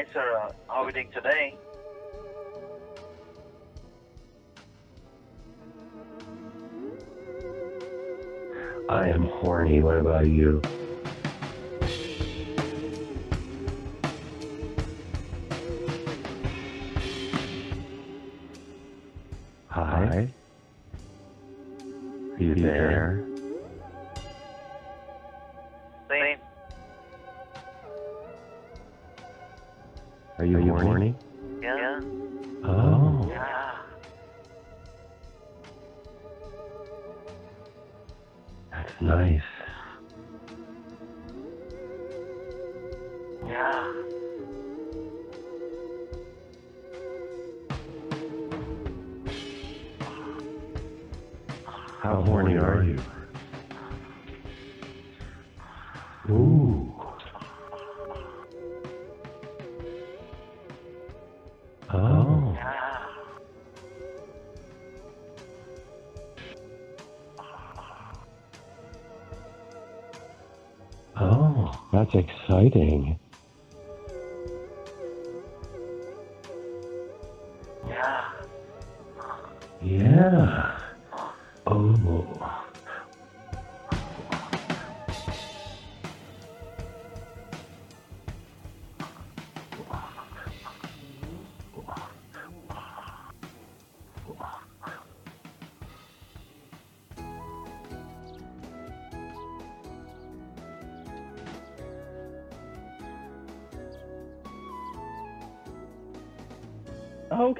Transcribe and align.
Uh, 0.00 0.48
how 0.66 0.82
are 0.82 0.86
doing 0.92 1.10
today? 1.12 1.52
I 8.88 9.08
am 9.10 9.24
horny. 9.24 9.82
What 9.82 9.98
about 9.98 10.26
you? 10.26 10.62
Exciting. 72.50 73.19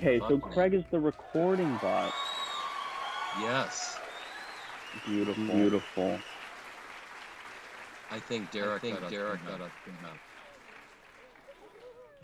Okay, 0.01 0.19
so 0.29 0.39
Craig 0.39 0.73
is 0.73 0.83
the 0.91 0.99
recording 0.99 1.77
bot. 1.77 2.15
Yes. 3.39 3.99
Beautiful. 5.05 5.45
Beautiful. 5.45 6.19
I 8.11 8.19
think 8.19 8.51
Derek, 8.51 8.83
I 8.83 8.87
think 8.87 9.01
got, 9.01 9.11
Derek 9.11 9.45
got 9.45 9.61
a 9.61 9.71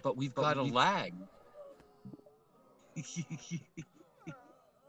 But 0.03 0.17
we've 0.17 0.35
got 0.35 0.57
a 0.57 0.63
lag. 0.63 1.13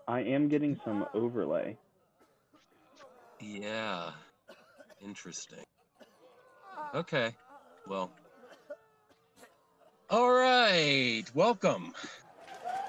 I 0.08 0.22
am 0.22 0.48
getting 0.48 0.80
some 0.86 1.06
overlay. 1.14 1.76
yeah. 3.42 4.12
Interesting. 5.04 5.60
Okay. 6.96 7.36
Well. 7.86 8.14
All 10.10 10.32
right. 10.32 11.26
Welcome. 11.34 11.94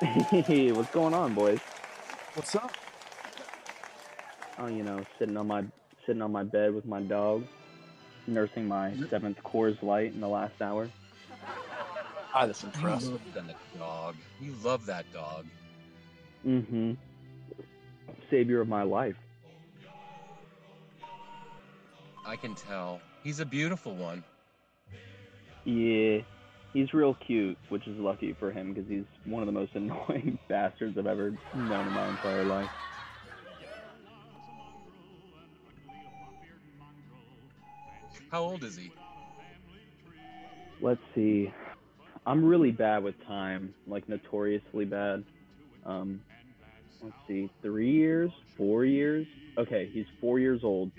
Hey, 0.00 0.70
what's 0.72 0.90
going 0.90 1.12
on, 1.12 1.34
boys? 1.34 1.58
What's 2.34 2.54
up? 2.54 2.70
Oh, 4.58 4.66
you 4.68 4.82
know, 4.84 5.04
sitting 5.18 5.36
on 5.36 5.46
my 5.48 5.64
sitting 6.06 6.22
on 6.22 6.30
my 6.30 6.44
bed 6.44 6.72
with 6.74 6.86
my 6.86 7.00
dog, 7.00 7.44
nursing 8.26 8.66
my 8.66 8.92
seventh 9.10 9.38
Coors 9.44 9.80
Light 9.82 10.14
in 10.14 10.20
the 10.20 10.28
last 10.28 10.60
hour. 10.60 10.88
Ah, 12.32 12.46
that's 12.46 12.62
You 12.62 12.68
impressive. 12.68 13.12
love 13.12 13.20
that 13.34 13.56
dog. 13.78 14.14
You 14.40 14.54
love 14.62 14.86
that 14.86 15.12
dog. 15.12 15.46
Mm-hmm. 16.46 16.92
Savior 18.30 18.60
of 18.60 18.68
my 18.68 18.82
life. 18.84 19.16
I 22.24 22.36
can 22.36 22.54
tell. 22.54 23.00
He's 23.24 23.40
a 23.40 23.46
beautiful 23.46 23.96
one. 23.96 24.22
Yeah, 25.64 26.20
he's 26.78 26.94
real 26.94 27.16
cute, 27.26 27.58
which 27.70 27.86
is 27.88 27.98
lucky 27.98 28.36
for 28.38 28.52
him 28.52 28.72
because 28.72 28.88
he's 28.88 29.04
one 29.24 29.42
of 29.42 29.46
the 29.46 29.52
most 29.52 29.72
annoying 29.74 30.38
bastards 30.48 30.96
I've 30.98 31.06
ever 31.06 31.32
known 31.54 31.86
in 31.86 31.92
my 31.92 32.08
entire 32.08 32.44
life. 32.44 32.70
How 38.30 38.42
old 38.42 38.62
is 38.62 38.76
he? 38.76 38.90
Let's 40.80 41.00
see. 41.14 41.50
I'm 42.26 42.44
really 42.44 42.70
bad 42.70 43.02
with 43.02 43.14
time, 43.26 43.74
like 43.86 44.08
notoriously 44.08 44.84
bad. 44.84 45.24
Um, 45.86 46.20
let's 47.02 47.16
see, 47.26 47.48
three 47.62 47.90
years, 47.90 48.30
four 48.56 48.84
years. 48.84 49.26
Okay, 49.58 49.90
he's 49.92 50.04
four 50.20 50.38
years 50.38 50.60
old. 50.62 50.90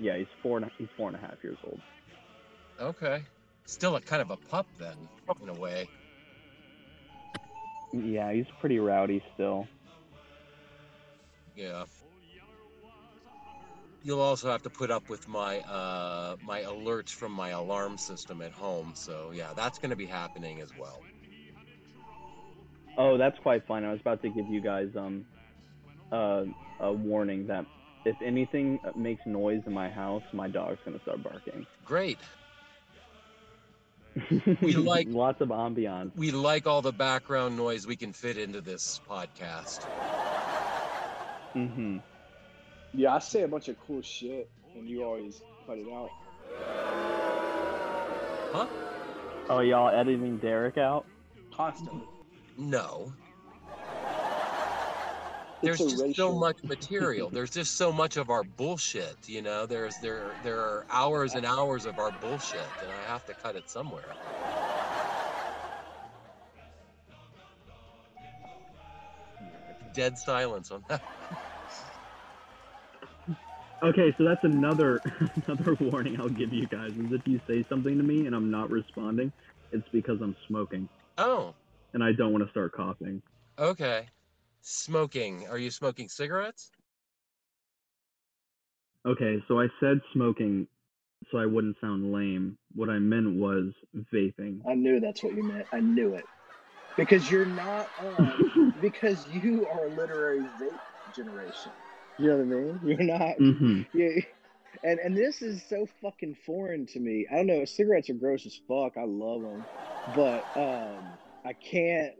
Yeah, 0.00 0.16
he's 0.16 0.26
four 0.42 0.56
and 0.56 0.66
a, 0.66 0.70
he's 0.78 0.88
four 0.96 1.08
and 1.08 1.16
a 1.16 1.20
half 1.20 1.36
years 1.44 1.58
old. 1.64 1.80
Okay. 2.80 3.22
Still 3.66 3.96
a 3.96 4.00
kind 4.00 4.22
of 4.22 4.30
a 4.30 4.36
pup 4.36 4.66
then, 4.78 5.08
in 5.42 5.48
a 5.48 5.54
way. 5.54 5.88
Yeah, 7.92 8.32
he's 8.32 8.46
pretty 8.60 8.78
rowdy 8.78 9.22
still. 9.34 9.66
Yeah. 11.56 11.84
You'll 14.02 14.20
also 14.20 14.50
have 14.50 14.62
to 14.62 14.70
put 14.70 14.90
up 14.90 15.08
with 15.08 15.26
my 15.28 15.60
uh, 15.60 16.36
my 16.42 16.62
alerts 16.62 17.08
from 17.08 17.32
my 17.32 17.50
alarm 17.50 17.96
system 17.96 18.42
at 18.42 18.52
home. 18.52 18.92
So 18.94 19.30
yeah, 19.32 19.52
that's 19.54 19.78
going 19.78 19.90
to 19.90 19.96
be 19.96 20.06
happening 20.06 20.60
as 20.60 20.70
well. 20.78 21.00
Oh, 22.98 23.16
that's 23.16 23.38
quite 23.42 23.66
fine. 23.66 23.84
I 23.84 23.92
was 23.92 24.00
about 24.00 24.22
to 24.22 24.28
give 24.28 24.48
you 24.48 24.60
guys 24.60 24.88
um 24.96 25.24
uh, 26.12 26.44
a 26.80 26.92
warning 26.92 27.46
that 27.46 27.64
if 28.04 28.20
anything 28.20 28.78
makes 28.94 29.24
noise 29.24 29.62
in 29.66 29.72
my 29.72 29.88
house, 29.88 30.22
my 30.32 30.48
dog's 30.48 30.78
gonna 30.84 31.00
start 31.00 31.22
barking. 31.22 31.66
Great. 31.84 32.18
We 34.60 34.74
like- 34.74 35.08
lots 35.10 35.40
of 35.40 35.48
ambiance. 35.48 36.12
We 36.16 36.30
like 36.30 36.66
all 36.66 36.82
the 36.82 36.92
background 36.92 37.56
noise 37.56 37.86
we 37.86 37.96
can 37.96 38.12
fit 38.12 38.36
into 38.38 38.60
this 38.60 39.00
podcast. 39.08 39.82
hmm 41.52 41.98
Yeah, 42.92 43.14
I 43.14 43.18
say 43.18 43.42
a 43.42 43.48
bunch 43.48 43.68
of 43.68 43.76
cool 43.78 44.02
shit, 44.02 44.48
and 44.74 44.88
you 44.88 45.02
always 45.02 45.42
cut 45.66 45.78
it 45.78 45.86
out. 45.92 46.10
Huh? 48.52 48.66
Oh, 49.48 49.60
y'all 49.60 49.88
editing 49.88 50.38
Derek 50.38 50.78
out? 50.78 51.06
Constantly. 51.54 52.06
No. 52.56 53.12
It's 55.64 55.78
There's 55.78 55.80
a 55.80 55.84
just 55.90 56.16
so 56.16 56.32
much 56.32 56.58
material. 56.64 57.30
There's 57.30 57.50
just 57.50 57.76
so 57.76 57.92
much 57.92 58.16
of 58.16 58.30
our 58.30 58.44
bullshit, 58.44 59.28
you 59.28 59.42
know. 59.42 59.66
There's 59.66 59.98
there 59.98 60.36
there 60.42 60.60
are 60.60 60.86
hours 60.90 61.34
and 61.34 61.46
hours 61.46 61.86
of 61.86 61.98
our 61.98 62.12
bullshit, 62.12 62.82
and 62.82 62.92
I 62.92 63.02
have 63.04 63.24
to 63.26 63.34
cut 63.34 63.56
it 63.56 63.68
somewhere. 63.70 64.16
Dead 69.92 70.18
silence 70.18 70.70
on 70.70 70.84
that. 70.88 71.02
Okay, 73.84 74.14
so 74.18 74.24
that's 74.24 74.44
another 74.44 75.02
another 75.48 75.76
warning 75.80 76.18
I'll 76.20 76.28
give 76.30 76.52
you 76.52 76.66
guys 76.68 76.92
is 76.92 77.12
if 77.12 77.22
you 77.26 77.40
say 77.48 77.64
something 77.68 77.96
to 77.98 78.04
me 78.04 78.26
and 78.26 78.34
I'm 78.34 78.50
not 78.50 78.70
responding, 78.70 79.32
it's 79.72 79.88
because 79.92 80.20
I'm 80.22 80.36
smoking 80.48 80.88
Oh, 81.18 81.54
and 81.94 82.02
I 82.04 82.12
don't 82.12 82.32
want 82.32 82.44
to 82.44 82.50
start 82.50 82.72
coughing. 82.72 83.22
okay. 83.58 84.08
Smoking. 84.66 85.46
Are 85.48 85.58
you 85.58 85.70
smoking 85.70 86.08
cigarettes? 86.08 86.72
Okay, 89.06 89.42
so 89.46 89.60
I 89.60 89.68
said 89.80 90.00
smoking 90.14 90.66
so 91.30 91.38
I 91.38 91.46
wouldn't 91.46 91.76
sound 91.80 92.12
lame. 92.12 92.58
What 92.74 92.90
I 92.90 92.98
meant 92.98 93.36
was 93.36 93.72
vaping. 94.12 94.60
I 94.68 94.74
knew 94.74 95.00
that's 95.00 95.22
what 95.22 95.34
you 95.34 95.44
meant. 95.44 95.66
I 95.72 95.80
knew 95.80 96.14
it. 96.14 96.28
Because 96.96 97.30
you're 97.30 97.46
not 97.46 97.88
on. 97.98 98.32
because 98.80 99.26
you 99.26 99.66
are 99.66 99.86
a 99.86 99.90
literary 99.90 100.50
vape 100.60 100.80
generation. 101.14 101.72
You 102.18 102.30
know 102.30 102.36
what 102.36 102.42
I 102.42 102.46
mean? 102.46 102.80
You're 102.84 103.02
not. 103.04 103.36
hmm 103.36 103.82
Yeah. 103.92 104.20
And 104.82 104.98
and 105.00 105.16
this 105.16 105.42
is 105.42 105.62
so 105.68 105.86
fucking 106.02 106.36
foreign 106.46 106.86
to 106.88 107.00
me. 107.00 107.26
I 107.30 107.36
don't 107.36 107.46
know. 107.46 107.64
Cigarettes 107.64 108.10
are 108.10 108.14
gross 108.14 108.46
as 108.46 108.58
fuck. 108.68 108.94
I 108.96 109.04
love 109.06 109.42
them. 109.42 109.66
but 110.06 110.46
um, 110.56 111.18
I 111.44 111.54
can't. 111.54 112.14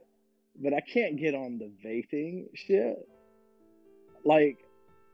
But 0.61 0.73
I 0.73 0.81
can't 0.81 1.19
get 1.19 1.35
on 1.35 1.59
the 1.59 1.71
vaping 1.85 2.47
shit. 2.55 3.09
Like, 4.25 4.59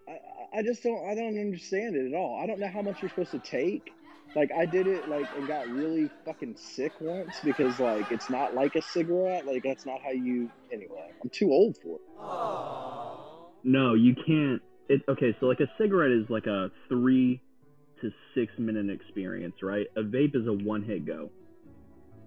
I, 0.09 0.59
I 0.59 0.63
just 0.63 0.83
don't. 0.83 1.09
I 1.09 1.15
don't 1.15 1.39
understand 1.39 1.97
it 1.97 2.07
at 2.07 2.15
all. 2.15 2.41
I 2.43 2.47
don't 2.47 2.61
know 2.61 2.69
how 2.69 2.83
much 2.83 3.03
you're 3.03 3.09
supposed 3.09 3.33
to 3.33 3.39
take. 3.39 3.93
Like 4.37 4.53
I 4.57 4.65
did 4.65 4.87
it 4.87 5.09
like 5.09 5.27
and 5.37 5.49
got 5.49 5.69
really 5.69 6.09
fucking 6.25 6.57
sick 6.57 6.93
once 7.01 7.35
because 7.43 7.81
like 7.81 8.13
it's 8.13 8.31
not 8.31 8.55
like 8.55 8.77
a 8.77 8.83
cigarette. 8.83 9.47
Like 9.47 9.65
that's 9.65 9.85
not 9.85 10.01
how 10.03 10.11
you. 10.11 10.51
Anyway, 10.73 11.11
I'm 11.23 11.31
too 11.31 11.51
old 11.51 11.77
for 11.79 11.97
it. 11.97 12.03
No, 13.65 13.95
you 13.95 14.15
can't. 14.15 14.63
It, 14.89 15.03
okay, 15.09 15.37
so 15.41 15.47
like 15.47 15.61
a 15.61 15.71
cigarette 15.79 16.13
is 16.13 16.29
like 16.31 16.47
a 16.47 16.71
three 16.89 17.41
to 18.01 18.11
six 18.35 18.53
minute 18.59 18.89
experience, 18.89 19.57
right? 19.63 19.87
A 19.97 20.03
vape 20.03 20.37
is 20.37 20.47
a 20.47 20.53
one 20.53 20.83
hit 20.83 21.05
go. 21.07 21.31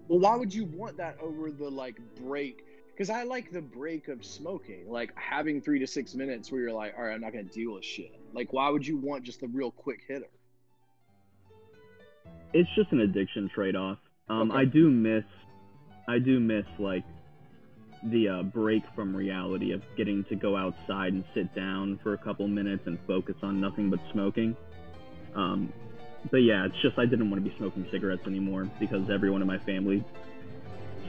Well, 0.08 0.20
why 0.20 0.36
would 0.36 0.52
you 0.52 0.66
want 0.66 0.98
that 0.98 1.16
over 1.20 1.50
the 1.50 1.68
like 1.70 1.98
break? 2.16 2.64
Because 2.94 3.10
I 3.10 3.24
like 3.24 3.50
the 3.50 3.60
break 3.60 4.06
of 4.06 4.24
smoking, 4.24 4.88
like 4.88 5.12
having 5.16 5.60
three 5.60 5.80
to 5.80 5.86
six 5.86 6.14
minutes 6.14 6.52
where 6.52 6.60
you're 6.60 6.72
like, 6.72 6.94
all 6.96 7.04
right, 7.04 7.14
I'm 7.14 7.20
not 7.20 7.32
gonna 7.32 7.42
deal 7.44 7.74
with 7.74 7.84
shit. 7.84 8.14
Like, 8.32 8.52
why 8.52 8.68
would 8.68 8.86
you 8.86 8.96
want 8.96 9.24
just 9.24 9.40
the 9.40 9.48
real 9.48 9.72
quick 9.72 10.00
hitter? 10.06 10.30
It's 12.52 12.68
just 12.76 12.92
an 12.92 13.00
addiction 13.00 13.50
trade 13.52 13.74
off. 13.74 13.98
Um, 14.28 14.52
Okay. 14.52 14.60
I 14.60 14.64
do 14.64 14.90
miss, 14.90 15.24
I 16.08 16.20
do 16.20 16.38
miss 16.38 16.66
like 16.78 17.02
the 18.04 18.28
uh, 18.28 18.42
break 18.44 18.84
from 18.94 19.16
reality 19.16 19.72
of 19.72 19.82
getting 19.96 20.22
to 20.24 20.36
go 20.36 20.56
outside 20.56 21.14
and 21.14 21.24
sit 21.34 21.52
down 21.54 21.98
for 22.02 22.12
a 22.12 22.18
couple 22.18 22.46
minutes 22.46 22.86
and 22.86 22.98
focus 23.08 23.34
on 23.42 23.60
nothing 23.60 23.90
but 23.90 23.98
smoking. 24.12 24.56
Um, 25.34 25.72
but 26.30 26.38
yeah, 26.38 26.64
it's 26.64 26.80
just 26.80 26.96
I 26.96 27.06
didn't 27.06 27.28
want 27.28 27.42
to 27.42 27.50
be 27.50 27.56
smoking 27.56 27.86
cigarettes 27.90 28.26
anymore 28.26 28.70
because 28.78 29.10
everyone 29.10 29.40
in 29.42 29.48
my 29.48 29.58
family 29.58 30.04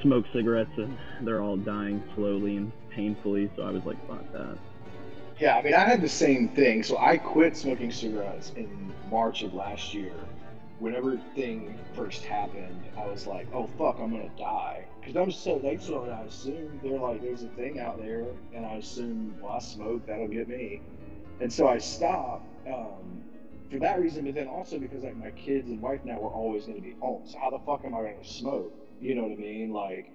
smokes 0.06 0.30
cigarettes 0.34 0.78
and 0.78 0.96
they're 1.22 1.42
all 1.42 1.57
dying 1.57 2.04
slowly 2.16 2.57
and 2.57 2.72
painfully. 2.92 3.50
So 3.56 3.63
I 3.63 3.72
was 3.72 3.84
like, 3.86 3.98
fuck 4.07 4.31
that. 4.34 4.56
Yeah, 5.40 5.57
I 5.57 5.63
mean, 5.63 5.74
I 5.74 5.80
had 5.80 6.02
the 6.02 6.07
same 6.07 6.48
thing. 6.50 6.84
So 6.84 6.98
I 7.00 7.18
quit 7.18 7.57
smoking 7.57 7.92
cigarettes 7.92 8.54
in 8.56 8.94
March 9.10 9.42
of 9.42 9.54
last 9.54 9.94
year. 9.94 10.13
Whenever 10.78 11.13
everything 11.13 11.78
first 11.94 12.24
happened, 12.24 12.84
I 12.98 13.06
was 13.07 13.25
like, 13.25 13.48
"Oh 13.54 13.66
fuck, 13.78 13.98
I'm 14.00 14.12
gonna 14.12 14.30
die." 14.38 14.86
Because 15.00 15.16
I'm 15.16 15.31
so 15.31 15.57
that's 15.63 15.88
what 15.88 16.10
I 16.10 16.24
assume 16.24 16.80
They're 16.84 17.00
like, 17.00 17.22
"There's 17.22 17.44
a 17.44 17.48
thing 17.48 17.80
out 17.80 17.98
there," 17.98 18.25
and 18.54 18.66
I 18.66 18.74
assume, 18.75 19.38
"Well, 19.42 19.54
I 19.54 19.60
smoke, 19.60 20.06
that'll 20.06 20.28
get 20.28 20.50
me." 20.50 20.81
And 21.40 21.51
so 21.51 21.68
I 21.69 21.78
stopped 21.78 22.46
um, 22.68 23.24
for 23.72 23.80
that 23.80 24.01
reason, 24.01 24.25
but 24.25 24.36
then 24.36 24.48
also 24.48 24.78
because 24.78 25.04
like 25.04 25.16
my 25.16 25.31
kids 25.31 25.69
and 25.69 25.81
wife 25.81 26.04
now 26.04 26.19
were 26.19 26.30
always 26.30 26.66
going 26.66 26.78
to 26.78 26.84
be 26.84 26.96
home. 27.00 27.22
So 27.25 27.38
how 27.40 27.50
the 27.50 27.60
fuck 27.60 27.86
am 27.86 27.96
I 27.96 28.01
going 28.01 28.22
to 28.22 28.28
smoke? 28.28 28.74
You 29.00 29.15
know 29.15 29.24
what 29.24 29.31
I 29.31 29.36
mean? 29.36 29.71
Like 29.71 30.12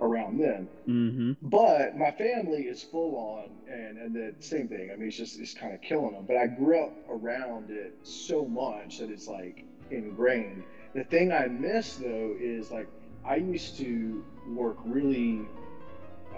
around 0.00 0.38
them. 0.38 0.68
Mm-hmm. 0.88 1.32
But 1.42 1.96
my 1.96 2.10
family 2.10 2.62
is 2.62 2.82
full 2.82 3.14
on, 3.16 3.50
and 3.68 3.98
and 3.98 4.14
the 4.14 4.34
same 4.40 4.68
thing. 4.68 4.90
I 4.90 4.96
mean, 4.96 5.08
it's 5.08 5.16
just 5.16 5.38
it's 5.38 5.54
kind 5.54 5.72
of 5.74 5.80
killing 5.80 6.12
them. 6.12 6.24
But 6.26 6.36
I 6.36 6.46
grew 6.46 6.82
up 6.82 6.96
around 7.08 7.70
it 7.70 7.94
so 8.02 8.46
much 8.46 8.98
that 8.98 9.10
it's 9.10 9.26
like 9.28 9.64
ingrained. 9.90 10.62
The 10.94 11.04
thing 11.04 11.32
I 11.32 11.46
miss 11.48 11.96
though 11.96 12.34
is 12.38 12.70
like 12.70 12.88
I 13.24 13.36
used 13.36 13.76
to 13.78 14.24
work 14.48 14.76
really. 14.84 15.40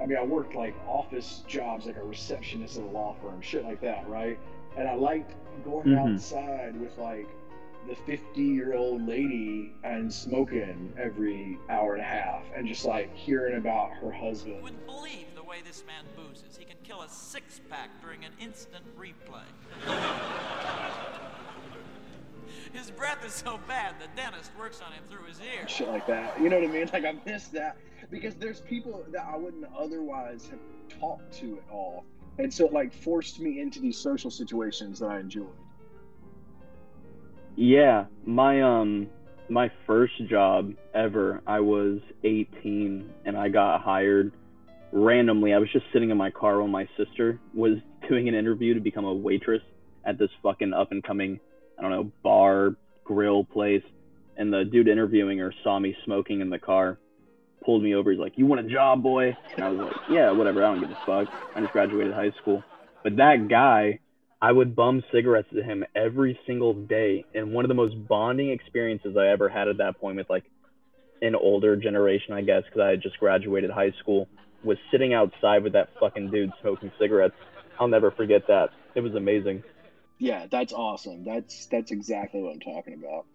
I 0.00 0.06
mean, 0.06 0.16
I 0.16 0.22
worked 0.22 0.54
like 0.54 0.74
office 0.86 1.42
jobs, 1.46 1.84
like 1.86 1.96
a 1.96 2.02
receptionist 2.02 2.78
at 2.78 2.82
a 2.82 2.86
law 2.86 3.14
firm, 3.20 3.40
shit 3.42 3.62
like 3.62 3.80
that, 3.82 4.08
right? 4.08 4.38
And 4.76 4.88
I 4.88 4.94
liked 4.94 5.34
going 5.64 5.88
Mhm. 5.88 5.98
outside 6.14 6.74
with 6.80 6.96
like 6.96 7.28
the 7.88 7.94
50 7.94 8.40
year 8.42 8.74
old 8.74 9.06
lady 9.06 9.72
and 9.82 10.12
smoking 10.12 10.92
every 10.98 11.58
hour 11.68 11.94
and 11.94 12.02
a 12.02 12.06
half 12.06 12.42
and 12.54 12.66
just 12.66 12.84
like 12.84 13.14
hearing 13.14 13.56
about 13.56 13.92
her 13.94 14.12
You 14.14 14.20
husband. 14.22 14.62
wouldn't 14.62 14.86
believe 14.86 15.26
the 15.34 15.42
way 15.42 15.58
this 15.64 15.82
man 15.86 16.04
boozes. 16.16 16.56
He 16.56 16.64
can 16.64 16.76
kill 16.84 17.02
a 17.02 17.08
six 17.08 17.60
pack 17.68 17.90
during 18.00 18.24
an 18.24 18.32
instant 18.40 18.84
replay. 18.96 19.42
his 22.72 22.90
breath 22.90 23.24
is 23.26 23.32
so 23.32 23.58
bad, 23.66 23.96
the 24.00 24.06
dentist 24.20 24.52
works 24.58 24.80
on 24.80 24.92
him 24.92 25.02
through 25.10 25.26
his 25.26 25.40
ear. 25.40 25.66
Shit 25.68 25.88
like 25.88 26.06
that. 26.06 26.40
You 26.40 26.48
know 26.48 26.60
what 26.60 26.68
I 26.68 26.72
mean? 26.72 26.88
Like 26.92 27.04
I 27.04 27.14
miss 27.26 27.48
that 27.48 27.76
because 28.10 28.34
there's 28.36 28.60
people 28.60 29.04
that 29.10 29.26
I 29.26 29.36
wouldn't 29.36 29.66
otherwise 29.76 30.48
have 30.50 30.60
talked 31.00 31.32
to 31.40 31.58
at 31.58 31.72
all. 31.72 32.04
And 32.38 32.52
so 32.52 32.66
it 32.66 32.72
like 32.72 32.94
forced 32.94 33.40
me 33.40 33.60
into 33.60 33.80
these 33.80 33.98
social 33.98 34.30
situations 34.30 35.00
that 35.00 35.10
I 35.10 35.18
enjoyed. 35.18 35.48
Yeah, 37.56 38.06
my 38.24 38.62
um 38.62 39.08
my 39.48 39.70
first 39.86 40.14
job 40.28 40.72
ever, 40.94 41.42
I 41.46 41.60
was 41.60 41.98
18 42.24 43.10
and 43.26 43.36
I 43.36 43.48
got 43.48 43.82
hired 43.82 44.32
randomly. 44.92 45.52
I 45.52 45.58
was 45.58 45.68
just 45.72 45.84
sitting 45.92 46.10
in 46.10 46.16
my 46.16 46.30
car 46.30 46.58
while 46.58 46.68
my 46.68 46.88
sister 46.96 47.38
was 47.54 47.78
doing 48.08 48.28
an 48.28 48.34
interview 48.34 48.74
to 48.74 48.80
become 48.80 49.04
a 49.04 49.12
waitress 49.12 49.62
at 50.04 50.18
this 50.18 50.30
fucking 50.42 50.72
up 50.72 50.92
and 50.92 51.02
coming, 51.02 51.38
I 51.78 51.82
don't 51.82 51.90
know, 51.90 52.10
bar, 52.22 52.76
grill 53.04 53.44
place. 53.44 53.82
And 54.36 54.52
the 54.52 54.64
dude 54.64 54.88
interviewing 54.88 55.38
her 55.38 55.52
saw 55.62 55.78
me 55.78 55.94
smoking 56.04 56.40
in 56.40 56.48
the 56.48 56.58
car, 56.58 56.98
pulled 57.64 57.82
me 57.82 57.94
over. 57.94 58.10
He's 58.10 58.18
like, 58.18 58.38
"You 58.38 58.46
want 58.46 58.66
a 58.66 58.68
job, 58.68 59.02
boy?" 59.02 59.36
And 59.54 59.64
I 59.64 59.68
was 59.68 59.78
like, 59.78 59.96
"Yeah, 60.10 60.30
whatever. 60.32 60.64
I 60.64 60.72
don't 60.72 60.80
give 60.80 60.90
a 60.90 60.98
fuck. 61.04 61.28
I 61.54 61.60
just 61.60 61.72
graduated 61.72 62.14
high 62.14 62.30
school." 62.40 62.64
But 63.04 63.16
that 63.16 63.48
guy 63.48 63.98
I 64.42 64.50
would 64.50 64.74
bum 64.74 65.04
cigarettes 65.12 65.48
to 65.54 65.62
him 65.62 65.84
every 65.94 66.38
single 66.48 66.74
day. 66.74 67.24
And 67.32 67.52
one 67.52 67.64
of 67.64 67.68
the 67.68 67.74
most 67.74 67.94
bonding 68.08 68.50
experiences 68.50 69.16
I 69.16 69.28
ever 69.28 69.48
had 69.48 69.68
at 69.68 69.78
that 69.78 70.00
point 70.00 70.16
with 70.16 70.28
like 70.28 70.42
an 71.22 71.36
older 71.36 71.76
generation, 71.76 72.34
I 72.34 72.42
guess, 72.42 72.64
because 72.64 72.80
I 72.80 72.90
had 72.90 73.02
just 73.02 73.18
graduated 73.18 73.70
high 73.70 73.92
school, 74.00 74.28
was 74.64 74.78
sitting 74.90 75.14
outside 75.14 75.62
with 75.62 75.74
that 75.74 75.90
fucking 76.00 76.32
dude 76.32 76.50
smoking 76.60 76.90
cigarettes. 76.98 77.36
I'll 77.78 77.86
never 77.86 78.10
forget 78.10 78.42
that. 78.48 78.70
It 78.96 79.00
was 79.00 79.14
amazing. 79.14 79.62
Yeah, 80.18 80.46
that's 80.50 80.72
awesome. 80.72 81.24
That's 81.24 81.66
that's 81.66 81.92
exactly 81.92 82.42
what 82.42 82.54
I'm 82.54 82.60
talking 82.60 82.94
about. 82.94 83.26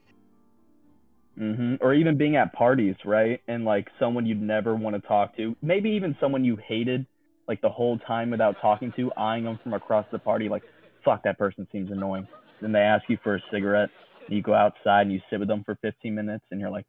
hmm 1.37 1.75
Or 1.79 1.93
even 1.93 2.17
being 2.17 2.35
at 2.35 2.53
parties, 2.53 2.95
right? 3.05 3.41
And 3.47 3.63
like 3.63 3.87
someone 3.97 4.25
you'd 4.25 4.41
never 4.41 4.75
want 4.75 5.01
to 5.01 5.07
talk 5.07 5.37
to, 5.37 5.55
maybe 5.61 5.91
even 5.91 6.17
someone 6.19 6.43
you 6.43 6.57
hated 6.57 7.05
like 7.47 7.61
the 7.61 7.69
whole 7.69 7.97
time 7.99 8.29
without 8.31 8.57
talking 8.61 8.91
to, 8.97 9.11
eyeing 9.13 9.45
them 9.45 9.57
from 9.63 9.73
across 9.73 10.05
the 10.11 10.19
party, 10.19 10.49
like, 10.49 10.63
fuck, 11.03 11.23
that 11.23 11.37
person 11.37 11.67
seems 11.71 11.91
annoying. 11.91 12.27
Then 12.61 12.71
they 12.71 12.79
ask 12.79 13.03
you 13.09 13.17
for 13.23 13.35
a 13.35 13.41
cigarette. 13.51 13.89
You 14.27 14.41
go 14.41 14.53
outside 14.53 15.01
and 15.03 15.13
you 15.13 15.21
sit 15.29 15.39
with 15.39 15.47
them 15.47 15.63
for 15.63 15.75
15 15.81 16.13
minutes, 16.13 16.45
and 16.51 16.59
you're 16.59 16.69
like, 16.69 16.85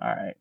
all 0.00 0.08
right, 0.08 0.34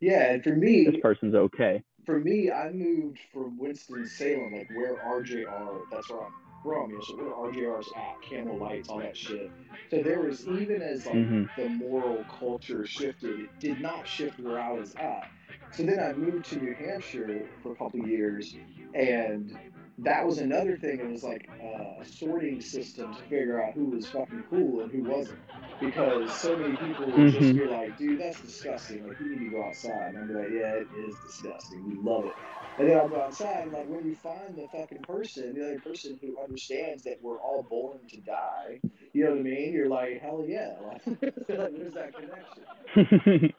Yeah, 0.00 0.32
and 0.32 0.42
for 0.42 0.54
me, 0.54 0.84
this 0.84 1.00
person's 1.00 1.34
okay. 1.34 1.82
for 2.04 2.18
me, 2.20 2.50
I 2.50 2.70
moved 2.70 3.18
from 3.32 3.58
Winston 3.58 4.06
Salem, 4.06 4.54
like 4.54 4.68
where 4.74 4.96
RJR. 4.96 5.82
That's 5.90 6.08
where 6.10 6.22
I'm 6.22 6.32
from. 6.62 6.90
You 6.90 6.96
know, 6.96 7.02
so 7.04 7.16
where 7.16 7.52
RJR's 7.52 7.92
at, 7.92 8.22
Camel 8.28 8.58
Lights, 8.58 8.88
all 8.88 8.98
that 8.98 9.16
shit. 9.16 9.50
So 9.90 10.02
there 10.02 10.20
was 10.20 10.46
even 10.48 10.82
as 10.82 11.06
like 11.06 11.16
Mhm. 11.16 11.48
the 11.56 11.68
moral 11.68 12.24
culture 12.38 12.86
shifted, 12.86 13.38
it 13.40 13.50
did 13.60 13.80
not 13.80 14.06
shift 14.06 14.38
where 14.40 14.60
I 14.60 14.72
was 14.72 14.94
at. 14.96 15.28
So 15.72 15.82
then 15.82 16.00
I 16.00 16.12
moved 16.14 16.46
to 16.46 16.56
New 16.56 16.74
Hampshire 16.74 17.40
for 17.62 17.72
a 17.72 17.76
couple 17.76 18.00
years, 18.06 18.54
and 18.94 19.58
that 19.98 20.26
was 20.26 20.38
another 20.38 20.76
thing. 20.76 21.00
It 21.00 21.10
was 21.10 21.24
like 21.24 21.48
uh, 21.62 22.02
a 22.02 22.04
sorting 22.04 22.60
system 22.60 23.12
to 23.12 23.22
figure 23.24 23.62
out 23.62 23.74
who 23.74 23.86
was 23.86 24.08
fucking 24.08 24.44
cool 24.50 24.80
and 24.82 24.90
who 24.92 25.02
wasn't, 25.04 25.40
because 25.80 26.32
so 26.40 26.56
many 26.56 26.76
people 26.76 27.06
would 27.06 27.30
just 27.32 27.50
Mhm. 27.50 27.58
be 27.58 27.66
like, 27.66 27.96
"Dude, 27.96 28.20
that's 28.20 28.40
disgusting. 28.40 29.06
Like, 29.06 29.18
you 29.20 29.28
need 29.30 29.44
to 29.44 29.50
go 29.50 29.64
outside." 29.64 30.14
And 30.14 30.18
I'd 30.18 30.28
be 30.28 30.34
like, 30.34 30.50
"Yeah, 30.50 30.72
it 30.74 30.88
is 30.94 31.16
disgusting. 31.20 31.84
We 31.88 31.96
love 31.96 32.26
it." 32.26 32.34
And 32.78 32.88
then 32.88 32.96
I'll 32.98 33.08
go 33.08 33.20
outside, 33.20 33.64
and 33.64 33.72
like 33.72 33.88
when 33.88 34.06
you 34.06 34.14
find 34.14 34.56
the 34.56 34.68
fucking 34.68 35.02
person, 35.02 35.54
the 35.54 35.64
other 35.66 35.80
person 35.80 36.18
who 36.22 36.38
understands 36.42 37.02
that 37.04 37.20
we're 37.22 37.38
all 37.38 37.64
born 37.68 37.98
to 38.08 38.20
die, 38.20 38.80
you 39.12 39.24
know 39.24 39.30
what 39.30 39.40
I 39.40 39.42
mean? 39.42 39.72
You're 39.72 39.88
like, 39.88 40.20
hell 40.20 40.44
yeah. 40.46 40.76
Like, 40.80 41.02
there's 41.48 41.94
that 41.94 42.12
connection. 42.14 43.52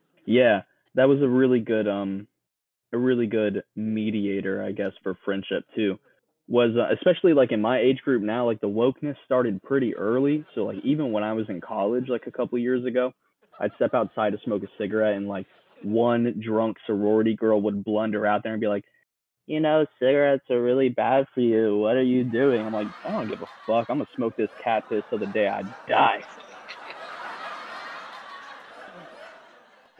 yeah, 0.26 0.62
that 0.94 1.08
was 1.08 1.22
a 1.22 1.28
really 1.28 1.60
good 1.60 1.88
um 1.88 2.26
a 2.92 2.98
really 2.98 3.26
good 3.26 3.62
mediator, 3.76 4.62
I 4.62 4.72
guess, 4.72 4.92
for 5.02 5.16
friendship 5.24 5.64
too. 5.74 5.98
Was 6.48 6.76
uh, 6.76 6.92
especially 6.94 7.34
like 7.34 7.52
in 7.52 7.60
my 7.60 7.78
age 7.80 7.98
group 8.04 8.22
now, 8.22 8.46
like 8.46 8.60
the 8.60 8.68
wokeness 8.68 9.16
started 9.24 9.62
pretty 9.62 9.96
early. 9.96 10.44
So 10.54 10.64
like 10.64 10.78
even 10.84 11.12
when 11.12 11.22
I 11.24 11.32
was 11.32 11.46
in 11.48 11.60
college, 11.60 12.06
like 12.08 12.26
a 12.26 12.32
couple 12.32 12.58
years 12.58 12.84
ago, 12.84 13.12
I'd 13.60 13.72
step 13.76 13.94
outside 13.94 14.32
to 14.32 14.38
smoke 14.44 14.62
a 14.62 14.68
cigarette, 14.78 15.16
and 15.16 15.28
like 15.28 15.46
one 15.80 16.40
drunk 16.44 16.76
sorority 16.86 17.34
girl 17.36 17.60
would 17.62 17.84
blunder 17.84 18.26
out 18.26 18.42
there 18.42 18.52
and 18.52 18.60
be 18.60 18.66
like, 18.68 18.84
"You 19.46 19.60
know, 19.60 19.86
cigarettes 20.00 20.50
are 20.50 20.62
really 20.62 20.88
bad 20.88 21.26
for 21.34 21.40
you. 21.40 21.78
What 21.78 21.96
are 21.96 22.02
you 22.02 22.24
doing?" 22.24 22.66
I'm 22.66 22.72
like, 22.72 22.88
"I 23.04 23.10
don't 23.10 23.28
give 23.28 23.42
a 23.42 23.46
fuck. 23.66 23.86
I'm 23.88 23.98
gonna 23.98 24.06
smoke 24.16 24.34
this 24.36 24.50
cat 24.62 24.84
piss 24.88 25.04
till 25.08 25.18
the 25.18 25.26
day 25.26 25.48
I 25.48 25.62
die." 25.88 26.24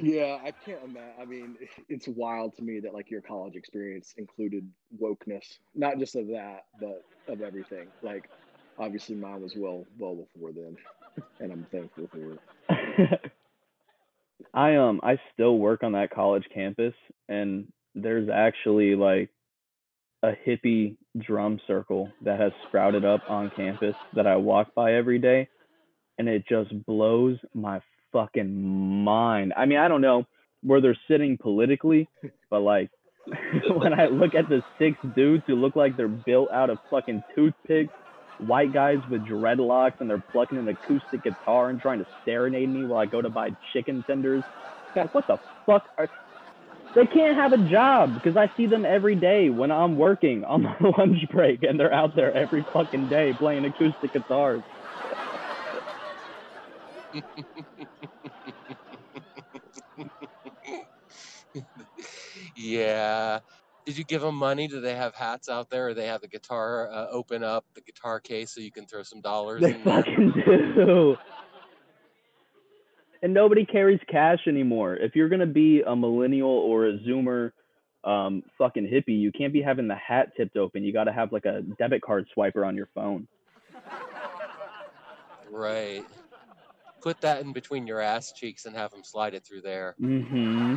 Yeah, 0.03 0.39
I 0.45 0.53
can't 0.53 0.83
imagine. 0.85 1.15
I 1.21 1.25
mean, 1.27 1.57
it's 1.89 2.09
wild 2.09 2.57
to 2.57 2.63
me 2.63 2.81
that 2.81 2.95
like 2.95 3.11
your 3.11 3.23
college 3.23 3.57
experience 3.57 4.15
included 4.19 4.69
wokeness, 5.01 5.45
not 5.75 5.99
just 5.99 6.17
of 6.17 6.29
that, 6.29 6.63
but 6.81 7.05
of 7.29 7.41
everything. 7.43 7.93
Like, 8.03 8.29
obviously, 8.79 9.17
mine 9.17 9.41
was 9.41 9.55
well, 9.57 9.87
well 9.99 10.17
before 10.17 10.53
then, 10.53 10.77
and 11.41 11.53
I'm 11.53 11.67
thankful 11.73 12.09
for 12.13 12.35
it. 12.35 12.41
I 14.55 14.77
um 14.77 15.01
I 15.03 15.19
still 15.33 15.59
work 15.59 15.83
on 15.83 15.93
that 15.93 16.11
college 16.11 16.45
campus 16.53 16.95
and 17.29 17.71
there's 17.95 18.29
actually 18.29 18.95
like 18.97 19.31
a 20.23 20.33
hippie 20.47 20.97
drum 21.19 21.61
circle 21.67 22.11
that 22.23 22.41
has 22.41 22.53
sprouted 22.69 23.05
up 23.05 23.23
on 23.29 23.51
campus 23.57 23.95
that 24.15 24.27
I 24.27 24.37
walk 24.37 24.75
by 24.75 24.95
every 24.95 25.19
day 25.19 25.49
and 26.19 26.29
it 26.29 26.45
just 26.49 26.71
blows 26.87 27.39
my 27.55 27.81
fucking 28.13 29.05
mind. 29.05 29.53
I 29.57 29.67
mean, 29.67 29.79
I 29.79 29.89
don't 29.89 30.01
know 30.03 30.25
where 30.63 30.81
they're 30.81 30.99
sitting 31.09 31.39
politically, 31.39 32.09
but 32.51 32.61
like 32.61 32.91
when 33.77 33.99
I 33.99 34.07
look 34.07 34.35
at 34.35 34.49
the 34.49 34.63
six 34.79 34.99
dudes 35.15 35.45
who 35.47 35.57
look 35.57 35.77
like 35.77 35.97
they're 35.97 36.09
built 36.09 36.51
out 36.53 36.71
of 36.71 36.79
fucking 36.91 37.25
toothpicks, 37.35 37.95
white 38.39 38.73
guys 38.73 38.99
with 39.09 39.27
dreadlocks 39.27 39.95
and 40.01 40.11
they're 40.11 40.23
plucking 40.33 40.59
an 40.59 40.69
acoustic 40.69 41.23
guitar 41.25 41.71
and 41.71 41.81
trying 41.81 42.01
to 42.01 42.07
serenade 42.25 42.69
me 42.71 42.85
while 42.85 43.01
I 43.01 43.07
go 43.07 43.23
to 43.23 43.31
buy 43.31 43.51
chicken 43.73 44.05
tenders. 44.05 44.45
God, 44.95 45.09
what 45.13 45.27
the 45.29 45.39
fuck 45.67 45.85
are 45.99 46.09
they 46.95 47.07
can't 47.07 47.37
have 47.37 47.53
a 47.53 47.59
job 47.71 48.15
because 48.15 48.37
I 48.37 48.53
see 48.57 48.67
them 48.67 48.85
every 48.85 49.17
day 49.17 49.51
when 49.51 49.71
I'm 49.71 49.97
working 49.97 50.45
on 50.45 50.63
my 50.63 50.77
lunch 50.99 51.19
break 51.31 51.63
and 51.63 51.79
they're 51.81 51.93
out 51.93 52.15
there 52.17 52.37
every 52.37 52.67
fucking 52.73 53.09
day 53.09 53.35
playing 53.35 53.65
acoustic 53.65 54.13
guitars. 54.13 54.65
yeah. 62.63 63.41
Did 63.85 63.99
you 63.99 64.05
give 64.05 64.23
them 64.23 64.37
money? 64.37 64.69
Do 64.69 64.81
they 64.81 64.95
have 64.95 65.15
hats 65.15 65.49
out 65.49 65.69
there, 65.69 65.89
or 65.89 65.95
they 65.95 66.07
have 66.07 66.21
the 66.21 66.29
guitar 66.29 66.89
uh, 66.93 67.09
open 67.11 67.43
up 67.43 67.65
the 67.75 67.81
guitar 67.81 68.21
case 68.21 68.53
so 68.53 68.61
you 68.61 68.71
can 68.71 68.87
throw 68.87 69.03
some 69.03 69.21
dollars 69.21 69.61
They 69.61 69.75
in 69.75 69.83
there? 69.83 70.03
fucking 70.03 70.33
do. 70.47 71.17
And 73.23 73.35
nobody 73.35 73.65
carries 73.65 74.01
cash 74.09 74.41
anymore. 74.47 74.97
If 74.97 75.17
you're 75.17 75.29
gonna 75.29 75.47
be 75.47 75.83
a 75.83 75.97
millennial 75.97 76.49
or 76.51 76.87
a 76.89 76.99
zoomer 76.99 77.53
um 78.05 78.43
fucking 78.59 78.87
hippie, 78.87 79.21
you 79.21 79.31
can't 79.33 79.53
be 79.53 79.63
having 79.63 79.89
the 79.89 79.95
hat 79.97 80.33
tipped 80.37 80.57
open. 80.57 80.85
You 80.85 80.93
gotta 80.93 81.13
have 81.13 81.33
like 81.33 81.45
a 81.45 81.63
debit 81.79 82.03
card 82.03 82.27
swiper 82.37 82.67
on 82.67 82.77
your 82.77 82.89
phone. 82.95 83.27
Right. 85.51 86.05
Put 87.01 87.21
that 87.23 87.41
in 87.43 87.53
between 87.53 87.87
your 87.87 88.01
ass 88.01 88.33
cheeks 88.33 88.65
and 88.65 88.75
have 88.77 88.91
them 88.93 89.05
slide 89.05 89.35
it 89.35 89.45
through 89.45 89.63
there. 89.63 89.95
Mm-hmm. 90.01 90.77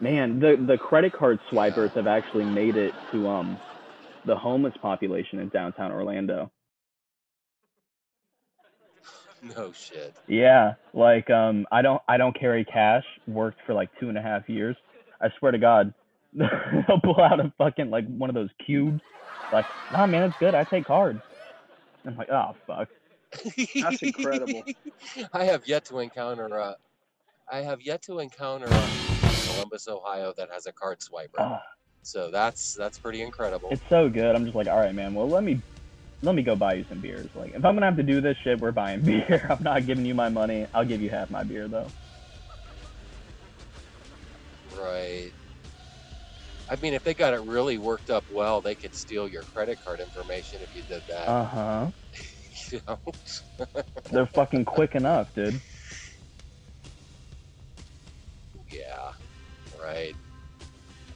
Man, 0.00 0.40
the 0.40 0.56
the 0.66 0.78
credit 0.78 1.12
card 1.12 1.38
swipers 1.50 1.90
have 1.94 2.06
actually 2.06 2.44
made 2.44 2.76
it 2.76 2.94
to 3.12 3.28
um 3.28 3.58
the 4.26 4.36
homeless 4.36 4.74
population 4.82 5.40
in 5.40 5.48
downtown 5.50 5.92
Orlando. 5.92 6.50
No 9.56 9.72
shit. 9.72 10.16
Yeah, 10.28 10.74
like 10.94 11.30
um, 11.30 11.66
I 11.72 11.82
don't 11.82 12.02
I 12.08 12.16
don't 12.16 12.38
carry 12.38 12.64
cash. 12.64 13.04
Worked 13.28 13.60
for 13.66 13.74
like 13.74 13.90
two 14.00 14.08
and 14.08 14.18
a 14.18 14.22
half 14.22 14.48
years. 14.48 14.76
I 15.20 15.28
swear 15.38 15.52
to 15.52 15.58
God, 15.58 15.94
they'll 16.34 17.00
pull 17.02 17.20
out 17.20 17.40
a 17.40 17.52
fucking 17.58 17.90
like 17.90 18.06
one 18.08 18.30
of 18.30 18.34
those 18.34 18.50
cubes. 18.64 19.00
Like, 19.52 19.66
nah, 19.92 20.06
man, 20.06 20.24
it's 20.24 20.36
good. 20.40 20.54
I 20.54 20.64
take 20.64 20.86
cards. 20.86 21.20
I'm 22.06 22.16
like, 22.16 22.30
oh 22.30 22.56
fuck. 22.66 22.88
That's 23.80 24.02
incredible. 24.02 24.64
I 25.32 25.44
have 25.44 25.66
yet 25.66 25.84
to 25.86 25.98
encounter 26.00 26.48
a, 26.56 26.76
I 27.50 27.58
have 27.58 27.82
yet 27.82 28.02
to 28.04 28.18
encounter 28.20 28.66
a 28.66 28.94
Columbus, 29.58 29.88
Ohio 29.88 30.32
that 30.36 30.50
has 30.52 30.66
a 30.66 30.72
card 30.72 31.00
swiper. 31.00 31.38
Ah, 31.38 31.60
So 32.02 32.30
that's 32.30 32.74
that's 32.78 32.98
pretty 32.98 33.22
incredible. 33.22 33.70
it's 33.72 33.82
so 33.88 34.08
good. 34.08 34.34
I'm 34.34 34.44
just 34.44 34.56
like, 34.56 34.68
all 34.68 34.78
right, 34.78 34.94
man. 34.94 35.14
Well, 35.14 35.28
let 35.28 35.42
me 35.42 35.62
let 36.22 36.34
me 36.34 36.42
go 36.42 36.56
buy 36.56 36.74
you 36.74 36.84
some 36.88 37.00
beers. 37.00 37.30
Like, 37.34 37.50
if 37.50 37.64
I'm 37.64 37.74
gonna 37.74 37.86
have 37.86 37.96
to 37.96 38.02
do 38.02 38.20
this 38.20 38.36
shit, 38.44 38.60
we're 38.60 38.72
buying 38.72 39.00
beer. 39.04 39.46
I'm 39.50 39.62
not 39.62 39.86
giving 39.86 40.04
you 40.04 40.14
my 40.14 40.28
money. 40.28 40.66
I'll 40.72 40.84
give 40.84 41.00
you 41.00 41.10
half 41.10 41.30
my 41.30 41.44
beer 41.44 41.68
though. 41.68 41.92
Right. 44.70 45.32
I 46.70 46.76
mean, 46.76 46.94
if 46.94 47.02
they 47.02 47.14
got 47.14 47.34
it 47.34 47.40
really 47.42 47.78
worked 47.78 48.10
up 48.10 48.26
well, 48.28 48.60
they 48.60 48.74
could 48.76 48.94
steal 48.94 49.26
your 49.28 49.42
credit 49.42 49.80
card 49.82 50.00
information 50.00 50.60
if 50.62 50.74
you 50.74 50.82
did 50.82 51.02
that. 51.08 51.28
Uh 51.28 51.44
huh. 51.44 51.90
you 52.72 52.80
know? 52.86 53.00
They're 54.12 54.26
fucking 54.26 54.64
quick 54.66 54.94
enough, 54.94 55.28
dude. 55.34 55.60
Right. 59.82 60.14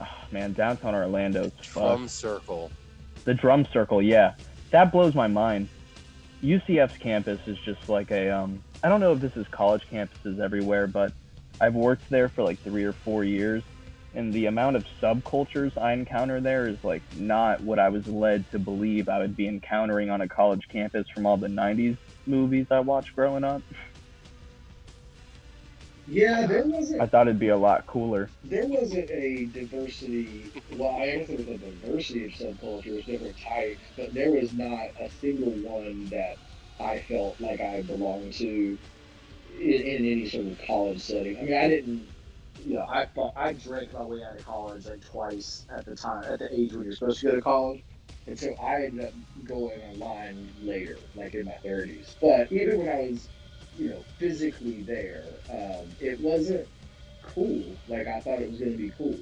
Ah, 0.01 0.25
man, 0.31 0.53
downtown 0.53 0.95
Orlando's 0.95 1.51
fucked. 1.61 1.73
Drum 1.73 2.07
circle. 2.07 2.71
The 3.25 3.33
drum 3.33 3.65
circle, 3.71 4.01
yeah. 4.01 4.33
That 4.71 4.91
blows 4.91 5.15
my 5.15 5.27
mind. 5.27 5.69
UCF's 6.43 6.97
campus 6.97 7.39
is 7.47 7.57
just 7.59 7.87
like 7.87 8.11
a 8.11 8.29
um 8.29 8.61
I 8.83 8.89
don't 8.89 8.99
know 8.99 9.13
if 9.13 9.21
this 9.21 9.37
is 9.37 9.47
college 9.47 9.83
campuses 9.89 10.39
everywhere, 10.39 10.87
but 10.87 11.13
I've 11.61 11.75
worked 11.75 12.09
there 12.09 12.27
for 12.27 12.43
like 12.43 12.59
3 12.59 12.83
or 12.83 12.91
4 12.91 13.23
years 13.23 13.63
and 14.15 14.31
the 14.31 14.45
amount 14.45 14.75
of 14.75 14.85
subcultures 15.01 15.77
I 15.77 15.93
encounter 15.93 16.39
there 16.39 16.67
is 16.67 16.83
like 16.83 17.01
not 17.17 17.61
what 17.61 17.79
I 17.79 17.89
was 17.89 18.07
led 18.07 18.49
to 18.51 18.59
believe 18.59 19.09
I 19.09 19.19
would 19.19 19.35
be 19.35 19.47
encountering 19.47 20.09
on 20.09 20.21
a 20.21 20.27
college 20.27 20.67
campus 20.69 21.07
from 21.09 21.25
all 21.25 21.37
the 21.37 21.47
90s 21.47 21.97
movies 22.25 22.67
I 22.69 22.79
watched 22.79 23.15
growing 23.15 23.43
up. 23.43 23.61
Yeah, 26.05 26.47
there 26.47 26.65
wasn't 26.67 27.01
I 27.01 27.07
thought 27.07 27.27
it'd 27.27 27.39
be 27.39 27.49
a 27.49 27.57
lot 27.57 27.85
cooler. 27.87 28.29
there 28.43 28.67
wasn't 28.67 29.09
a 29.09 29.45
diversity. 29.47 30.51
Well, 30.69 30.91
I 31.01 31.17
guess 31.17 31.27
there 31.27 31.37
was 31.37 31.47
a 31.47 31.57
diversity 31.57 32.25
of 32.25 32.31
subcultures, 32.31 33.05
different 33.05 33.37
types, 33.39 33.83
but 33.95 34.13
there 34.13 34.31
was 34.31 34.53
not 34.53 34.89
a 34.99 35.09
single 35.09 35.51
one 35.51 36.09
that 36.09 36.37
I 36.79 36.99
felt 37.01 37.39
like 37.39 37.61
I 37.61 37.81
belonged 37.83 38.33
to 38.33 38.77
in, 39.49 39.81
in 39.81 40.05
any 40.05 40.29
sort 40.29 40.47
of 40.47 40.59
college 40.65 41.01
setting. 41.01 41.37
I 41.39 41.43
mean, 41.43 41.53
I 41.53 41.67
didn't. 41.69 42.09
You 42.65 42.75
know, 42.75 42.85
I 42.89 43.07
I 43.35 43.53
drank 43.53 43.93
my 43.93 44.03
way 44.03 44.23
out 44.23 44.37
of 44.37 44.45
college 44.45 44.85
like 44.85 45.01
twice 45.01 45.65
at 45.69 45.85
the 45.85 45.95
time, 45.95 46.23
at 46.31 46.39
the 46.39 46.53
age 46.53 46.73
when 46.73 46.83
you're 46.83 46.93
supposed 46.93 47.19
to 47.21 47.27
go 47.27 47.35
to 47.35 47.41
college, 47.41 47.83
and 48.27 48.39
so 48.39 48.53
I 48.55 48.83
ended 48.85 49.05
up 49.07 49.13
going 49.43 49.81
online 49.81 50.53
later, 50.61 50.99
like 51.15 51.33
in 51.35 51.45
my 51.45 51.57
30s. 51.63 52.15
But 52.21 52.51
even 52.51 52.79
when 52.79 52.89
I 52.89 53.09
was, 53.09 53.29
you 53.77 53.89
know, 53.89 54.03
physically 54.17 54.81
there, 54.81 55.25
um, 55.49 55.85
it 55.99 56.19
wasn't 56.19 56.67
cool. 57.21 57.63
Like 57.87 58.07
I 58.07 58.19
thought 58.19 58.39
it 58.39 58.49
was 58.49 58.59
going 58.59 58.71
to 58.71 58.77
be 58.77 58.91
cool. 58.97 59.17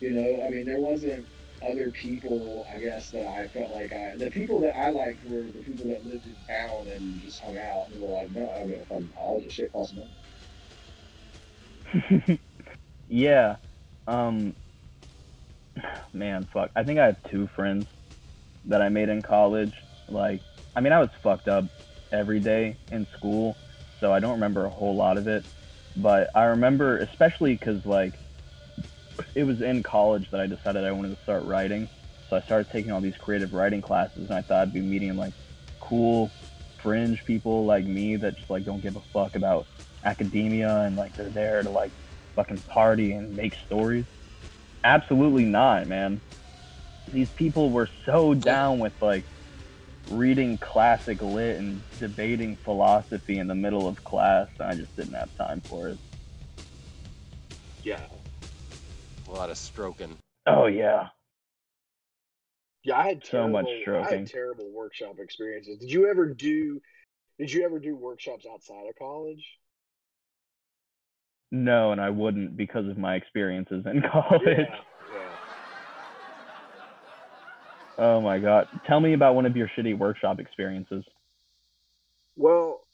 You 0.00 0.10
know, 0.10 0.46
I 0.46 0.50
mean, 0.50 0.66
there 0.66 0.80
wasn't 0.80 1.26
other 1.62 1.90
people. 1.90 2.66
I 2.72 2.78
guess 2.78 3.10
that 3.10 3.26
I 3.26 3.48
felt 3.48 3.74
like 3.74 3.92
I 3.92 4.14
the 4.16 4.30
people 4.30 4.60
that 4.60 4.76
I 4.76 4.90
liked 4.90 5.28
were 5.28 5.42
the 5.42 5.64
people 5.64 5.86
that 5.86 6.06
lived 6.06 6.26
in 6.26 6.36
town 6.46 6.86
and 6.88 7.20
just 7.22 7.40
hung 7.40 7.58
out 7.58 7.88
and 7.88 8.00
were 8.00 8.08
like, 8.08 8.30
no, 8.32 8.50
I'm 8.50 8.68
going 8.68 8.80
to 8.80 8.86
come 8.86 9.08
to 9.08 9.14
college. 9.14 9.44
This 9.44 9.52
shit 9.54 9.72
costs 9.72 9.94
money. 9.94 10.08
yeah. 13.08 13.56
Um 14.06 14.54
man, 16.12 16.46
fuck. 16.52 16.70
I 16.76 16.84
think 16.84 16.98
I 16.98 17.06
have 17.06 17.16
two 17.30 17.48
friends 17.54 17.86
that 18.66 18.82
I 18.82 18.88
made 18.88 19.08
in 19.08 19.22
college. 19.22 19.74
Like 20.08 20.42
I 20.76 20.80
mean 20.80 20.92
I 20.92 21.00
was 21.00 21.10
fucked 21.22 21.48
up 21.48 21.64
every 22.12 22.40
day 22.40 22.76
in 22.90 23.06
school, 23.16 23.56
so 24.00 24.12
I 24.12 24.20
don't 24.20 24.32
remember 24.32 24.64
a 24.66 24.70
whole 24.70 24.94
lot 24.94 25.18
of 25.18 25.26
it. 25.26 25.44
But 25.96 26.30
I 26.34 26.44
remember 26.44 26.98
especially 26.98 27.56
cuz 27.56 27.84
like 27.84 28.14
it 29.34 29.44
was 29.44 29.60
in 29.60 29.82
college 29.82 30.30
that 30.30 30.40
I 30.40 30.46
decided 30.46 30.84
I 30.84 30.92
wanted 30.92 31.16
to 31.16 31.22
start 31.22 31.44
writing. 31.44 31.88
So 32.30 32.36
I 32.36 32.40
started 32.42 32.70
taking 32.70 32.92
all 32.92 33.00
these 33.00 33.16
creative 33.16 33.52
writing 33.52 33.80
classes 33.80 34.28
and 34.28 34.32
I 34.32 34.42
thought 34.42 34.62
I'd 34.62 34.72
be 34.72 34.80
meeting 34.80 35.16
like 35.16 35.32
cool 35.80 36.30
fringe 36.78 37.24
people 37.24 37.64
like 37.64 37.84
me 37.84 38.16
that 38.16 38.36
just 38.36 38.50
like 38.50 38.64
don't 38.64 38.82
give 38.82 38.96
a 38.96 39.02
fuck 39.12 39.34
about 39.34 39.66
academia 40.04 40.82
and 40.82 40.96
like 40.96 41.16
they're 41.16 41.30
there 41.30 41.62
to 41.62 41.70
like 41.70 41.90
fucking 42.36 42.62
party 42.68 43.12
and 43.12 43.34
make 43.34 43.54
stories. 43.66 44.04
Absolutely 44.84 45.44
not, 45.44 45.88
man. 45.88 46.20
These 47.12 47.30
people 47.30 47.70
were 47.70 47.88
so 48.04 48.34
down 48.34 48.78
with 48.78 48.92
like 49.00 49.24
reading 50.10 50.58
classic 50.58 51.20
lit 51.22 51.56
and 51.58 51.82
debating 51.98 52.56
philosophy 52.64 53.38
in 53.38 53.46
the 53.46 53.54
middle 53.54 53.86
of 53.86 54.02
class. 54.04 54.48
I 54.60 54.74
just 54.74 54.94
didn't 54.96 55.14
have 55.14 55.34
time 55.36 55.60
for 55.68 55.88
it. 55.88 55.98
Yeah. 57.82 58.00
A 59.28 59.32
lot 59.32 59.50
of 59.50 59.58
stroking. 59.58 60.16
Oh 60.46 60.66
yeah. 60.66 61.08
Yeah, 62.84 62.96
I 62.98 63.08
had 63.08 63.24
So 63.24 63.30
terrible, 63.32 63.52
much 63.52 63.66
I 63.68 63.80
stroking. 63.82 64.18
had 64.20 64.26
terrible 64.28 64.70
workshop 64.72 65.16
experiences. 65.18 65.78
Did 65.78 65.90
you 65.90 66.08
ever 66.08 66.26
do? 66.26 66.80
Did 67.38 67.52
you 67.52 67.64
ever 67.64 67.78
do 67.78 67.94
workshops 67.94 68.46
outside 68.50 68.88
of 68.88 68.94
college? 68.98 69.44
No, 71.50 71.92
and 71.92 72.00
I 72.00 72.10
wouldn't 72.10 72.56
because 72.56 72.86
of 72.88 72.98
my 72.98 73.14
experiences 73.16 73.84
in 73.86 74.02
college. 74.12 74.42
Yeah, 74.46 74.56
yeah. 75.14 75.36
Oh 77.98 78.20
my 78.20 78.38
god. 78.38 78.68
Tell 78.86 79.00
me 79.00 79.12
about 79.12 79.34
one 79.34 79.44
of 79.44 79.56
your 79.56 79.68
shitty 79.76 79.98
workshop 79.98 80.38
experiences. 80.38 81.04
Well, 82.36 82.86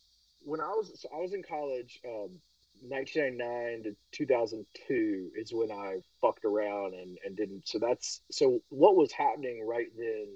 when 0.43 0.61
I 0.61 0.69
was 0.69 0.99
so 0.99 1.09
I 1.15 1.21
was 1.21 1.35
in 1.35 1.43
college, 1.43 2.01
um, 2.07 2.41
1999 2.81 3.83
to 3.85 3.97
2002 4.13 5.31
is 5.37 5.53
when 5.53 5.71
I 5.71 6.01
fucked 6.23 6.47
around 6.47 6.95
and 6.95 7.19
and 7.25 7.37
didn't. 7.37 7.69
So 7.69 7.79
that's 7.79 8.23
so 8.31 8.61
what 8.71 8.97
was 8.97 9.13
happening 9.13 9.67
right 9.67 9.89
then 9.97 10.27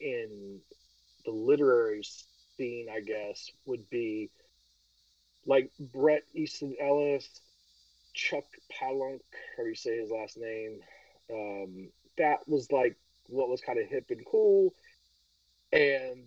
in 0.00 0.60
the 1.24 1.32
literary 1.32 2.02
scene, 2.56 2.86
I 2.92 3.00
guess, 3.00 3.50
would 3.66 3.90
be 3.90 4.30
like 5.46 5.70
Bret 5.80 6.22
Easton 6.32 6.76
Ellis, 6.80 7.28
Chuck 8.14 8.44
Palahniuk, 8.72 9.20
how 9.56 9.64
do 9.64 9.68
you 9.68 9.74
say 9.74 9.98
his 9.98 10.10
last 10.10 10.38
name. 10.38 10.80
Um, 11.32 11.88
that 12.18 12.48
was 12.48 12.70
like 12.70 12.96
what 13.28 13.48
was 13.48 13.60
kind 13.60 13.78
of 13.78 13.88
hip 13.88 14.06
and 14.10 14.24
cool, 14.26 14.74
and 15.72 16.24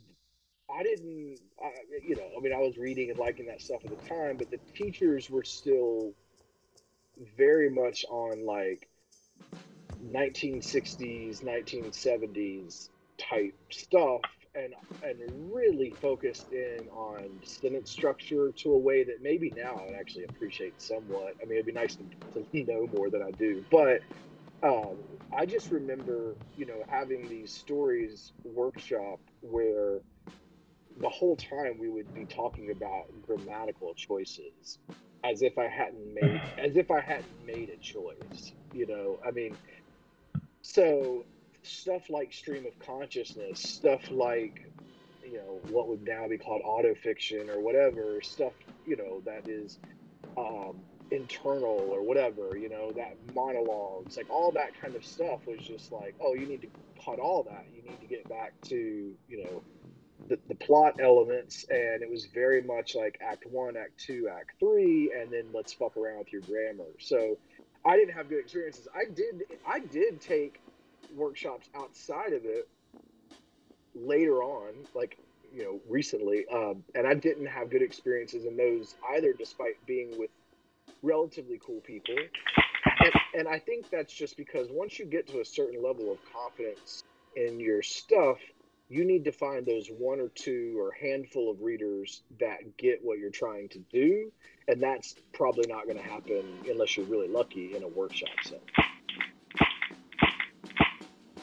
I 0.70 0.84
didn't, 0.84 1.40
I, 1.62 1.72
you 2.08 2.16
know, 2.16 2.30
I 2.38 2.42
mean, 2.42 2.54
I 2.54 2.60
was 2.60 2.78
reading 2.78 3.10
and 3.10 3.18
liking 3.18 3.48
that 3.48 3.62
stuff 3.62 3.82
at 3.84 3.90
the 3.90 4.08
time, 4.08 4.38
but 4.38 4.52
the 4.52 4.60
teachers 4.76 5.30
were 5.30 5.44
still 5.44 6.14
very 7.38 7.70
much 7.70 8.06
on 8.10 8.46
like 8.46 8.88
1960s, 10.14 11.44
1970s 11.44 12.90
type 13.18 13.56
stuff, 13.70 14.22
and 14.56 14.74
and 15.04 15.20
really 15.54 15.92
focused 16.02 16.52
in 16.52 16.88
on 16.92 17.30
sentence 17.44 17.92
structure 17.92 18.52
to 18.52 18.74
a 18.74 18.78
way 18.78 19.04
that 19.04 19.22
maybe 19.22 19.52
now 19.56 19.76
I 19.76 19.86
would 19.86 19.96
actually 19.96 20.26
appreciate 20.26 20.82
somewhat. 20.82 21.36
I 21.42 21.46
mean, 21.46 21.54
it'd 21.54 21.66
be 21.66 21.72
nice 21.72 21.96
to, 21.96 22.04
to 22.34 22.64
know 22.66 22.88
more 22.94 23.10
than 23.10 23.22
I 23.22 23.32
do, 23.32 23.64
but 23.72 24.02
um, 24.64 24.98
I 25.38 25.46
just 25.46 25.72
remember, 25.72 26.38
you 26.56 26.66
know, 26.66 26.84
having 26.90 27.30
these 27.30 27.54
stories 27.54 28.34
workshop 28.44 29.20
where 29.42 30.00
the 31.02 31.10
whole 31.10 31.38
time 31.38 31.78
we 31.80 31.90
would 31.90 32.14
be 32.14 32.26
talking 32.26 32.72
about 32.72 33.06
grammatical 33.22 33.94
choices 33.96 34.80
as 35.24 35.42
if 35.42 35.58
I 35.58 35.68
hadn't 35.68 36.14
made 36.14 36.42
as 36.58 36.78
if 36.78 36.92
I 36.92 37.02
hadn't 37.02 37.46
made 37.46 37.70
a 37.70 37.78
choice. 37.82 38.54
You 38.72 38.88
know, 38.88 39.20
I 39.28 39.32
mean, 39.32 39.58
so 40.62 41.24
stuff 41.64 42.10
like 42.10 42.34
stream 42.34 42.66
of 42.66 42.78
consciousness, 42.80 43.62
stuff 43.62 44.02
like 44.12 44.56
you 45.24 45.38
know 45.38 45.62
what 45.66 45.90
would 45.90 46.02
now 46.04 46.28
be 46.28 46.38
called 46.38 46.62
autofiction 46.66 47.50
or 47.50 47.62
whatever 47.62 48.22
stuff 48.22 48.54
you 48.86 48.96
know 48.98 49.22
that 49.26 49.44
is 49.48 49.80
um, 50.38 50.86
internal 51.12 51.90
or 51.92 52.02
whatever 52.04 52.58
you 52.58 52.70
know 52.70 52.92
that 52.92 53.16
monologues 53.34 54.18
like 54.18 54.30
all 54.30 54.52
that 54.52 54.70
kind 54.80 54.96
of 54.96 55.04
stuff 55.06 55.46
was 55.48 55.60
just 55.60 55.92
like 55.92 56.16
oh 56.22 56.34
you 56.34 56.46
need 56.46 56.62
to 56.62 56.68
cut 57.04 57.20
all 57.20 57.44
that. 57.44 57.66
You 57.76 57.82
need 57.84 58.00
to 58.02 58.08
get 58.08 58.28
back 58.30 58.54
to 58.66 58.76
you 58.76 59.44
know 59.44 59.64
the, 60.28 60.38
the 60.48 60.56
plot 60.56 60.96
elements. 61.02 61.66
And 61.70 62.02
it 62.02 62.10
was 62.10 62.28
very 62.34 62.62
much 62.62 62.96
like 62.96 63.20
act 63.22 63.46
one 63.50 63.78
act 63.78 63.98
two 63.98 64.30
act 64.32 64.52
three 64.60 65.12
and 65.18 65.32
then 65.32 65.46
let's 65.54 65.74
fuck 65.74 65.98
around 65.98 66.20
with 66.20 66.34
your 66.34 66.42
grammar. 66.42 66.92
So 67.00 67.38
i 67.86 67.96
didn't 67.96 68.14
have 68.14 68.30
good 68.30 68.40
experiences. 68.40 68.88
I 68.96 69.12
did 69.12 69.44
i 69.68 69.80
did 69.80 70.22
take 70.22 70.62
workshops 71.16 71.70
outside 71.76 72.34
of 72.34 72.46
it 72.46 72.68
later 73.96 74.44
on 74.44 74.74
like 74.94 75.18
you 75.54 75.64
know 75.64 75.80
recently. 75.90 76.46
Um, 76.54 76.84
and 76.96 77.08
i 77.08 77.14
didn't 77.14 77.48
have 77.48 77.70
good 77.70 77.82
experiences 77.82 78.46
in 78.46 78.58
those 78.58 78.96
either 79.16 79.34
despite 79.34 79.84
being 79.86 80.18
with 80.18 80.30
relatively 81.02 81.60
cool 81.66 81.82
people. 81.82 82.16
And, 83.00 83.14
and 83.36 83.48
i 83.48 83.60
think 83.60 83.90
that's 83.90 84.14
just 84.14 84.36
because 84.36 84.68
once 84.70 85.00
you 85.00 85.06
get 85.06 85.28
to 85.28 85.42
a 85.42 85.46
certain 85.46 85.82
level 85.82 86.12
of 86.12 86.18
confidence 86.34 87.04
in 87.36 87.60
your 87.60 87.82
stuff 87.82 88.38
you 88.90 89.06
need 89.06 89.24
to 89.26 89.32
find 89.32 89.66
those 89.66 89.88
one 89.88 90.20
or 90.20 90.30
two 90.30 90.76
or 90.80 90.92
handful 90.92 91.52
of 91.52 91.62
readers 91.62 92.24
that 92.40 92.76
get 92.78 93.00
what 93.04 93.20
you're 93.20 93.30
trying 93.30 93.70
to 93.70 93.80
do. 93.94 94.32
And 94.68 94.82
that's 94.82 95.16
probably 95.32 95.66
not 95.68 95.86
going 95.86 95.98
to 95.98 96.04
happen 96.04 96.44
unless 96.68 96.98
you're 96.98 97.06
really 97.06 97.28
lucky 97.28 97.76
in 97.76 97.84
a 97.84 97.88
workshop 97.88 98.30
set 98.44 98.62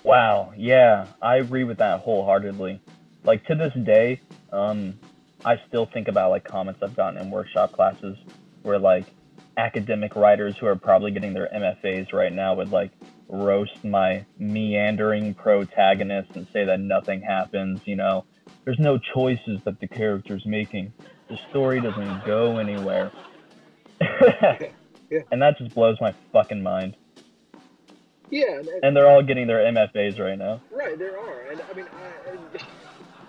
Wow, 0.02 0.52
yeah, 0.56 1.06
I 1.20 1.36
agree 1.38 1.64
with 1.64 1.78
that 1.78 2.00
wholeheartedly. 2.00 2.80
Like 3.24 3.44
to 3.46 3.56
this 3.56 3.72
day, 3.84 4.20
um, 4.52 4.94
I 5.44 5.56
still 5.66 5.86
think 5.86 6.06
about 6.06 6.30
like 6.30 6.44
comments 6.44 6.80
I've 6.80 6.94
gotten 6.94 7.20
in 7.20 7.28
workshop 7.28 7.72
classes 7.72 8.16
where 8.62 8.78
like 8.78 9.06
academic 9.56 10.14
writers 10.16 10.56
who 10.58 10.66
are 10.66 10.76
probably 10.76 11.10
getting 11.10 11.32
their 11.34 11.48
MFAs 11.54 12.12
right 12.12 12.32
now 12.32 12.54
would 12.54 12.70
like 12.70 12.90
roast 13.28 13.84
my 13.84 14.24
meandering 14.38 15.34
protagonist 15.34 16.30
and 16.36 16.46
say 16.52 16.64
that 16.64 16.80
nothing 16.80 17.22
happens, 17.22 17.80
you 17.84 17.96
know. 17.96 18.24
There's 18.64 18.78
no 18.78 18.98
choices 18.98 19.60
that 19.64 19.80
the 19.80 19.88
character's 19.88 20.44
making. 20.46 20.92
The 21.28 21.38
story 21.50 21.80
doesn't 21.80 22.24
go 22.24 22.58
anywhere. 22.58 23.10
Yeah. 24.00 24.68
And 25.30 25.40
that 25.40 25.56
just 25.56 25.72
blows 25.72 25.98
my 26.00 26.12
fucking 26.32 26.64
mind. 26.64 26.96
yeah 28.28 28.58
and, 28.58 28.66
and- 28.66 28.84
And 28.84 28.96
they're 28.96 29.08
all 29.08 29.22
getting 29.22 29.46
their 29.46 29.58
MFAs 29.72 30.18
right 30.18 30.36
now. 30.36 30.60
Right, 30.72 30.98
there 30.98 31.16
are, 31.16 31.42
and 31.42 31.62
I 31.70 31.74
mean, 31.74 31.86
I, 31.86 32.30
and, 32.30 32.40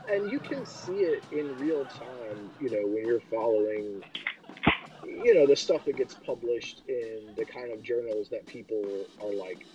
and 0.24 0.32
you 0.32 0.40
can 0.40 0.66
see 0.66 1.02
it 1.02 1.24
in 1.32 1.56
real 1.60 1.86
time. 1.86 2.50
You 2.60 2.72
know, 2.72 2.88
when 2.88 3.06
you're 3.06 3.22
following, 3.32 4.04
you 5.08 5.34
know, 5.36 5.48
the 5.48 5.56
stuff 5.56 5.84
that 5.86 5.98
gets 5.98 6.16
published 6.16 6.84
in 6.88 7.34
the 7.38 7.46
kind 7.46 7.72
of 7.74 7.84
journals 7.84 8.30
that 8.32 8.48
people 8.48 9.08
are 9.22 9.34
like, 9.34 9.68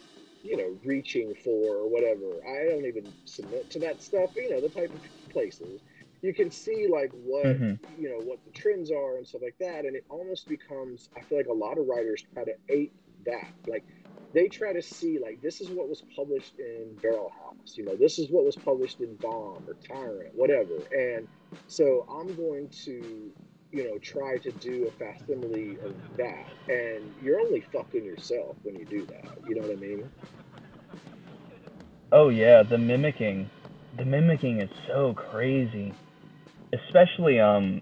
you 0.42 0.56
know, 0.56 0.78
reaching 0.84 1.34
for 1.44 1.76
or 1.76 1.88
whatever. 1.90 2.40
I 2.46 2.66
don't 2.68 2.86
even 2.86 3.14
submit 3.24 3.70
to 3.70 3.80
that 3.80 4.02
stuff. 4.02 4.30
You 4.36 4.50
know, 4.50 4.60
the 4.60 4.68
type 4.70 4.92
of 4.94 5.02
places 5.32 5.82
you 6.22 6.34
can 6.34 6.50
see 6.50 6.86
like 6.90 7.10
what 7.12 7.60
Mhm. 7.60 7.80
you 7.96 8.08
know 8.10 8.20
what 8.20 8.38
the 8.44 8.50
trends 8.52 8.90
are 8.90 9.16
and 9.18 9.26
stuff 9.26 9.42
like 9.42 9.56
that, 9.60 9.84
and 9.84 9.96
it 9.96 10.04
almost 10.08 10.48
becomes. 10.48 11.08
I 11.16 11.22
feel 11.22 11.38
like 11.38 11.46
a 11.48 11.52
lot 11.52 11.78
of 11.78 11.86
writers 11.86 12.22
try 12.34 12.44
to 12.44 12.54
ape 12.68 12.94
that, 13.26 13.52
like 13.66 13.84
they 14.32 14.48
try 14.48 14.72
to 14.72 14.82
see 14.82 15.18
like 15.18 15.40
this 15.42 15.60
is 15.60 15.70
what 15.70 15.88
was 15.88 16.04
published 16.16 16.54
in 16.58 16.98
Barrel 17.02 17.30
House, 17.30 17.74
you 17.76 17.84
know, 17.84 17.96
this 17.96 18.18
is 18.18 18.30
what 18.30 18.44
was 18.44 18.56
published 18.56 19.00
in 19.00 19.16
Bomb 19.20 19.68
or 19.68 19.76
Tyrant, 19.86 20.30
whatever. 20.34 20.86
And 20.90 21.28
so 21.66 22.04
I'm 22.08 22.34
going 22.34 22.68
to, 22.84 23.32
you 23.72 23.88
know, 23.90 23.98
try 23.98 24.36
to 24.38 24.52
do 24.52 24.86
a 24.86 24.90
facsimile 24.92 25.78
of 25.82 25.94
that. 26.18 26.46
And 26.68 27.12
you're 27.22 27.40
only 27.40 27.64
fucking 27.72 28.04
yourself 28.04 28.56
when 28.62 28.76
you 28.76 28.84
do 28.84 29.06
that. 29.06 29.24
You 29.48 29.56
know 29.56 29.62
what 29.62 29.70
I 29.70 29.76
mean? 29.76 30.10
Oh 32.12 32.28
yeah, 32.28 32.62
the 32.62 32.76
mimicking. 32.76 33.48
The 33.96 34.04
mimicking 34.04 34.60
is 34.60 34.70
so 34.86 35.14
crazy. 35.14 35.94
Especially 36.72 37.40
um 37.40 37.80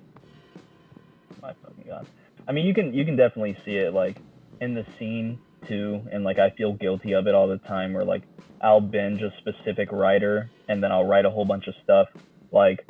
my 1.42 1.52
fucking 1.54 1.84
god. 1.86 2.06
I 2.46 2.52
mean 2.52 2.66
you 2.66 2.74
can 2.74 2.94
you 2.94 3.04
can 3.04 3.16
definitely 3.16 3.56
see 3.64 3.76
it 3.76 3.92
like 3.92 4.16
in 4.60 4.74
the 4.74 4.86
scene 4.98 5.40
too 5.66 6.02
and 6.12 6.22
like 6.22 6.38
I 6.38 6.50
feel 6.50 6.72
guilty 6.72 7.14
of 7.14 7.26
it 7.26 7.34
all 7.34 7.48
the 7.48 7.58
time 7.58 7.92
where 7.92 8.04
like 8.04 8.22
I'll 8.62 8.80
binge 8.80 9.22
a 9.22 9.32
specific 9.38 9.90
writer 9.90 10.50
and 10.68 10.82
then 10.82 10.92
I'll 10.92 11.06
write 11.06 11.24
a 11.24 11.30
whole 11.30 11.44
bunch 11.44 11.66
of 11.66 11.74
stuff. 11.82 12.08
Like 12.52 12.86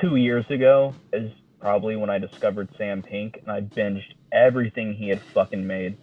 two 0.00 0.16
years 0.16 0.44
ago 0.50 0.94
is 1.12 1.30
probably 1.60 1.96
when 1.96 2.10
I 2.10 2.18
discovered 2.18 2.68
Sam 2.78 3.02
Pink 3.02 3.38
and 3.42 3.50
I 3.50 3.60
binged 3.60 4.14
everything 4.32 4.94
he 4.94 5.08
had 5.08 5.20
fucking 5.34 5.66
made 5.66 5.96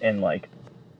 in 0.00 0.20
like 0.20 0.48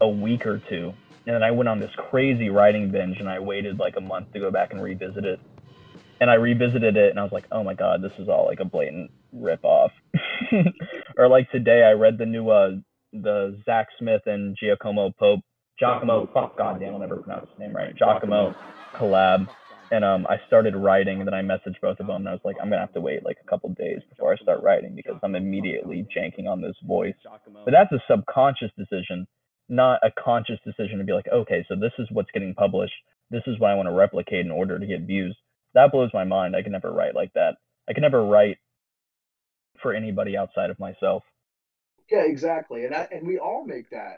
a 0.01 0.09
week 0.09 0.47
or 0.47 0.63
two 0.69 0.95
and 1.27 1.35
then 1.35 1.43
I 1.43 1.51
went 1.51 1.69
on 1.69 1.79
this 1.79 1.91
crazy 2.11 2.49
writing 2.49 2.91
binge 2.91 3.19
and 3.19 3.29
I 3.29 3.39
waited 3.39 3.79
like 3.79 3.95
a 3.97 4.01
month 4.01 4.33
to 4.33 4.41
go 4.41 4.51
back 4.51 4.73
and 4.73 4.83
revisit 4.83 5.25
it. 5.25 5.39
And 6.21 6.31
I 6.31 6.35
revisited 6.35 6.97
it 6.97 7.11
and 7.11 7.21
I 7.21 7.23
was 7.23 7.33
like, 7.33 7.45
oh 7.53 7.63
my 7.63 7.75
god, 7.75 8.03
this 8.03 8.13
is 8.19 8.29
all 8.29 8.47
like 8.47 8.61
a 8.61 8.65
blatant 8.65 9.11
rip 9.33 9.61
off. 9.63 9.93
or 11.17 11.29
like 11.29 11.51
today 11.51 11.83
I 11.83 11.93
read 11.93 12.19
the 12.19 12.27
new 12.27 12.51
uh 12.51 12.73
the 13.13 13.61
Zach 13.65 13.89
Smith 13.99 14.23
and 14.27 14.57
Giacomo 14.59 15.13
Pope 15.19 15.41
Giacomo 15.79 16.29
fuck 16.33 16.57
goddamn 16.57 16.95
I'll 16.95 17.01
never 17.01 17.17
pronounce 17.17 17.49
his 17.51 17.59
name 17.59 17.75
right. 17.75 17.95
Giacomo 17.97 18.55
collab. 18.95 19.49
And 19.91 20.05
um 20.05 20.27
I 20.29 20.37
started 20.47 20.77
writing 20.77 21.19
and 21.21 21.27
then 21.27 21.35
I 21.35 21.43
messaged 21.43 21.81
both 21.83 22.01
of 22.01 22.07
them 22.07 22.17
and 22.17 22.29
I 22.29 22.33
was 22.33 22.41
like, 22.45 22.57
I'm 22.61 22.71
gonna 22.71 22.81
have 22.81 22.95
to 22.95 23.01
wait 23.01 23.25
like 23.25 23.39
a 23.43 23.49
couple 23.49 23.71
days 23.71 24.01
before 24.09 24.33
I 24.33 24.37
start 24.37 24.63
writing 24.63 24.95
because 24.95 25.17
I'm 25.23 25.35
immediately 25.35 26.07
janking 26.17 26.49
on 26.49 26.61
this 26.61 26.77
voice. 26.87 27.15
But 27.65 27.73
that's 27.73 27.93
a 27.93 28.03
subconscious 28.09 28.71
decision 28.79 29.27
not 29.71 30.01
a 30.03 30.11
conscious 30.23 30.59
decision 30.65 30.99
to 30.99 31.05
be 31.05 31.13
like, 31.13 31.29
okay, 31.33 31.65
so 31.69 31.77
this 31.77 31.93
is 31.99 32.09
what's 32.11 32.31
getting 32.33 32.55
published. 32.55 32.93
This 33.31 33.43
is 33.47 33.59
what 33.59 33.71
I 33.71 33.75
want 33.77 33.87
to 33.87 33.93
replicate 33.95 34.45
in 34.45 34.51
order 34.51 34.79
to 34.79 34.87
get 34.87 35.03
views. 35.03 35.37
That 35.75 35.93
blows 35.93 36.11
my 36.13 36.25
mind. 36.25 36.57
I 36.57 36.63
can 36.63 36.73
never 36.73 36.93
write 36.93 37.15
like 37.15 37.33
that. 37.35 37.57
I 37.89 37.93
can 37.93 38.03
never 38.03 38.25
write 38.25 38.59
for 39.81 39.95
anybody 39.95 40.37
outside 40.37 40.71
of 40.71 40.79
myself. 40.79 41.23
Yeah, 42.11 42.25
exactly. 42.25 42.85
And 42.85 42.95
I, 42.95 43.09
and 43.13 43.27
we 43.27 43.39
all 43.39 43.65
make 43.65 43.91
that 43.91 44.17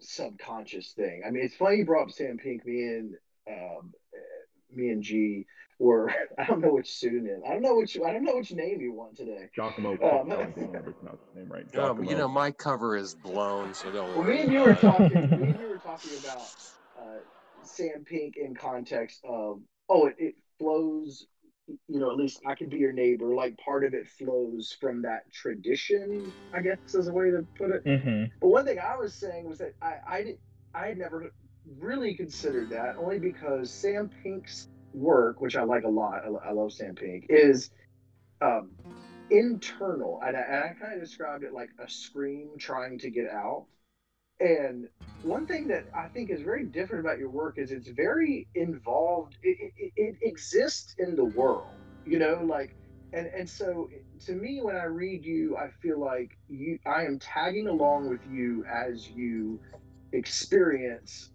subconscious 0.00 0.92
thing. 0.92 1.22
I 1.26 1.30
mean, 1.30 1.44
it's 1.44 1.56
funny 1.56 1.76
you 1.76 1.86
brought 1.86 2.08
up 2.08 2.10
Sam 2.10 2.36
Pink. 2.36 2.66
Me 2.66 2.82
and 2.84 3.14
um, 3.50 3.92
me 4.74 4.88
and 4.90 5.02
G 5.02 5.46
were 5.78 6.12
I 6.38 6.44
don't 6.46 6.60
know 6.60 6.74
which 6.74 6.92
pseudonym. 6.92 7.42
I 7.46 7.52
don't 7.52 7.62
know 7.62 7.76
which 7.76 7.98
I 7.98 8.12
don't 8.12 8.24
know 8.24 8.36
which 8.36 8.52
name 8.52 8.80
you 8.80 8.92
want 8.92 9.16
today. 9.16 9.48
Giacomo. 9.54 9.92
Um, 9.92 10.30
I 10.30 10.36
don't 10.36 10.54
think 10.54 10.74
I 10.74 10.78
ever 10.78 10.94
name 11.34 11.48
right. 11.48 11.64
No, 11.66 11.70
Giacomo. 11.72 11.94
but 11.94 12.08
you 12.08 12.16
know 12.16 12.28
my 12.28 12.50
cover 12.50 12.96
is 12.96 13.14
blown, 13.14 13.74
so 13.74 13.90
don't 13.90 14.14
Well, 14.14 14.24
me 14.24 14.42
and 14.42 14.52
you 14.52 14.60
were 14.60 14.74
talking. 14.74 15.28
me 15.40 15.50
and 15.50 15.60
you 15.60 15.68
were 15.68 15.78
talking 15.78 16.18
about 16.18 16.48
uh, 16.98 17.20
Sam 17.62 18.04
Pink 18.04 18.36
in 18.36 18.54
context 18.54 19.20
of 19.24 19.60
oh, 19.88 20.06
it, 20.06 20.14
it 20.18 20.34
flows. 20.58 21.26
You 21.88 22.00
know, 22.00 22.10
at 22.10 22.16
least 22.16 22.40
I 22.44 22.56
can 22.56 22.68
be 22.68 22.78
your 22.78 22.92
neighbor. 22.92 23.34
Like 23.34 23.56
part 23.58 23.84
of 23.84 23.94
it 23.94 24.08
flows 24.08 24.76
from 24.80 25.02
that 25.02 25.32
tradition. 25.32 26.34
I 26.52 26.62
guess 26.62 26.78
is 26.94 27.08
a 27.08 27.12
way 27.12 27.30
to 27.30 27.46
put 27.56 27.70
it. 27.70 27.82
hmm 27.84 28.24
But 28.40 28.48
one 28.48 28.64
thing 28.64 28.78
I 28.78 28.96
was 28.96 29.14
saying 29.14 29.48
was 29.48 29.58
that 29.58 29.72
I 29.80 29.94
I 30.06 30.22
did 30.24 30.36
I 30.74 30.86
had 30.88 30.98
never 30.98 31.32
really 31.78 32.14
considered 32.14 32.70
that 32.70 32.96
only 32.96 33.18
because 33.18 33.70
Sam 33.70 34.10
Pink's 34.22 34.68
work, 34.92 35.40
which 35.40 35.56
I 35.56 35.62
like 35.62 35.84
a 35.84 35.88
lot, 35.88 36.22
I, 36.24 36.48
I 36.48 36.52
love 36.52 36.72
Sam 36.72 36.94
Pink, 36.94 37.26
is 37.28 37.70
um, 38.40 38.70
internal, 39.30 40.20
and 40.24 40.36
I, 40.36 40.40
I 40.40 40.76
kind 40.80 40.94
of 40.94 41.00
described 41.00 41.44
it 41.44 41.52
like 41.52 41.70
a 41.78 41.88
scream 41.88 42.50
trying 42.58 42.98
to 42.98 43.10
get 43.10 43.28
out. 43.30 43.66
And 44.40 44.88
one 45.22 45.46
thing 45.46 45.68
that 45.68 45.84
I 45.94 46.08
think 46.08 46.30
is 46.30 46.40
very 46.40 46.64
different 46.64 47.04
about 47.04 47.18
your 47.18 47.28
work 47.28 47.58
is 47.58 47.70
it's 47.70 47.88
very 47.88 48.48
involved. 48.54 49.36
It, 49.42 49.72
it, 49.76 49.92
it 49.96 50.16
exists 50.22 50.94
in 50.98 51.14
the 51.14 51.24
world, 51.24 51.68
you 52.06 52.18
know, 52.18 52.42
like, 52.42 52.74
and 53.12 53.26
and 53.26 53.48
so 53.48 53.90
to 54.26 54.32
me, 54.32 54.60
when 54.62 54.76
I 54.76 54.84
read 54.84 55.24
you, 55.24 55.56
I 55.56 55.68
feel 55.82 56.00
like 56.00 56.38
you, 56.48 56.78
I 56.86 57.04
am 57.04 57.18
tagging 57.18 57.66
along 57.66 58.08
with 58.08 58.20
you 58.30 58.64
as 58.64 59.08
you 59.08 59.60
experience 60.12 61.29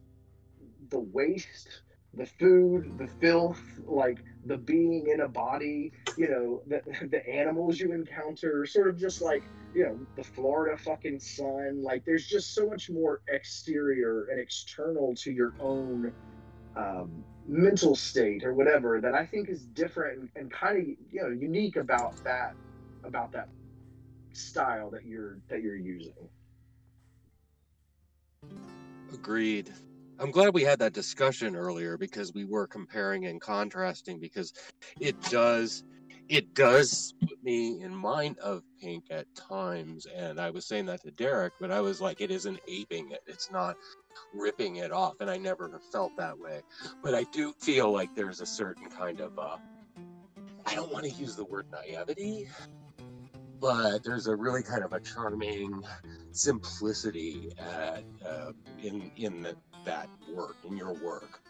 the 0.95 1.01
waste, 1.01 1.67
the 2.13 2.25
food, 2.25 2.97
the 2.97 3.10
filth, 3.19 3.62
like 3.86 4.17
the 4.45 4.58
being 4.58 5.08
in 5.13 5.21
a 5.21 5.27
body, 5.27 5.91
you 6.17 6.29
know, 6.29 6.62
the 6.67 6.81
the 7.10 7.27
animals 7.29 7.79
you 7.79 7.91
encounter, 7.91 8.65
sort 8.65 8.88
of 8.88 8.97
just 8.97 9.21
like 9.21 9.43
you 9.73 9.84
know 9.84 9.99
the 10.15 10.23
Florida 10.23 10.77
fucking 10.77 11.19
sun. 11.19 11.84
Like 11.84 12.05
there's 12.05 12.27
just 12.27 12.55
so 12.55 12.69
much 12.69 12.89
more 12.89 13.21
exterior 13.27 14.27
and 14.31 14.39
external 14.39 15.13
to 15.15 15.31
your 15.31 15.51
own 15.60 16.13
um, 16.77 17.25
mental 17.45 17.95
state 17.95 18.45
or 18.45 18.53
whatever 18.53 19.01
that 19.01 19.13
I 19.13 19.25
think 19.25 19.49
is 19.49 19.63
different 19.63 20.19
and, 20.19 20.29
and 20.38 20.51
kind 20.51 20.77
of 20.77 20.86
you 21.12 21.21
know 21.21 21.29
unique 21.29 21.75
about 21.75 22.15
that 22.23 22.53
about 23.03 23.34
that 23.34 23.49
style 24.31 24.89
that 24.91 25.05
you're 25.05 25.39
that 25.49 25.62
you're 25.62 25.75
using. 25.75 26.13
Agreed. 29.13 29.71
I'm 30.19 30.32
glad 30.32 30.54
we 30.54 30.63
had 30.63 30.80
that 30.80 30.93
discussion 30.93 31.56
earlier 31.56 31.97
because 31.97 32.34
we 32.34 32.45
were 32.45 32.67
comparing 32.67 33.25
and 33.25 33.41
contrasting 33.41 34.19
because 34.19 34.54
it 34.99 35.19
does 35.23 35.84
it 36.28 36.56
does 36.56 37.13
put 37.21 37.43
me 37.43 37.82
in 37.82 37.93
mind 37.93 38.39
of 38.39 38.63
pink 38.82 39.06
at 39.12 39.28
times 39.36 40.08
and 40.15 40.39
I 40.39 40.49
was 40.49 40.65
saying 40.65 40.86
that 40.88 41.04
to 41.04 41.12
Derek 41.12 41.54
but 41.60 41.69
I 41.69 41.82
was 41.82 41.99
like 41.99 42.21
it 42.21 42.32
isn't 42.32 42.60
aping 42.67 43.12
it. 43.12 43.21
It's 43.28 43.51
not 43.51 43.75
ripping 44.34 44.78
it 44.78 44.91
off 44.91 45.15
and 45.19 45.30
I 45.30 45.38
never 45.38 45.69
have 45.69 45.84
felt 45.91 46.15
that 46.17 46.39
way. 46.39 46.62
But 47.04 47.13
I 47.13 47.23
do 47.32 47.54
feel 47.60 47.91
like 47.91 48.15
there's 48.15 48.41
a 48.41 48.45
certain 48.45 48.89
kind 48.89 49.19
of 49.19 49.38
uh 49.38 49.58
I 50.65 50.75
don't 50.75 50.91
want 50.91 51.06
to 51.06 51.12
use 51.12 51.36
the 51.36 51.45
word 51.45 51.67
naivety 51.71 52.47
but 53.60 54.04
there's 54.04 54.28
a 54.28 54.36
really 54.36 54.63
kind 54.63 54.84
of 54.84 54.93
a 54.93 54.99
charming 54.99 55.84
simplicity 56.32 57.51
at, 57.58 58.04
uh, 58.28 58.51
in 58.84 59.12
in 59.17 59.41
the, 59.41 59.56
that 59.86 60.10
work 60.34 60.56
in 60.67 60.78
your 60.78 60.93
work 60.93 61.41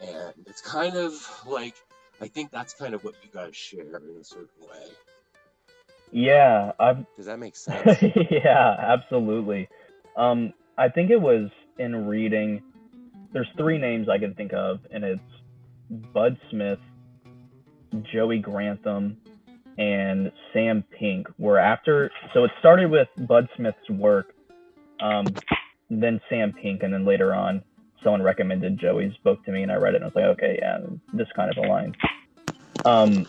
and 0.00 0.32
it's 0.46 0.60
kind 0.60 0.96
of 0.96 1.12
like 1.46 1.74
i 2.20 2.28
think 2.28 2.50
that's 2.50 2.74
kind 2.74 2.94
of 2.94 3.02
what 3.04 3.14
you 3.22 3.30
guys 3.32 3.56
share 3.56 3.82
in 3.98 4.16
a 4.20 4.24
certain 4.24 4.48
way 4.60 4.86
Yeah, 6.12 6.72
I've 6.78 7.06
does 7.16 7.26
that 7.26 7.38
make 7.38 7.56
sense 7.66 8.02
yeah, 8.30 8.76
absolutely. 8.78 9.68
Um, 10.16 10.52
I 10.76 10.88
think 10.90 11.10
it 11.10 11.20
was 11.20 11.50
in 11.78 12.06
reading. 12.06 12.62
There's 13.32 13.48
three 13.56 13.78
names 13.78 14.08
I 14.08 14.18
can 14.18 14.34
think 14.34 14.52
of, 14.52 14.80
and 14.90 15.04
it's 15.04 15.20
Bud 16.12 16.36
Smith, 16.50 16.78
Joey 18.12 18.38
Grantham, 18.38 19.16
and 19.78 20.30
Sam 20.52 20.84
Pink. 20.98 21.28
Were 21.38 21.58
after, 21.58 22.10
so 22.34 22.44
it 22.44 22.50
started 22.58 22.90
with 22.90 23.08
Bud 23.26 23.48
Smith's 23.56 23.88
work, 23.88 24.34
um, 25.00 25.26
then 26.00 26.20
Sam 26.28 26.52
Pink, 26.52 26.82
and 26.82 26.92
then 26.92 27.04
later 27.04 27.34
on, 27.34 27.62
someone 28.02 28.22
recommended 28.22 28.78
Joey's 28.78 29.16
book 29.24 29.44
to 29.44 29.52
me, 29.52 29.62
and 29.62 29.72
I 29.72 29.76
read 29.76 29.94
it, 29.94 30.02
and 30.02 30.04
I 30.04 30.06
was 30.08 30.14
like, 30.14 30.24
okay, 30.24 30.58
yeah, 30.60 30.78
this 31.12 31.28
kind 31.36 31.50
of 31.50 31.56
aligns. 31.56 31.94
Um, 32.84 33.26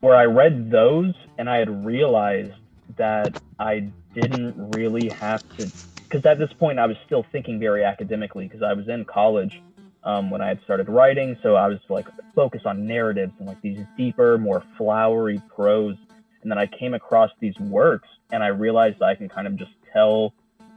where 0.00 0.16
I 0.16 0.24
read 0.24 0.70
those 0.70 1.14
and 1.38 1.48
I 1.48 1.58
had 1.58 1.84
realized 1.84 2.54
that 2.96 3.34
I 3.58 3.90
didn't 4.14 4.54
really 4.56 5.08
have 5.08 5.42
to, 5.56 5.70
because 6.08 6.24
at 6.24 6.38
this 6.38 6.52
point 6.58 6.78
I 6.78 6.86
was 6.86 6.96
still 7.06 7.24
thinking 7.30 7.60
very 7.60 7.84
academically 7.84 8.46
because 8.46 8.62
I 8.62 8.72
was 8.72 8.88
in 8.88 9.04
college 9.04 9.62
um, 10.02 10.30
when 10.30 10.40
I 10.40 10.48
had 10.48 10.60
started 10.64 10.88
writing. 10.88 11.36
So 11.42 11.54
I 11.54 11.68
was 11.68 11.78
like 11.88 12.06
focused 12.34 12.66
on 12.66 12.86
narratives 12.86 13.32
and 13.38 13.46
like 13.46 13.60
these 13.60 13.78
deeper, 13.96 14.38
more 14.38 14.64
flowery 14.78 15.40
prose. 15.54 15.96
And 16.42 16.50
then 16.50 16.58
I 16.58 16.66
came 16.66 16.94
across 16.94 17.30
these 17.38 17.58
works 17.58 18.08
and 18.32 18.42
I 18.42 18.48
realized 18.48 19.02
I 19.02 19.14
can 19.14 19.28
kind 19.28 19.46
of 19.46 19.56
just 19.56 19.72
tell 19.92 20.32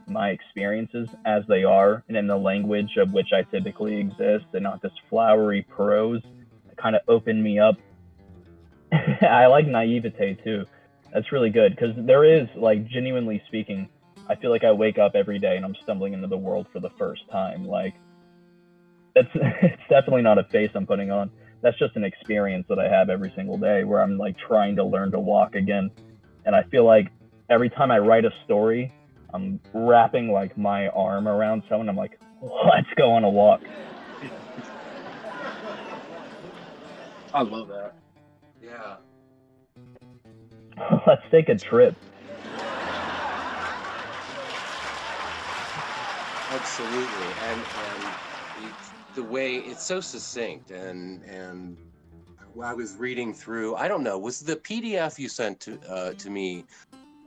my 0.06 0.30
experiences 0.30 1.08
as 1.24 1.42
they 1.48 1.64
are 1.64 2.04
and 2.08 2.16
in 2.16 2.26
the 2.26 2.36
language 2.36 2.96
of 2.98 3.12
which 3.12 3.32
I 3.32 3.42
typically 3.42 3.98
exist 3.98 4.46
and 4.52 4.62
not 4.62 4.82
this 4.82 4.92
flowery 5.08 5.62
prose. 5.62 6.22
It 6.70 6.76
kind 6.76 6.96
of 6.96 7.02
opened 7.08 7.42
me 7.42 7.58
up 7.58 7.76
I 9.22 9.46
like 9.46 9.66
naivete 9.66 10.38
too. 10.44 10.64
That's 11.12 11.30
really 11.32 11.50
good 11.50 11.76
because 11.76 11.94
there 11.96 12.24
is 12.24 12.48
like 12.56 12.86
genuinely 12.88 13.42
speaking. 13.46 13.88
I 14.28 14.34
feel 14.36 14.50
like 14.50 14.64
I 14.64 14.72
wake 14.72 14.98
up 14.98 15.12
every 15.14 15.38
day 15.38 15.56
and 15.56 15.64
I'm 15.64 15.76
stumbling 15.82 16.12
into 16.12 16.26
the 16.26 16.36
world 16.36 16.66
for 16.72 16.80
the 16.80 16.90
first 16.98 17.22
time. 17.30 17.66
Like 17.66 17.94
it's 19.14 19.28
it's 19.34 19.82
definitely 19.88 20.22
not 20.22 20.38
a 20.38 20.44
face 20.44 20.70
I'm 20.74 20.86
putting 20.86 21.10
on. 21.10 21.30
That's 21.62 21.78
just 21.78 21.96
an 21.96 22.04
experience 22.04 22.66
that 22.68 22.78
I 22.78 22.88
have 22.88 23.08
every 23.10 23.32
single 23.36 23.56
day 23.56 23.84
where 23.84 24.00
I'm 24.00 24.18
like 24.18 24.36
trying 24.38 24.76
to 24.76 24.84
learn 24.84 25.10
to 25.12 25.20
walk 25.20 25.54
again. 25.54 25.90
And 26.44 26.54
I 26.54 26.62
feel 26.64 26.84
like 26.84 27.10
every 27.48 27.70
time 27.70 27.90
I 27.90 27.98
write 27.98 28.24
a 28.24 28.32
story, 28.44 28.92
I'm 29.34 29.58
wrapping 29.72 30.30
like 30.30 30.56
my 30.56 30.86
arm 30.88 31.26
around 31.26 31.64
someone. 31.68 31.88
I'm 31.88 31.96
like, 31.96 32.20
let's 32.40 32.86
go 32.96 33.10
on 33.10 33.24
a 33.24 33.28
walk. 33.28 33.60
I 37.34 37.42
love 37.42 37.66
that. 37.66 37.94
yeah 38.62 38.96
let's 41.06 41.22
take 41.32 41.48
a 41.48 41.56
trip. 41.56 41.96
absolutely 46.50 47.26
and 47.48 47.60
and 47.60 48.14
it's 48.60 48.90
the 49.16 49.22
way 49.22 49.56
it's 49.56 49.82
so 49.82 50.00
succinct 50.00 50.70
and 50.70 51.24
and 51.24 51.76
i 52.62 52.72
was 52.72 52.94
reading 52.96 53.34
through 53.34 53.74
i 53.74 53.88
don't 53.88 54.04
know 54.04 54.16
was 54.16 54.38
the 54.38 54.54
pdf 54.54 55.18
you 55.18 55.28
sent 55.28 55.58
to 55.58 55.76
uh, 55.90 56.12
to 56.12 56.30
me 56.30 56.64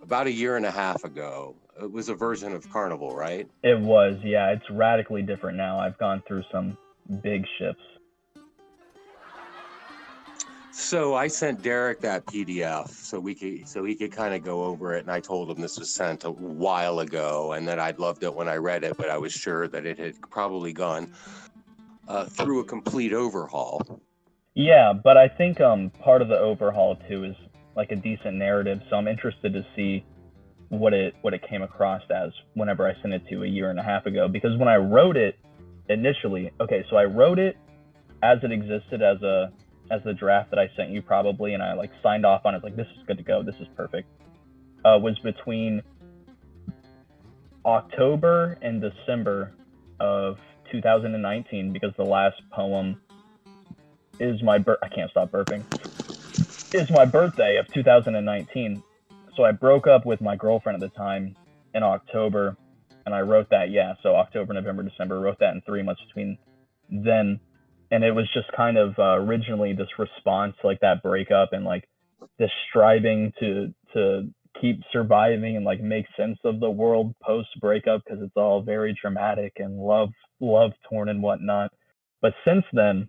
about 0.08 0.26
a 0.26 0.32
year 0.32 0.56
and 0.56 0.66
a 0.66 0.72
half 0.72 1.04
ago 1.04 1.54
it 1.82 1.92
was 1.92 2.08
a 2.08 2.16
version 2.16 2.54
of 2.54 2.70
carnival 2.72 3.14
right 3.14 3.48
It 3.62 3.80
was, 3.80 4.18
yeah. 4.24 4.52
It's 4.52 4.70
radically 4.72 5.22
different 5.22 5.58
now. 5.58 5.80
I've 5.80 5.98
gone 5.98 6.24
through 6.26 6.44
some 6.52 6.78
big 7.22 7.46
shifts. 7.60 7.82
So 10.72 11.16
I 11.16 11.28
sent 11.28 11.62
Derek 11.62 12.00
that 12.02 12.26
PDF 12.26 12.90
so 12.90 13.20
we 13.20 13.36
could 13.36 13.68
so 13.68 13.84
he 13.84 13.96
could 13.96 14.12
kind 14.12 14.34
of 14.34 14.44
go 14.44 14.64
over 14.64 14.94
it 14.96 15.02
and 15.02 15.12
I 15.12 15.20
told 15.20 15.50
him 15.50 15.60
this 15.60 15.78
was 15.78 15.90
sent 15.90 16.24
a 16.24 16.32
while 16.32 17.00
ago 17.00 17.52
and 17.52 17.68
that 17.68 17.78
I'd 17.78 18.00
loved 18.00 18.24
it 18.24 18.34
when 18.34 18.48
I 18.48 18.56
read 18.56 18.86
it 18.86 18.96
but 18.96 19.10
I 19.10 19.18
was 19.18 19.34
sure 19.34 19.68
that 19.68 19.86
it 19.86 20.00
had 20.00 20.22
probably 20.30 20.72
gone 20.72 21.12
uh, 22.08 22.26
through 22.26 22.62
a 22.62 22.64
complete 22.64 23.12
overhaul. 23.12 24.02
Yeah, 24.54 24.94
but 24.94 25.18
I 25.18 25.28
think 25.28 25.60
um 25.60 25.90
part 25.90 26.22
of 26.22 26.30
the 26.30 26.40
overhaul 26.40 26.96
too 27.10 27.26
is 27.26 27.36
like 27.78 27.92
a 27.92 27.96
decent 27.96 28.36
narrative. 28.36 28.80
So 28.90 28.98
I'm 28.98 29.08
interested 29.08 29.54
to 29.54 29.66
see 29.76 30.04
what 30.70 30.94
it 30.94 31.16
what 31.22 31.34
it 31.34 31.42
came 31.48 31.62
across 31.62 32.02
as 32.14 32.32
whenever 32.56 32.86
I 32.86 33.00
sent 33.02 33.14
it 33.14 33.22
to 33.30 33.44
a 33.44 33.48
year 33.48 33.70
and 33.70 33.80
a 33.80 33.84
half 33.84 34.06
ago. 34.08 34.28
Because 34.28 34.58
when 34.58 34.68
I 34.68 34.76
wrote 34.76 35.16
it 35.16 35.38
initially, 35.88 36.52
okay, 36.60 36.84
so 36.90 36.98
I 36.98 37.06
wrote 37.06 37.40
it 37.40 37.56
as 38.24 38.40
it 38.44 38.52
existed 38.52 39.02
as 39.02 39.22
a 39.22 39.54
as 39.90 40.02
the 40.04 40.14
draft 40.14 40.50
that 40.50 40.60
I 40.60 40.70
sent 40.76 40.90
you 40.90 41.02
probably, 41.02 41.54
and 41.54 41.64
I 41.64 41.74
like 41.74 41.92
signed 42.04 42.26
off 42.26 42.42
on 42.46 42.56
it 42.56 42.64
like 42.64 42.76
this 42.76 42.88
is 42.98 43.04
good 43.08 43.18
to 43.18 43.24
go, 43.24 43.44
this 43.44 43.56
is 43.62 43.68
perfect. 43.78 44.10
Uh, 44.84 44.98
was 45.00 45.18
between 45.20 45.82
October 47.66 48.58
and 48.62 48.82
December 48.82 49.54
of 50.00 50.38
2019 50.72 51.72
because 51.72 51.92
the 51.98 52.04
last 52.04 52.36
poem 52.52 53.00
is 54.20 54.42
my 54.42 54.58
bir- 54.58 54.80
I 54.82 54.90
can't 54.90 55.12
stop 55.12 55.32
burping. 55.32 55.64
Is 56.74 56.92
my 56.92 57.06
birthday 57.06 57.58
of 57.58 57.66
2019. 57.74 58.84
So 59.36 59.44
I 59.44 59.52
broke 59.52 59.88
up 59.88 60.06
with 60.06 60.20
my 60.20 60.36
girlfriend 60.36 60.84
at 60.84 60.92
the 60.92 60.96
time 60.98 61.36
in 61.74 61.82
October 61.82 62.58
and 63.06 63.16
I 63.16 63.22
wrote 63.22 63.50
that 63.52 63.72
yeah, 63.72 63.94
so 64.04 64.16
October, 64.16 64.54
November, 64.54 64.84
December, 64.84 65.18
wrote 65.20 65.40
that 65.40 65.54
in 65.54 65.62
3 65.62 65.82
months 65.84 66.02
between 66.08 66.38
then 66.90 67.40
and 67.90 68.04
it 68.04 68.12
was 68.12 68.30
just 68.34 68.52
kind 68.56 68.78
of 68.78 69.00
uh, 69.00 69.16
originally 69.16 69.74
this 69.74 69.88
response 69.98 70.56
like 70.64 70.82
that 70.82 71.02
breakup 71.02 71.54
and 71.54 71.64
like 71.64 71.88
this 72.38 72.52
striving 72.70 73.32
to 73.40 73.74
to 73.94 74.30
keep 74.60 74.82
surviving 74.92 75.56
and 75.56 75.64
like 75.64 75.80
make 75.80 76.06
sense 76.18 76.38
of 76.44 76.60
the 76.60 76.70
world 76.70 77.14
post 77.24 77.50
breakup 77.62 78.02
because 78.04 78.22
it's 78.22 78.36
all 78.36 78.62
very 78.62 78.94
dramatic 79.00 79.54
and 79.58 79.78
love 79.78 80.10
love 80.42 80.72
torn 80.90 81.08
and 81.08 81.22
whatnot 81.22 81.72
but 82.22 82.34
since 82.46 82.66
then 82.74 83.08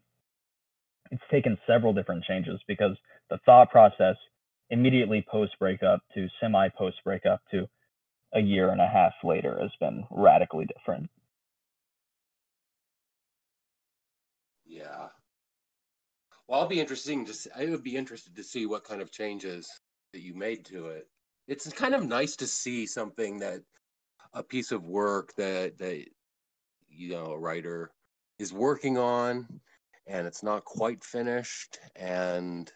it's 1.11 1.23
taken 1.31 1.59
several 1.66 1.92
different 1.92 2.23
changes 2.25 2.61
because 2.68 2.97
the 3.30 3.38
thought 3.44 3.70
process 3.70 4.16
immediately 4.70 5.24
post 5.30 5.52
breakup 5.58 6.00
to 6.14 6.28
semi 6.40 6.68
post 6.70 6.96
breakup 7.04 7.40
to 7.50 7.66
a 8.34 8.40
year 8.40 8.70
and 8.70 8.80
a 8.80 8.86
half 8.86 9.12
later 9.24 9.58
has 9.60 9.70
been 9.80 10.04
radically 10.10 10.66
different 10.66 11.08
Yeah. 14.68 15.08
Well, 16.46 16.60
I'll 16.60 16.68
be 16.68 16.80
interesting 16.80 17.24
to 17.26 17.34
see, 17.34 17.50
I 17.56 17.66
would 17.66 17.82
be 17.82 17.96
interested 17.96 18.36
to 18.36 18.44
see 18.44 18.66
what 18.66 18.84
kind 18.84 19.00
of 19.00 19.10
changes 19.10 19.68
that 20.12 20.20
you 20.20 20.34
made 20.34 20.64
to 20.66 20.86
it. 20.88 21.08
It's 21.46 21.70
kind 21.72 21.94
of 21.94 22.06
nice 22.06 22.36
to 22.36 22.46
see 22.46 22.86
something 22.86 23.38
that 23.38 23.62
a 24.34 24.42
piece 24.42 24.72
of 24.72 24.84
work 24.84 25.34
that 25.36 25.78
that 25.78 26.04
you 26.90 27.10
know 27.10 27.26
a 27.32 27.38
writer 27.38 27.90
is 28.38 28.52
working 28.52 28.98
on 28.98 29.60
and 30.06 30.26
it's 30.26 30.42
not 30.42 30.64
quite 30.64 31.02
finished 31.02 31.78
and 31.96 32.70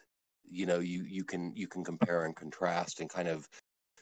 you 0.53 0.67
know 0.67 0.79
you 0.81 1.03
you 1.05 1.25
can 1.25 1.53
you 1.57 1.67
can 1.67 1.83
compare 1.85 2.25
and 2.27 2.37
contrast 2.37 3.01
and 3.01 3.09
kind 3.09 3.29
of 3.29 3.49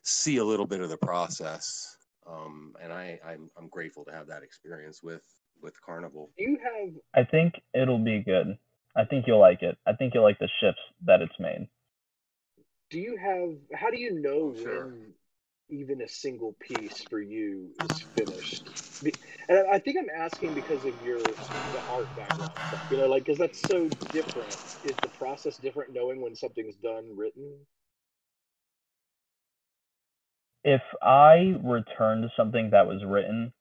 see 0.03 0.39
a 0.39 0.45
little 0.45 0.67
bit 0.67 0.81
of 0.81 0.89
the 0.89 0.97
process 0.97 1.97
um, 2.27 2.75
and 2.83 2.93
I 2.93 3.19
I'm, 3.27 3.49
I'm 3.57 3.69
grateful 3.69 4.05
to 4.05 4.13
have 4.13 4.27
that 4.29 4.43
experience 4.43 5.03
with 5.03 5.23
with 5.63 5.81
Carnival. 5.81 6.31
Do 6.37 6.45
you 6.45 6.59
have 6.63 6.95
I 7.15 7.29
think 7.29 7.55
it'll 7.75 8.03
be 8.03 8.23
good. 8.25 8.59
I 8.97 9.05
think 9.05 9.27
you'll 9.27 9.41
like 9.41 9.63
it. 9.63 9.77
I 9.87 9.93
think 9.93 10.15
you'll 10.15 10.23
like 10.25 10.39
the 10.39 10.49
shifts 10.61 10.81
that 11.07 11.23
it's 11.23 11.39
made. 11.39 11.69
do 12.91 12.99
you 12.99 13.17
have 13.17 13.79
how 13.79 13.91
do 13.91 13.99
you 13.99 14.21
know 14.21 14.55
Sure. 14.63 14.85
when 14.85 15.13
even 15.71 16.03
a 16.03 16.09
single 16.09 16.57
piece 16.61 17.05
for 17.11 17.21
you 17.21 17.71
is 17.79 17.91
uh-huh. 17.93 18.01
finished 18.15 18.71
and 19.49 19.59
I- 19.59 19.75
i 19.75 19.79
think 19.81 19.99
i'm 19.99 20.11
asking 20.11 20.55
because 20.55 20.85
of 20.85 21.01
your 21.01 21.39
the 21.73 21.83
art 21.89 22.15
background 22.17 22.53
stuff 22.63 22.81
you 22.91 22.99
know 22.99 23.09
like 23.09 23.25
because 23.25 23.39
that's 23.39 23.67
so 23.67 23.89
different 24.13 24.59
is 24.85 24.97
the 25.03 25.11
process 25.11 25.59
different 25.59 25.93
knowing 25.95 26.21
when 26.23 26.37
something's 26.37 26.77
done 26.77 27.17
written 27.17 27.55
If 30.65 30.83
I 31.03 31.57
return 31.65 32.23
to 32.23 32.33
something 32.37 32.71
that 32.71 32.87
was 32.87 33.05
written, 33.07 33.53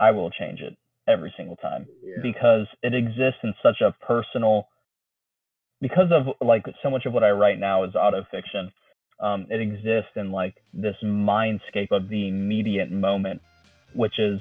I 0.00 0.10
will 0.12 0.30
change 0.30 0.60
it 0.60 0.76
every 1.08 1.32
single 1.36 1.56
time. 1.56 1.88
yeah 2.02 2.22
because 2.22 2.66
it 2.82 2.94
exists 2.94 3.40
in 3.42 3.54
such 3.62 3.80
a 3.80 3.94
personal 4.04 4.68
because 5.80 6.10
of 6.12 6.34
like 6.46 6.64
so 6.82 6.90
much 6.90 7.06
of 7.06 7.12
what 7.12 7.24
I 7.24 7.30
write 7.30 7.58
now 7.58 7.84
is 7.84 7.94
autofiction. 7.94 8.72
Um, 9.20 9.46
it 9.50 9.60
exists 9.60 10.12
in 10.16 10.32
like 10.32 10.54
this 10.72 10.96
mindscape 11.02 11.90
of 11.90 12.08
the 12.08 12.28
immediate 12.28 12.90
moment, 12.90 13.42
which 13.94 14.18
is 14.18 14.40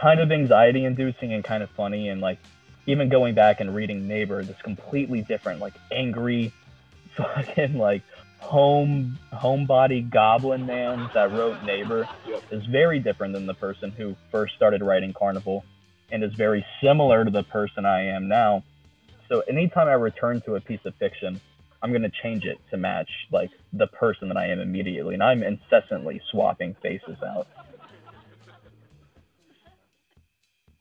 kind 0.00 0.20
of 0.20 0.32
anxiety 0.32 0.84
inducing 0.84 1.32
and 1.32 1.44
kind 1.44 1.62
of 1.62 1.70
funny. 1.76 2.08
And 2.08 2.20
like 2.20 2.38
even 2.86 3.08
going 3.08 3.34
back 3.34 3.60
and 3.60 3.74
reading 3.74 4.08
Neighbor, 4.08 4.42
this 4.42 4.56
completely 4.64 5.22
different, 5.22 5.60
like 5.60 5.74
angry, 5.92 6.52
fucking 7.16 7.78
like 7.78 8.02
home 8.40 9.18
homebody 9.32 10.10
goblin 10.10 10.66
man 10.66 11.08
that 11.14 11.30
wrote 11.32 11.62
Neighbor 11.64 12.08
Yep. 12.26 12.42
is 12.50 12.66
very 12.66 12.98
different 12.98 13.34
than 13.34 13.46
the 13.46 13.54
person 13.54 13.90
who 13.92 14.16
first 14.32 14.54
started 14.56 14.82
writing 14.82 15.12
Carnival 15.12 15.64
and 16.10 16.24
is 16.24 16.32
very 16.34 16.64
similar 16.82 17.24
to 17.24 17.30
the 17.30 17.44
person 17.44 17.86
I 17.86 18.06
am 18.06 18.28
now. 18.28 18.64
So 19.28 19.40
anytime 19.48 19.88
I 19.88 19.92
return 19.92 20.42
to 20.46 20.56
a 20.56 20.60
piece 20.60 20.80
of 20.84 20.94
fiction, 20.96 21.40
I'm 21.82 21.90
going 21.90 22.02
to 22.02 22.12
change 22.22 22.44
it 22.44 22.58
to 22.70 22.76
match 22.76 23.10
like 23.32 23.50
the 23.72 23.88
person 23.88 24.28
that 24.28 24.36
I 24.36 24.46
am 24.46 24.60
immediately. 24.60 25.14
And 25.14 25.22
I'm 25.22 25.42
incessantly 25.42 26.20
swapping 26.30 26.76
faces 26.82 27.16
out. 27.24 27.46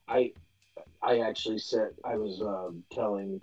I 0.07 0.31
I 1.01 1.19
actually 1.19 1.59
said 1.59 1.89
I 2.05 2.15
was 2.15 2.41
um, 2.41 2.83
telling 2.91 3.41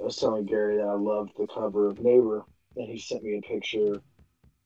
I 0.00 0.04
was 0.04 0.16
telling 0.16 0.46
Gary 0.46 0.76
that 0.76 0.86
I 0.86 0.94
loved 0.94 1.32
the 1.36 1.48
cover 1.52 1.88
of 1.88 1.98
Neighbor, 1.98 2.44
and 2.76 2.88
he 2.88 2.98
sent 2.98 3.24
me 3.24 3.38
a 3.38 3.42
picture 3.42 4.00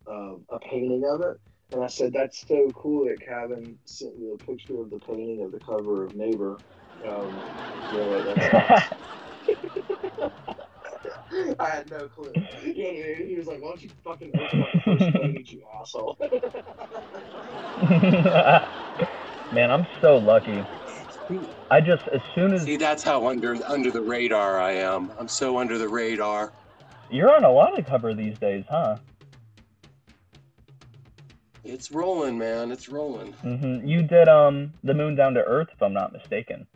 of 0.07 0.43
a 0.51 0.59
painting 0.59 1.05
of 1.09 1.23
it, 1.23 1.39
and 1.73 1.83
I 1.83 1.87
said 1.87 2.13
that's 2.13 2.45
so 2.47 2.71
cool 2.75 3.07
that 3.07 3.21
Kevin 3.27 3.77
sent 3.87 4.19
me 4.19 4.33
a 4.35 4.39
picture 4.45 4.81
of 4.81 4.91
the 4.91 4.99
painting 4.99 5.43
of 5.43 5.53
the 5.53 5.61
cover 5.61 6.07
of 6.07 6.15
Neighbor. 6.15 6.59
Um, 7.09 7.41
that's 7.91 8.93
I 11.59 11.69
had 11.69 11.91
no 11.91 12.09
clue. 12.09 12.33
Yeah, 12.65 12.93
dude, 12.93 13.29
he 13.29 13.37
was 13.37 13.47
like, 13.47 13.63
"Why 13.63 13.69
don't 13.71 13.83
you 13.83 13.91
fucking 14.05 14.33
open 14.39 14.63
up 14.63 14.73
the 14.73 14.81
first 14.81 15.13
page, 15.15 15.53
you 15.53 15.63
asshole?" 15.81 16.17
Man, 19.53 19.71
I'm 19.71 19.87
so 20.01 20.17
lucky. 20.19 20.65
I 21.71 21.81
just 21.81 22.07
as 22.09 22.21
soon 22.35 22.53
as 22.55 22.65
See, 22.65 22.77
that's 22.77 23.03
how 23.03 23.27
under 23.27 23.57
under 23.67 23.91
the 23.91 24.03
radar 24.03 24.61
I 24.61 24.73
am. 24.73 25.11
I'm 25.19 25.29
so 25.29 25.59
under 25.59 25.79
the 25.79 25.89
radar. 25.89 26.53
you're 27.11 27.35
on 27.35 27.45
a 27.45 27.51
lot 27.51 27.79
of 27.79 27.87
cover 27.87 28.15
these 28.15 28.39
days, 28.39 28.65
huh? 28.69 28.97
It's 31.65 31.93
rolling, 31.93 32.39
man. 32.39 32.73
It's 32.73 32.89
rolling. 32.89 33.33
hmm 33.35 33.87
You 33.87 34.03
did 34.03 34.29
um 34.29 34.73
the 34.85 34.95
Moon 34.95 35.15
Down 35.15 35.35
to 35.35 35.45
Earth, 35.45 35.69
if 35.73 35.83
I'm 35.83 35.93
not 35.93 36.13
mistaken. 36.13 36.67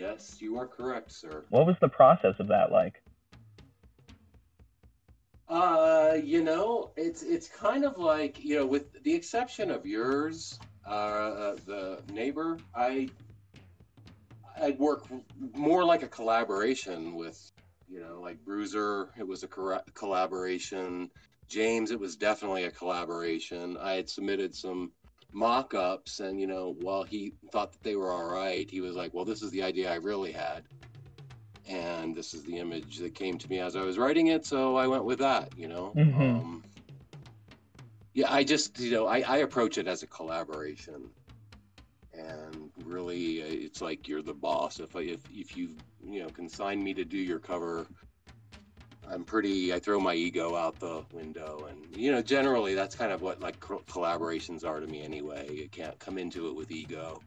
Yes, 0.00 0.40
you 0.40 0.56
are 0.56 0.66
correct, 0.66 1.12
sir. 1.12 1.44
What 1.50 1.66
was 1.66 1.76
the 1.82 1.88
process 1.88 2.34
of 2.38 2.48
that 2.48 2.72
like? 2.72 3.02
Uh, 5.46 6.16
you 6.24 6.42
know, 6.42 6.90
it's 6.96 7.22
it's 7.22 7.48
kind 7.48 7.84
of 7.84 7.98
like 7.98 8.42
you 8.42 8.56
know, 8.56 8.64
with 8.64 9.02
the 9.02 9.12
exception 9.12 9.70
of 9.70 9.84
yours, 9.84 10.58
uh, 10.86 11.56
the 11.66 12.00
neighbor, 12.10 12.56
I 12.74 13.10
I'd 14.58 14.78
work 14.78 15.04
more 15.54 15.84
like 15.84 16.02
a 16.02 16.08
collaboration 16.08 17.14
with, 17.14 17.38
you 17.86 18.00
know, 18.00 18.22
like 18.22 18.42
Bruiser. 18.42 19.10
It 19.18 19.26
was 19.26 19.42
a 19.42 19.48
corra- 19.48 19.84
collaboration. 19.92 21.10
James, 21.46 21.90
it 21.90 22.00
was 22.00 22.16
definitely 22.16 22.64
a 22.64 22.70
collaboration. 22.70 23.76
I 23.76 23.94
had 23.94 24.08
submitted 24.08 24.54
some 24.54 24.92
mock-ups, 25.32 26.20
and 26.20 26.40
you 26.40 26.46
know, 26.46 26.76
while 26.80 27.02
he 27.02 27.34
thought 27.52 27.72
that 27.72 27.82
they 27.82 27.96
were 27.96 28.10
all 28.12 28.30
right, 28.30 28.68
he 28.70 28.80
was 28.80 28.96
like, 28.96 29.12
"Well, 29.14 29.24
this 29.24 29.42
is 29.42 29.50
the 29.50 29.62
idea 29.62 29.90
I 29.90 29.96
really 29.96 30.32
had." 30.32 30.64
and 31.68 32.14
this 32.16 32.34
is 32.34 32.42
the 32.44 32.58
image 32.58 32.98
that 32.98 33.14
came 33.14 33.38
to 33.38 33.48
me 33.48 33.60
as 33.60 33.76
I 33.76 33.82
was 33.82 33.98
writing 33.98 34.28
it, 34.28 34.44
so 34.44 34.76
I 34.76 34.86
went 34.86 35.04
with 35.04 35.18
that. 35.20 35.56
You 35.56 35.68
know, 35.68 35.92
Mhm. 35.96 36.40
um, 36.40 36.64
yeah, 38.14 38.32
I 38.32 38.42
just 38.44 38.78
you 38.80 38.90
know 38.92 39.06
I, 39.06 39.20
I 39.20 39.36
approach 39.38 39.78
it 39.78 39.86
as 39.86 40.02
a 40.02 40.06
collaboration, 40.06 41.10
and 42.12 42.70
really 42.84 43.42
uh, 43.42 43.46
it's 43.46 43.80
like 43.80 44.08
you're 44.08 44.22
the 44.22 44.34
boss. 44.34 44.80
If 44.80 44.96
I, 44.96 45.02
if 45.02 45.20
if 45.30 45.56
you 45.56 45.76
you 46.04 46.22
know 46.22 46.28
consign 46.30 46.82
me 46.82 46.94
to 46.94 47.04
do 47.04 47.18
your 47.18 47.38
cover, 47.38 47.86
I'm 49.12 49.24
pretty. 49.24 49.74
I 49.74 49.78
throw 49.78 49.98
my 49.98 50.14
ego 50.14 50.54
out 50.54 50.78
the 50.78 51.04
window, 51.12 51.66
and 51.68 51.96
you 51.96 52.12
know 52.12 52.22
generally 52.22 52.74
that's 52.74 52.94
kind 52.94 53.12
of 53.12 53.22
what 53.22 53.40
like 53.40 53.58
co- 53.58 53.82
collaborations 53.88 54.64
are 54.64 54.80
to 54.80 54.86
me 54.86 55.02
anyway. 55.02 55.48
You 55.52 55.68
can't 55.68 55.98
come 55.98 56.16
into 56.16 56.48
it 56.48 56.54
with 56.54 56.70
ego. 56.70 57.20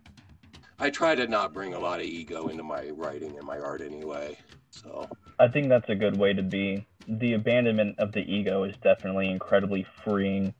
I 0.80 0.89
try 0.89 1.15
to 1.15 1.28
not 1.28 1.54
bring 1.54 1.74
a 1.74 1.80
lot 1.80 2.00
of 2.00 2.06
ego 2.06 2.48
into 2.48 2.63
my 2.63 2.89
writing 2.89 3.38
and 3.38 3.46
my 3.46 3.60
art 3.60 3.82
anyway. 3.82 4.38
So 4.69 5.10
I 5.39 5.48
think 5.48 5.69
that's 5.69 5.89
a 5.89 5.96
good 5.96 6.17
way 6.17 6.34
to 6.34 6.41
be. 6.41 6.86
The 7.08 7.34
abandonment 7.34 8.00
of 8.00 8.13
the 8.13 8.22
ego 8.22 8.63
is 8.63 8.76
definitely 8.82 9.30
incredibly 9.30 9.86
freeing. 10.04 10.54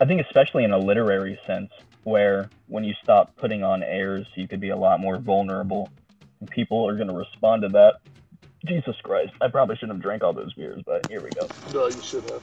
I 0.00 0.06
think, 0.06 0.22
especially 0.22 0.64
in 0.64 0.72
a 0.72 0.78
literary 0.78 1.38
sense, 1.46 1.70
where 2.02 2.48
when 2.66 2.84
you 2.84 2.94
stop 3.02 3.36
putting 3.36 3.62
on 3.62 3.82
airs, 3.82 4.26
you 4.36 4.48
could 4.48 4.60
be 4.60 4.70
a 4.70 4.76
lot 4.76 5.00
more 5.00 5.18
vulnerable. 5.18 5.90
And 6.40 6.48
people 6.50 6.88
are 6.88 6.96
going 6.96 7.08
to 7.08 7.14
respond 7.14 7.62
to 7.62 7.68
that. 7.68 7.96
Jesus 8.64 8.96
Christ, 9.02 9.32
I 9.40 9.48
probably 9.48 9.76
shouldn't 9.76 9.96
have 9.98 10.02
drank 10.02 10.22
all 10.22 10.32
those 10.32 10.54
beers, 10.54 10.82
but 10.86 11.06
here 11.08 11.22
we 11.22 11.30
go. 11.30 11.46
no 11.72 11.86
you 11.86 12.02
should 12.02 12.28
have. 12.30 12.42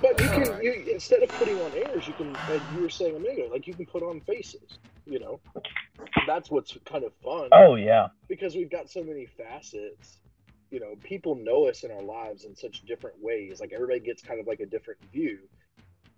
But 0.00 0.20
you 0.20 0.28
can 0.28 0.62
you 0.62 0.72
instead 0.92 1.22
of 1.22 1.28
putting 1.30 1.60
on 1.60 1.70
airs 1.74 2.08
you 2.08 2.12
can 2.14 2.34
as 2.34 2.60
you 2.74 2.82
were 2.82 2.88
saying 2.88 3.14
a 3.14 3.18
minute 3.20 3.38
ago 3.38 3.48
like 3.52 3.66
you 3.68 3.74
can 3.74 3.86
put 3.86 4.02
on 4.02 4.20
faces 4.20 4.78
you 5.06 5.18
know? 5.18 5.40
That's 6.26 6.50
what's 6.50 6.76
kind 6.84 7.04
of 7.04 7.12
fun. 7.22 7.48
Oh, 7.52 7.74
yeah. 7.74 8.08
because 8.28 8.54
we've 8.54 8.70
got 8.70 8.90
so 8.90 9.02
many 9.02 9.26
facets. 9.26 10.18
You 10.70 10.80
know 10.80 10.94
people 11.04 11.34
know 11.34 11.68
us 11.68 11.84
in 11.84 11.90
our 11.90 12.00
lives 12.00 12.44
in 12.44 12.56
such 12.56 12.80
different 12.86 13.16
ways. 13.20 13.60
Like 13.60 13.72
everybody 13.74 14.00
gets 14.00 14.22
kind 14.22 14.40
of 14.40 14.46
like 14.46 14.60
a 14.60 14.66
different 14.66 15.00
view. 15.12 15.40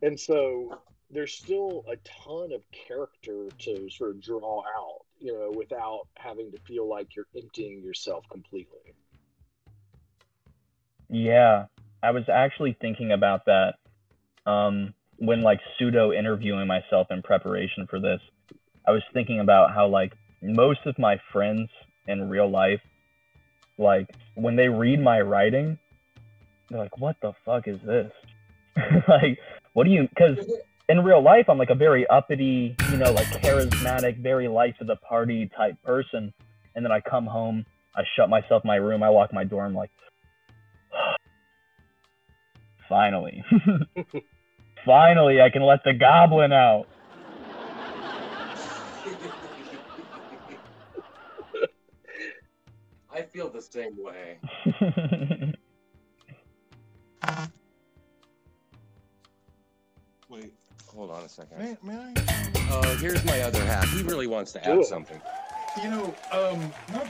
And 0.01 0.19
so 0.19 0.79
there's 1.11 1.35
still 1.35 1.85
a 1.91 1.97
ton 1.97 2.53
of 2.53 2.63
character 2.71 3.49
to 3.59 3.91
sort 3.91 4.11
of 4.11 4.21
draw 4.23 4.61
out 4.61 5.04
you 5.25 5.33
know 5.33 5.51
without 5.57 6.07
having 6.17 6.53
to 6.53 6.59
feel 6.69 6.87
like 6.87 7.17
you're 7.17 7.27
emptying 7.35 7.83
yourself 7.83 8.25
completely 8.31 8.95
Yeah, 11.09 11.67
I 12.03 12.11
was 12.11 12.25
actually 12.29 12.77
thinking 12.81 13.13
about 13.13 13.47
that 13.47 13.75
um, 14.47 14.95
when 15.17 15.43
like 15.43 15.61
pseudo 15.79 16.13
interviewing 16.13 16.67
myself 16.67 17.07
in 17.11 17.23
preparation 17.23 17.87
for 17.89 18.01
this. 18.01 18.21
I 18.87 18.91
was 18.91 19.03
thinking 19.13 19.41
about 19.41 19.73
how 19.73 19.87
like 19.87 20.13
most 20.43 20.81
of 20.87 20.99
my 20.99 21.21
friends 21.33 21.71
in 22.07 22.29
real 22.29 22.51
life, 22.51 22.81
like 23.79 24.09
when 24.35 24.57
they 24.57 24.69
read 24.69 25.01
my 25.01 25.21
writing, 25.21 25.79
they're 26.69 26.81
like, 26.81 26.99
"What 26.99 27.17
the 27.23 27.33
fuck 27.45 27.69
is 27.69 27.81
this?" 27.87 28.13
like, 29.09 29.39
what 29.73 29.85
do 29.85 29.91
you? 29.91 30.09
Because 30.09 30.39
in 30.89 31.03
real 31.03 31.23
life, 31.23 31.47
I'm 31.49 31.59
like 31.59 31.71
a 31.71 31.75
very 31.75 32.07
uppity, 32.09 32.77
you 32.91 32.97
know, 32.97 33.11
like 33.13 33.27
charismatic, 33.43 34.19
very 34.19 34.49
life 34.49 34.75
of 34.81 34.87
the 34.87 34.97
party 34.97 35.51
type 35.57 35.77
person, 35.83 36.33
and 36.75 36.85
then 36.85 36.93
I 36.93 37.01
come 37.01 37.27
home, 37.27 37.65
I 37.97 38.03
shut 38.17 38.29
myself 38.29 38.63
in 38.65 38.69
my 38.69 38.77
room, 38.77 39.03
I 39.03 39.09
lock 39.09 39.33
my 39.33 39.45
door, 39.45 39.65
I'm 39.65 39.75
like. 39.75 39.91
Finally. 42.89 43.43
Finally, 44.85 45.41
I 45.41 45.49
can 45.49 45.63
let 45.63 45.83
the 45.85 45.95
goblin 45.95 46.53
out. 46.53 46.85
I 53.11 53.23
feel 53.23 53.49
the 53.49 53.63
same 53.63 53.97
way. 53.97 54.39
Hold 60.95 61.11
on 61.11 61.25
a 61.25 61.29
second. 61.29 61.59
may, 61.59 61.77
may 61.83 61.97
I? 61.97 62.13
Oh, 62.71 62.97
here's 63.01 63.25
my 63.25 63.41
other 63.43 63.65
half. 63.65 63.91
He 63.93 64.03
really 64.03 64.27
wants 64.27 64.53
to 64.53 64.67
add 64.67 64.79
it. 64.79 64.87
something. 64.87 65.21
You 65.83 65.91
know, 65.91 66.15
um, 66.31 66.73
not 66.93 67.09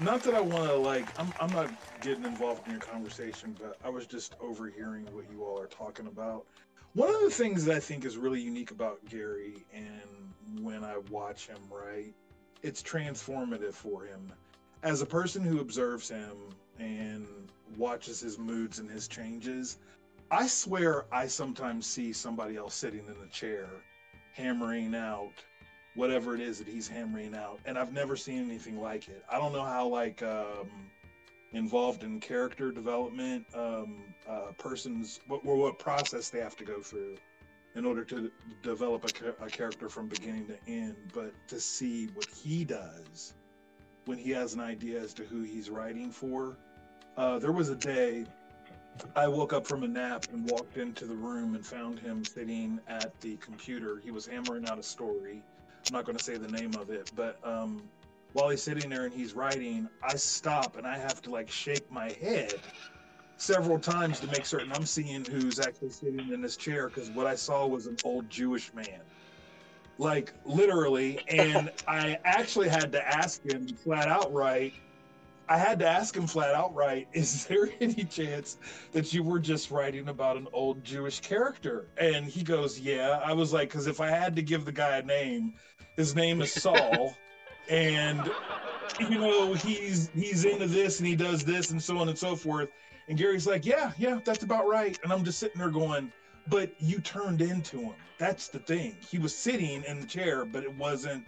not 0.00 0.22
that 0.22 0.34
I 0.34 0.40
want 0.40 0.70
to 0.70 0.76
like. 0.76 1.06
I'm 1.20 1.32
I'm 1.38 1.52
not 1.52 1.70
getting 2.00 2.24
involved 2.24 2.66
in 2.66 2.72
your 2.72 2.80
conversation, 2.80 3.54
but 3.60 3.76
I 3.84 3.90
was 3.90 4.06
just 4.06 4.34
overhearing 4.40 5.04
what 5.14 5.24
you 5.30 5.44
all 5.44 5.60
are 5.60 5.66
talking 5.66 6.06
about. 6.06 6.46
One 6.94 7.14
of 7.14 7.20
the 7.20 7.30
things 7.30 7.66
that 7.66 7.76
I 7.76 7.80
think 7.80 8.06
is 8.06 8.16
really 8.16 8.40
unique 8.40 8.70
about 8.70 9.04
Gary, 9.10 9.66
and 9.74 10.64
when 10.64 10.82
I 10.82 10.96
watch 11.10 11.46
him, 11.46 11.58
right, 11.70 12.14
it's 12.62 12.82
transformative 12.82 13.74
for 13.74 14.04
him. 14.04 14.32
As 14.82 15.02
a 15.02 15.06
person 15.06 15.42
who 15.42 15.60
observes 15.60 16.08
him 16.08 16.36
and 16.78 17.26
watches 17.76 18.20
his 18.20 18.38
moods 18.38 18.78
and 18.78 18.90
his 18.90 19.06
changes, 19.06 19.78
I 20.30 20.46
swear 20.46 21.06
I 21.12 21.26
sometimes 21.26 21.86
see 21.86 22.12
somebody 22.12 22.56
else 22.56 22.74
sitting 22.74 23.06
in 23.06 23.18
the 23.20 23.28
chair, 23.28 23.68
hammering 24.32 24.94
out 24.94 25.32
whatever 25.94 26.34
it 26.34 26.40
is 26.40 26.58
that 26.58 26.68
he's 26.68 26.86
hammering 26.86 27.34
out 27.34 27.58
and 27.64 27.76
i've 27.76 27.92
never 27.92 28.14
seen 28.14 28.44
anything 28.44 28.80
like 28.80 29.08
it. 29.08 29.24
I 29.28 29.36
don't 29.36 29.52
know 29.52 29.64
how 29.64 29.88
like 29.88 30.22
um 30.22 30.70
involved 31.52 32.04
in 32.04 32.20
character 32.20 32.70
development 32.70 33.44
um 33.52 34.04
uh 34.28 34.52
persons 34.58 35.18
what 35.26 35.44
what, 35.44 35.78
process 35.80 36.30
they 36.30 36.38
have 36.38 36.56
to 36.56 36.64
go 36.64 36.80
through 36.80 37.16
in 37.74 37.84
order 37.84 38.04
to 38.04 38.30
develop 38.62 39.04
a, 39.04 39.44
a 39.44 39.48
character 39.48 39.88
from 39.88 40.06
beginning 40.08 40.46
to 40.46 40.56
end 40.68 40.94
but 41.12 41.32
to 41.48 41.58
see 41.58 42.06
what 42.14 42.26
he 42.26 42.64
does 42.64 43.34
when 44.04 44.18
he 44.18 44.30
has 44.30 44.54
an 44.54 44.60
idea 44.60 45.00
as 45.00 45.12
to 45.14 45.24
who 45.24 45.42
he's 45.42 45.68
writing 45.68 46.12
for. 46.12 46.56
Uh 47.16 47.40
there 47.40 47.52
was 47.52 47.70
a 47.70 47.76
day 47.76 48.24
I 49.16 49.28
woke 49.28 49.52
up 49.52 49.66
from 49.66 49.82
a 49.82 49.88
nap 49.88 50.26
and 50.32 50.48
walked 50.50 50.76
into 50.76 51.04
the 51.04 51.14
room 51.14 51.54
and 51.54 51.64
found 51.64 51.98
him 51.98 52.24
sitting 52.24 52.80
at 52.88 53.18
the 53.20 53.36
computer. 53.36 54.00
He 54.04 54.10
was 54.10 54.26
hammering 54.26 54.66
out 54.68 54.78
a 54.78 54.82
story. 54.82 55.42
I'm 55.86 55.92
not 55.92 56.04
going 56.04 56.16
to 56.16 56.22
say 56.22 56.36
the 56.36 56.48
name 56.48 56.74
of 56.74 56.90
it, 56.90 57.10
but 57.16 57.38
um, 57.42 57.82
while 58.32 58.48
he's 58.48 58.62
sitting 58.62 58.88
there 58.90 59.04
and 59.04 59.12
he's 59.12 59.34
writing, 59.34 59.88
I 60.02 60.16
stop 60.16 60.76
and 60.76 60.86
I 60.86 60.98
have 60.98 61.22
to 61.22 61.30
like 61.30 61.50
shake 61.50 61.90
my 61.90 62.12
head 62.20 62.54
several 63.36 63.78
times 63.78 64.20
to 64.20 64.26
make 64.26 64.44
certain 64.44 64.72
I'm 64.72 64.84
seeing 64.84 65.24
who's 65.24 65.60
actually 65.60 65.90
sitting 65.90 66.32
in 66.32 66.40
this 66.40 66.56
chair 66.56 66.88
because 66.88 67.10
what 67.10 67.26
I 67.26 67.36
saw 67.36 67.66
was 67.66 67.86
an 67.86 67.96
old 68.04 68.28
Jewish 68.28 68.72
man. 68.74 69.00
Like 69.96 70.32
literally, 70.44 71.20
and 71.28 71.70
I 71.88 72.18
actually 72.24 72.68
had 72.68 72.92
to 72.92 73.08
ask 73.08 73.42
him 73.44 73.66
flat 73.68 74.08
out 74.08 74.32
right. 74.32 74.72
I 75.48 75.56
had 75.56 75.78
to 75.78 75.88
ask 75.88 76.14
him 76.14 76.26
flat 76.26 76.54
out 76.54 76.74
right, 76.74 77.08
is 77.12 77.46
there 77.46 77.70
any 77.80 78.04
chance 78.04 78.58
that 78.92 79.12
you 79.12 79.22
were 79.22 79.38
just 79.38 79.70
writing 79.70 80.08
about 80.08 80.36
an 80.36 80.46
old 80.52 80.84
Jewish 80.84 81.20
character? 81.20 81.88
And 81.96 82.26
he 82.26 82.42
goes, 82.42 82.78
Yeah. 82.78 83.20
I 83.24 83.32
was 83.32 83.52
like, 83.52 83.70
because 83.70 83.86
if 83.86 84.00
I 84.00 84.10
had 84.10 84.36
to 84.36 84.42
give 84.42 84.64
the 84.64 84.72
guy 84.72 84.98
a 84.98 85.02
name, 85.02 85.54
his 85.96 86.14
name 86.14 86.42
is 86.42 86.52
Saul, 86.52 87.16
and 87.68 88.30
you 89.00 89.18
know 89.18 89.54
he's 89.54 90.10
he's 90.14 90.44
into 90.44 90.66
this 90.66 90.98
and 90.98 91.06
he 91.06 91.14
does 91.14 91.44
this 91.44 91.70
and 91.70 91.82
so 91.82 91.98
on 91.98 92.08
and 92.08 92.18
so 92.18 92.36
forth. 92.36 92.68
And 93.08 93.16
Gary's 93.16 93.46
like, 93.46 93.64
Yeah, 93.64 93.92
yeah, 93.98 94.20
that's 94.24 94.42
about 94.42 94.68
right. 94.68 94.98
And 95.02 95.12
I'm 95.12 95.24
just 95.24 95.38
sitting 95.38 95.58
there 95.58 95.70
going, 95.70 96.12
But 96.48 96.72
you 96.78 97.00
turned 97.00 97.40
into 97.40 97.80
him. 97.80 97.94
That's 98.18 98.48
the 98.48 98.58
thing. 98.58 98.96
He 99.08 99.18
was 99.18 99.34
sitting 99.34 99.82
in 99.84 100.00
the 100.00 100.06
chair, 100.06 100.44
but 100.44 100.62
it 100.64 100.74
wasn't 100.74 101.24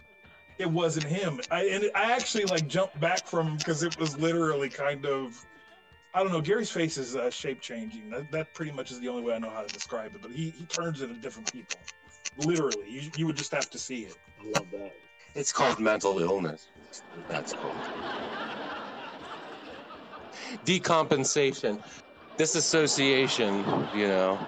it 0.61 0.69
wasn't 0.69 1.05
him. 1.05 1.41
I 1.49 1.65
and 1.65 1.91
I 1.95 2.13
actually 2.13 2.45
like 2.45 2.67
jumped 2.67 2.99
back 2.99 3.25
from 3.25 3.57
because 3.57 3.83
it 3.83 3.99
was 3.99 4.17
literally 4.17 4.69
kind 4.69 5.05
of 5.05 5.45
I 6.13 6.21
don't 6.23 6.31
know. 6.31 6.41
Gary's 6.41 6.69
face 6.69 6.97
is 6.97 7.15
uh, 7.15 7.29
shape 7.29 7.61
changing. 7.61 8.09
That, 8.09 8.31
that 8.31 8.53
pretty 8.53 8.71
much 8.71 8.91
is 8.91 8.99
the 8.99 9.07
only 9.07 9.23
way 9.23 9.33
I 9.33 9.39
know 9.39 9.49
how 9.49 9.61
to 9.61 9.73
describe 9.73 10.13
it. 10.13 10.21
But 10.21 10.31
he, 10.31 10.49
he 10.51 10.65
turns 10.65 11.01
into 11.01 11.15
different 11.15 11.51
people. 11.51 11.79
Literally, 12.37 12.89
you, 12.89 13.11
you 13.17 13.27
would 13.27 13.37
just 13.37 13.51
have 13.51 13.69
to 13.69 13.77
see 13.77 14.01
it. 14.03 14.17
I 14.39 14.59
love 14.59 14.67
that. 14.71 14.93
It's 15.35 15.53
called 15.53 15.79
mental 15.79 16.19
illness. 16.19 16.67
That's 17.29 17.53
called 17.53 17.75
decompensation, 20.65 21.81
disassociation. 22.37 23.63
You 23.95 24.07
know. 24.07 24.47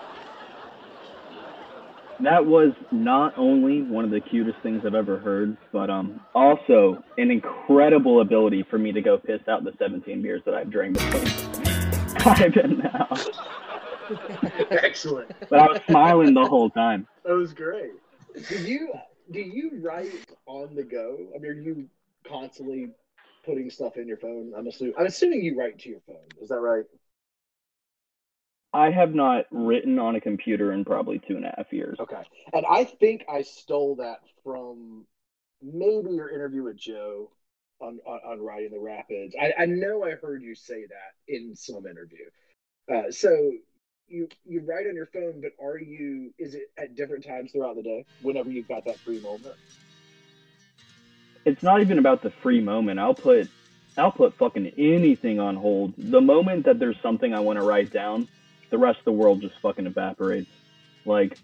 That 2.19 2.45
was 2.45 2.73
not 2.91 3.33
only 3.37 3.81
one 3.81 4.05
of 4.05 4.11
the 4.11 4.21
cutest 4.21 4.57
things 4.61 4.83
I've 4.85 4.95
ever 4.95 5.19
heard, 5.19 5.57
but 5.71 5.89
um 5.89 6.21
also 6.33 7.03
an 7.17 7.31
incredible 7.31 8.21
ability 8.21 8.63
for 8.69 8.77
me 8.77 8.91
to 8.91 9.01
go 9.01 9.17
piss 9.17 9.41
out 9.47 9.63
the 9.63 9.73
17 9.79 10.21
beers 10.21 10.41
that 10.45 10.53
I've 10.53 10.69
drank 10.69 10.97
between 10.97 11.25
five 12.19 12.55
and 12.57 12.79
now. 12.79 13.09
Excellent. 14.71 15.31
But 15.49 15.59
I 15.59 15.67
was 15.67 15.81
smiling 15.89 16.33
the 16.33 16.45
whole 16.45 16.69
time. 16.69 17.07
That 17.25 17.33
was 17.33 17.53
great. 17.53 17.91
Do 18.49 18.57
you 18.63 18.93
do 19.31 19.39
you 19.39 19.79
write 19.81 20.13
on 20.45 20.75
the 20.75 20.83
go? 20.83 21.17
I 21.35 21.39
mean, 21.39 21.51
are 21.51 21.53
you 21.53 21.89
constantly 22.27 22.91
putting 23.45 23.69
stuff 23.69 23.97
in 23.97 24.07
your 24.07 24.17
phone? 24.17 24.53
I'm 24.55 24.67
assuming. 24.67 24.93
I'm 24.97 25.05
assuming 25.05 25.43
you 25.43 25.57
write 25.57 25.79
to 25.79 25.89
your 25.89 25.99
phone. 26.05 26.17
Is 26.41 26.49
that 26.49 26.59
right? 26.59 26.85
I 28.73 28.89
have 28.89 29.13
not 29.13 29.45
written 29.51 29.99
on 29.99 30.15
a 30.15 30.21
computer 30.21 30.71
in 30.71 30.83
probably 30.83 31.19
two 31.19 31.35
and 31.35 31.45
a 31.45 31.53
half 31.55 31.71
years. 31.71 31.99
Okay. 31.99 32.23
And 32.53 32.65
I 32.69 32.85
think 32.85 33.23
I 33.29 33.43
stole 33.43 33.97
that 33.97 34.21
from 34.43 35.05
maybe 35.61 36.11
your 36.11 36.29
interview 36.29 36.63
with 36.63 36.77
Joe 36.77 37.29
on 37.79 37.99
on, 38.05 38.19
on 38.25 38.41
writing 38.41 38.71
the 38.71 38.79
Rapids. 38.79 39.35
I, 39.39 39.53
I 39.63 39.65
know 39.67 40.03
I 40.03 40.11
heard 40.11 40.41
you 40.41 40.55
say 40.55 40.85
that 40.85 41.33
in 41.33 41.55
some 41.55 41.85
interview. 41.85 42.25
Uh, 42.91 43.11
so 43.11 43.51
you 44.07 44.27
you 44.45 44.61
write 44.61 44.87
on 44.87 44.95
your 44.95 45.05
phone, 45.07 45.41
but 45.41 45.51
are 45.63 45.77
you? 45.77 46.33
Is 46.39 46.55
it 46.55 46.71
at 46.77 46.95
different 46.95 47.25
times 47.25 47.51
throughout 47.51 47.75
the 47.75 47.83
day? 47.83 48.05
Whenever 48.21 48.49
you've 48.49 48.67
got 48.67 48.85
that 48.85 48.97
free 48.99 49.21
moment. 49.21 49.55
It's 51.45 51.61
not 51.61 51.81
even 51.81 51.99
about 51.99 52.21
the 52.21 52.29
free 52.29 52.61
moment. 52.61 52.99
I'll 52.99 53.13
put 53.13 53.49
I'll 53.97 54.11
put 54.11 54.33
fucking 54.35 54.73
anything 54.77 55.39
on 55.39 55.55
hold. 55.55 55.93
The 55.97 56.21
moment 56.21 56.65
that 56.65 56.79
there's 56.79 56.99
something 57.01 57.33
I 57.33 57.39
want 57.39 57.59
to 57.59 57.65
write 57.65 57.91
down, 57.91 58.27
the 58.73 58.79
rest 58.79 58.97
of 58.97 59.05
the 59.05 59.11
world 59.11 59.39
just 59.39 59.53
fucking 59.59 59.85
evaporates. 59.85 60.49
Like 61.05 61.37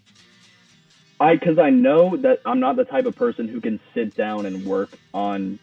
I 1.20 1.36
cuz 1.36 1.58
I 1.58 1.70
know 1.70 2.16
that 2.16 2.40
I'm 2.44 2.58
not 2.58 2.74
the 2.74 2.84
type 2.84 3.06
of 3.06 3.14
person 3.14 3.46
who 3.46 3.60
can 3.60 3.78
sit 3.94 4.16
down 4.16 4.46
and 4.46 4.66
work 4.66 4.90
on 5.14 5.58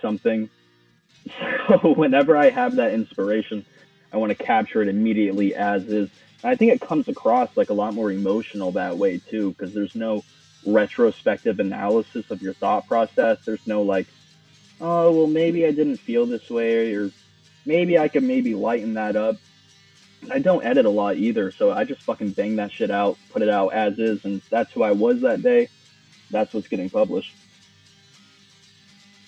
something. 0.00 0.48
So 1.66 1.94
whenever 1.94 2.36
I 2.36 2.50
have 2.50 2.76
that 2.76 2.92
inspiration, 2.94 3.64
I 4.12 4.18
want 4.18 4.30
to 4.30 4.36
capture 4.36 4.82
it 4.82 4.88
immediately 4.88 5.56
as 5.56 5.82
is. 5.82 6.08
And 6.44 6.52
I 6.52 6.54
think 6.54 6.70
it 6.72 6.80
comes 6.80 7.08
across 7.08 7.56
like 7.56 7.70
a 7.70 7.74
lot 7.74 7.94
more 7.94 8.12
emotional 8.12 8.70
that 8.72 8.96
way 8.96 9.18
too 9.18 9.50
because 9.50 9.74
there's 9.74 9.96
no 9.96 10.22
retrospective 10.64 11.58
analysis 11.58 12.30
of 12.30 12.42
your 12.42 12.52
thought 12.52 12.86
process. 12.86 13.38
There's 13.44 13.66
no 13.66 13.82
like, 13.82 14.06
oh, 14.80 15.10
well, 15.10 15.26
maybe 15.26 15.66
I 15.66 15.72
didn't 15.72 15.96
feel 15.96 16.26
this 16.26 16.48
way, 16.48 16.94
or 16.94 17.10
maybe 17.64 17.98
I 17.98 18.06
could 18.06 18.22
maybe 18.22 18.54
lighten 18.54 18.94
that 18.94 19.16
up. 19.16 19.36
I 20.30 20.38
don't 20.38 20.64
edit 20.64 20.86
a 20.86 20.90
lot 20.90 21.16
either, 21.16 21.52
so 21.56 21.70
I 21.70 21.84
just 21.84 22.02
fucking 22.02 22.32
bang 22.32 22.56
that 22.56 22.72
shit 22.72 22.90
out, 22.90 23.18
put 23.30 23.42
it 23.42 23.48
out 23.48 23.68
as 23.74 23.94
is, 23.98 24.18
and 24.24 24.42
that's 24.50 24.72
who 24.74 24.82
I 24.82 24.92
was 24.92 25.20
that 25.22 25.42
day. 25.42 25.68
That's 26.30 26.52
what's 26.52 26.68
getting 26.68 26.90
published. 26.90 27.32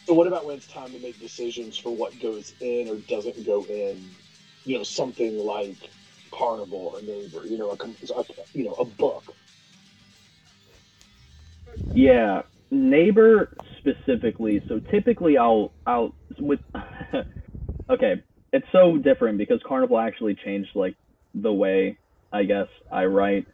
So 0.09 0.15
what 0.15 0.27
about 0.27 0.47
when 0.47 0.57
it's 0.57 0.67
time 0.67 0.93
to 0.93 0.99
make 0.99 1.21
decisions 1.21 1.77
for 1.77 1.95
what 1.95 2.19
goes 2.19 2.55
in 2.61 2.89
or 2.89 2.97
doesn't 2.97 3.45
go 3.45 3.67
in? 3.67 4.17
You 4.65 4.79
know, 4.79 4.83
something 4.83 5.37
like 5.37 5.77
Carnival 6.35 6.93
or 6.95 7.03
Neighbor. 7.03 7.47
You 7.47 7.59
know, 7.59 7.71
a, 7.71 7.75
a 8.15 8.25
you 8.55 8.65
know 8.65 8.73
a 8.73 8.85
book. 8.87 9.35
Yeah, 11.93 12.43
neighbor 12.71 13.55
specifically. 13.79 14.63
So 14.69 14.81
typically, 14.91 15.37
I'll 15.37 15.75
I'll 15.87 16.15
with. 16.39 16.61
okay, 17.91 18.23
it's 18.53 18.67
so 18.73 18.97
different 18.97 19.39
because 19.39 19.61
Carnival 19.67 19.99
actually 19.99 20.35
changed 20.35 20.71
like 20.75 20.95
the 21.35 21.53
way 21.53 21.99
I 22.33 22.45
guess 22.45 22.69
I 22.91 23.05
write 23.05 23.47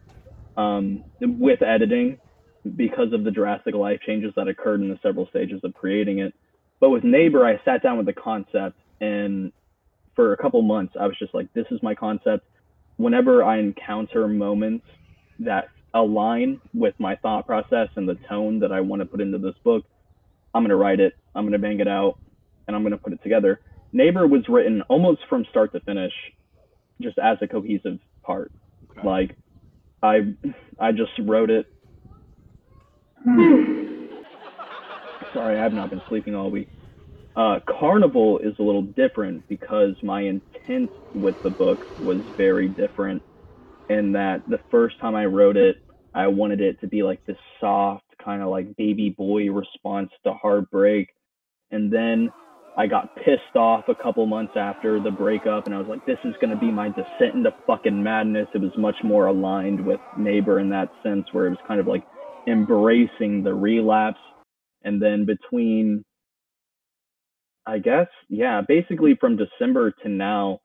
um, 0.57 1.03
with 1.19 1.61
editing 1.61 2.17
because 2.75 3.13
of 3.13 3.23
the 3.23 3.31
drastic 3.31 3.75
life 3.75 3.99
changes 4.05 4.33
that 4.35 4.47
occurred 4.47 4.81
in 4.81 4.89
the 4.89 4.99
several 5.03 5.27
stages 5.27 5.61
of 5.63 5.73
creating 5.73 6.19
it. 6.19 6.33
But 6.79 6.89
with 6.89 7.03
Neighbor, 7.03 7.45
I 7.45 7.61
sat 7.63 7.83
down 7.83 7.97
with 7.97 8.05
the 8.05 8.13
concept 8.13 8.77
and 9.01 9.51
for 10.15 10.33
a 10.33 10.37
couple 10.37 10.61
months, 10.61 10.93
I 10.99 11.07
was 11.07 11.17
just 11.19 11.33
like, 11.33 11.51
this 11.53 11.65
is 11.71 11.83
my 11.83 11.93
concept. 11.93 12.47
Whenever 12.97 13.43
I 13.43 13.59
encounter 13.59 14.27
moments 14.27 14.85
that 15.39 15.69
align 15.93 16.61
with 16.73 16.95
my 16.99 17.15
thought 17.17 17.45
process 17.45 17.89
and 17.95 18.07
the 18.07 18.17
tone 18.29 18.59
that 18.59 18.71
I 18.71 18.81
want 18.81 19.01
to 19.01 19.05
put 19.05 19.19
into 19.19 19.37
this 19.37 19.55
book, 19.63 19.83
I'm 20.53 20.61
going 20.61 20.69
to 20.69 20.77
write 20.77 21.01
it, 21.01 21.13
I'm 21.35 21.43
going 21.43 21.51
to 21.53 21.59
bang 21.59 21.81
it 21.81 21.87
out, 21.87 22.17
and 22.67 22.75
I'm 22.75 22.81
going 22.81 22.93
to 22.93 22.97
put 22.97 23.11
it 23.11 23.21
together. 23.21 23.59
Neighbor 23.95 24.27
was 24.27 24.43
written 24.49 24.81
almost 24.89 25.21
from 25.29 25.45
start 25.49 25.71
to 25.71 25.79
finish, 25.79 26.11
just 27.01 27.17
as 27.17 27.37
a 27.41 27.47
cohesive 27.47 27.97
part. 28.25 28.51
Okay. 28.91 29.07
Like, 29.07 29.37
I, 30.03 30.35
I 30.77 30.91
just 30.91 31.11
wrote 31.17 31.49
it. 31.49 31.65
Sorry, 35.33 35.57
I 35.57 35.63
have 35.63 35.71
not 35.71 35.89
been 35.89 36.01
sleeping 36.09 36.35
all 36.35 36.51
week. 36.51 36.67
Uh, 37.37 37.59
Carnival 37.79 38.39
is 38.39 38.53
a 38.59 38.63
little 38.63 38.81
different 38.81 39.47
because 39.47 39.95
my 40.03 40.23
intent 40.23 40.91
with 41.13 41.35
the 41.41 41.49
book 41.49 41.79
was 41.97 42.17
very 42.35 42.67
different. 42.67 43.23
In 43.87 44.11
that 44.11 44.43
the 44.45 44.59
first 44.71 44.99
time 44.99 45.15
I 45.15 45.25
wrote 45.25 45.55
it, 45.55 45.77
I 46.13 46.27
wanted 46.27 46.59
it 46.59 46.81
to 46.81 46.87
be 46.87 47.01
like 47.01 47.23
this 47.25 47.37
soft, 47.61 48.03
kind 48.23 48.41
of 48.41 48.49
like 48.49 48.75
baby 48.75 49.09
boy 49.09 49.49
response 49.51 50.11
to 50.25 50.33
heartbreak. 50.33 51.13
And 51.71 51.91
then 51.91 52.33
I 52.77 52.87
got 52.87 53.15
pissed 53.15 53.55
off 53.55 53.85
a 53.87 53.95
couple 53.95 54.25
months 54.25 54.53
after 54.57 54.99
the 54.99 55.11
breakup, 55.11 55.65
and 55.65 55.73
I 55.73 55.77
was 55.77 55.87
like, 55.87 56.05
this 56.05 56.17
is 56.25 56.33
going 56.41 56.49
to 56.49 56.59
be 56.59 56.71
my 56.71 56.89
descent 56.89 57.35
into 57.35 57.53
fucking 57.65 58.03
madness. 58.03 58.47
It 58.53 58.61
was 58.61 58.71
much 58.77 58.97
more 59.03 59.27
aligned 59.27 59.85
with 59.85 59.99
Neighbor 60.17 60.59
in 60.59 60.69
that 60.69 60.89
sense, 61.01 61.25
where 61.31 61.47
it 61.47 61.51
was 61.51 61.59
kind 61.67 61.79
of 61.79 61.87
like 61.87 62.03
embracing 62.47 63.43
the 63.43 63.53
relapse. 63.53 64.19
And 64.83 65.01
then 65.01 65.25
between, 65.25 66.03
I 67.65 67.79
guess, 67.79 68.07
yeah, 68.27 68.61
basically 68.67 69.15
from 69.19 69.37
December 69.37 69.91
to 70.03 70.09
now, 70.09 70.59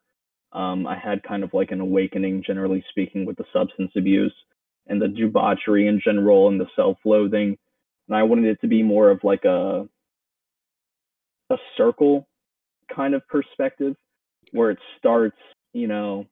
um, 0.52 0.88
I 0.88 0.98
had 0.98 1.22
kind 1.22 1.44
of 1.44 1.54
like 1.54 1.70
an 1.70 1.80
awakening, 1.80 2.42
generally 2.44 2.84
speaking, 2.90 3.24
with 3.24 3.36
the 3.36 3.44
substance 3.52 3.92
abuse 3.96 4.34
and 4.88 5.00
the 5.00 5.06
debauchery 5.08 5.86
in 5.86 6.00
general 6.04 6.48
and 6.48 6.60
the 6.60 6.66
self 6.74 6.98
loathing. 7.04 7.56
And 8.08 8.16
I 8.16 8.24
wanted 8.24 8.46
it 8.46 8.60
to 8.62 8.66
be 8.66 8.82
more 8.82 9.10
of 9.10 9.20
like 9.22 9.44
a, 9.44 9.88
a 11.50 11.56
circle 11.76 12.26
kind 12.94 13.14
of 13.14 13.26
perspective 13.28 13.94
where 14.52 14.70
it 14.70 14.78
starts, 14.98 15.38
you 15.72 15.86
know, 15.86 16.26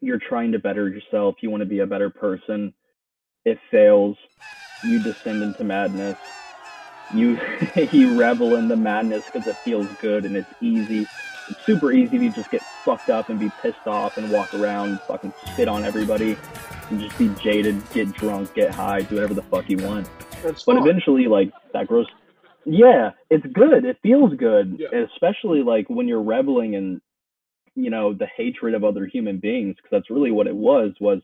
you're 0.00 0.18
trying 0.18 0.52
to 0.52 0.58
better 0.58 0.88
yourself, 0.88 1.36
you 1.42 1.50
want 1.50 1.62
to 1.62 1.68
be 1.68 1.80
a 1.80 1.86
better 1.86 2.10
person. 2.10 2.74
It 3.44 3.58
fails, 3.70 4.16
you 4.84 5.02
descend 5.02 5.42
into 5.42 5.64
madness. 5.64 6.16
You 7.14 7.38
you 7.92 8.18
revel 8.18 8.56
in 8.56 8.68
the 8.68 8.76
madness 8.76 9.22
because 9.32 9.46
it 9.46 9.56
feels 9.64 9.86
good 10.00 10.24
and 10.24 10.36
it's 10.36 10.48
easy. 10.60 11.06
It's 11.50 11.60
super 11.66 11.92
easy 11.92 12.18
to 12.18 12.30
just 12.30 12.50
get 12.50 12.62
fucked 12.84 13.10
up 13.10 13.28
and 13.28 13.38
be 13.38 13.50
pissed 13.62 13.86
off 13.86 14.16
and 14.16 14.30
walk 14.30 14.54
around, 14.54 14.98
fucking 15.06 15.32
spit 15.52 15.68
on 15.68 15.84
everybody, 15.84 16.36
and 16.90 17.00
just 17.00 17.18
be 17.18 17.28
jaded, 17.42 17.82
get 17.92 18.12
drunk, 18.12 18.54
get 18.54 18.70
high, 18.70 19.02
do 19.02 19.16
whatever 19.16 19.34
the 19.34 19.42
fuck 19.42 19.68
you 19.68 19.76
want. 19.78 20.08
That's 20.42 20.64
But 20.64 20.76
fine. 20.76 20.88
eventually, 20.88 21.26
like 21.26 21.52
that 21.72 21.86
grows. 21.86 22.06
Yeah, 22.64 23.10
it's 23.30 23.46
good. 23.52 23.84
It 23.84 23.98
feels 24.02 24.34
good, 24.34 24.76
Yeah. 24.78 25.04
especially 25.12 25.62
like 25.62 25.88
when 25.90 26.06
you're 26.08 26.22
reveling 26.22 26.74
in, 26.74 27.00
you 27.74 27.90
know, 27.90 28.12
the 28.12 28.26
hatred 28.26 28.74
of 28.74 28.84
other 28.84 29.06
human 29.06 29.38
beings, 29.38 29.76
because 29.76 29.90
that's 29.90 30.10
really 30.10 30.30
what 30.30 30.46
it 30.46 30.54
was. 30.54 30.92
Was 31.00 31.22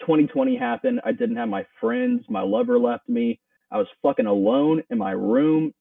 2020 0.00 0.56
happened. 0.56 1.00
I 1.04 1.12
didn't 1.12 1.36
have 1.36 1.48
my 1.48 1.66
friends. 1.80 2.24
My 2.28 2.42
lover 2.42 2.78
left 2.78 3.08
me. 3.08 3.40
I 3.70 3.78
was 3.78 3.88
fucking 4.02 4.26
alone 4.26 4.82
in 4.90 4.98
my 4.98 5.12
room, 5.12 5.72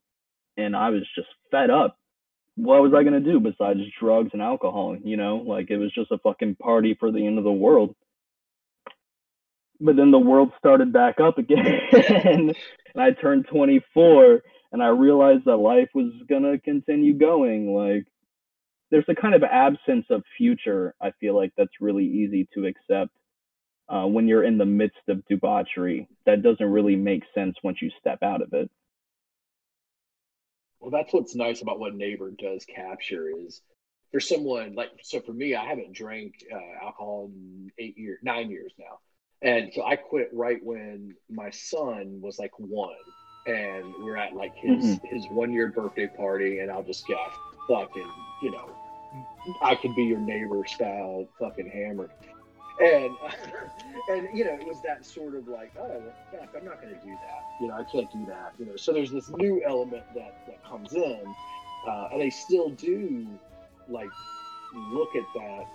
and 0.58 0.76
I 0.76 0.90
was 0.90 1.04
just 1.16 1.28
fed 1.52 1.70
up. 1.70 1.98
What 2.56 2.82
was 2.82 2.94
I 2.94 3.04
gonna 3.04 3.20
do 3.20 3.40
besides 3.40 3.80
drugs 4.00 4.30
and 4.34 4.42
alcohol? 4.42 4.96
You 5.04 5.18
know, 5.18 5.38
like 5.38 5.70
it 5.72 5.78
was 5.78 5.92
just 5.94 6.12
a 6.12 6.18
fucking 6.20 6.56
party 6.56 6.96
for 7.00 7.12
the 7.12 7.26
end 7.26 7.38
of 7.38 7.44
the 7.44 7.52
world. 7.52 7.96
But 9.80 9.96
then 9.96 10.12
the 10.12 10.20
world 10.20 10.52
started 10.60 10.94
back 10.94 11.20
up 11.20 11.38
again, 11.40 11.66
and 12.26 12.56
I 12.96 13.12
turned 13.12 13.48
24, 13.48 14.42
and 14.74 14.82
I 14.82 14.88
realized 14.88 15.46
that 15.46 15.58
life 15.58 15.90
was 15.94 16.12
gonna 16.28 16.60
continue 16.60 17.14
going. 17.14 17.74
Like, 17.74 18.06
there's 18.90 19.06
a 19.08 19.16
kind 19.16 19.36
of 19.36 19.44
absence 19.44 20.08
of 20.10 20.24
future. 20.38 20.96
I 21.00 21.12
feel 21.20 21.36
like 21.36 21.54
that's 21.56 21.80
really 21.80 22.06
easy 22.06 22.50
to 22.56 22.66
accept 22.66 23.12
uh, 23.88 24.06
when 24.06 24.28
you're 24.28 24.44
in 24.44 24.58
the 24.58 24.66
midst 24.66 25.08
of 25.08 25.26
debauchery. 25.28 26.08
That 26.26 26.42
doesn't 26.42 26.66
really 26.66 26.96
make 26.96 27.24
sense 27.36 27.56
once 27.64 27.82
you 27.82 27.92
step 28.00 28.24
out 28.24 28.42
of 28.42 28.54
it. 28.54 28.70
Well, 30.80 30.92
that's 30.92 31.14
what's 31.14 31.36
nice 31.36 31.62
about 31.62 31.80
what 31.80 31.96
Neighbor 31.96 32.32
does 32.32 32.66
capture 32.66 33.30
is 33.30 33.62
for 34.12 34.20
someone 34.20 34.76
like 34.76 34.90
so 35.02 35.22
for 35.22 35.34
me, 35.34 35.56
I 35.56 35.66
haven't 35.66 35.94
drank 35.94 36.34
uh, 36.52 36.86
alcohol 36.86 37.32
in 37.34 37.72
eight 37.78 37.98
years, 37.98 38.20
nine 38.22 38.50
years 38.50 38.74
now, 38.78 39.00
and 39.42 39.72
so 39.74 39.86
I 39.86 39.96
quit 39.96 40.30
right 40.34 40.60
when 40.64 41.16
my 41.30 41.52
son 41.52 42.20
was 42.22 42.38
like 42.38 42.52
one, 42.58 42.96
and 43.46 43.94
we're 44.00 44.18
at 44.18 44.34
like 44.34 44.56
his 44.56 45.00
Mhm. 45.00 45.06
his 45.06 45.28
one 45.30 45.52
year 45.52 45.68
birthday 45.68 46.08
party, 46.08 46.60
and 46.60 46.72
I'll 46.72 46.84
just 46.84 47.06
get 47.08 47.18
fucking 47.68 48.10
you 48.42 48.52
know, 48.52 48.70
I 49.62 49.76
could 49.76 49.96
be 49.96 50.04
your 50.04 50.20
neighbor 50.20 50.66
style 50.66 51.28
fucking 51.40 51.70
hammered. 51.70 52.12
And 52.82 53.16
and 54.10 54.28
you 54.34 54.44
know, 54.46 54.54
it 54.54 54.68
was 54.68 54.82
that 54.82 55.06
sort 55.06 55.36
of 55.36 55.48
like, 55.48 55.74
oh 55.78 56.02
fuck, 56.32 56.50
I'm 56.58 56.66
not 56.66 56.82
gonna 56.82 56.96
do 56.96 57.12
that. 57.12 57.44
You 57.62 57.68
know, 57.68 57.76
I 57.76 57.84
can't 57.84 58.12
do 58.12 58.26
that. 58.28 58.54
You 58.60 58.66
know, 58.66 58.76
so 58.76 58.92
there's 58.94 59.12
this 59.12 59.30
new 59.30 59.62
element 59.66 60.04
that 60.16 60.34
that 60.48 60.64
comes 60.64 60.94
in, 60.94 61.36
uh, 61.88 62.10
and 62.12 62.22
they 62.22 62.30
still 62.30 62.70
do 62.70 63.28
like 63.88 64.10
look 64.92 65.16
at 65.16 65.24
that 65.36 65.66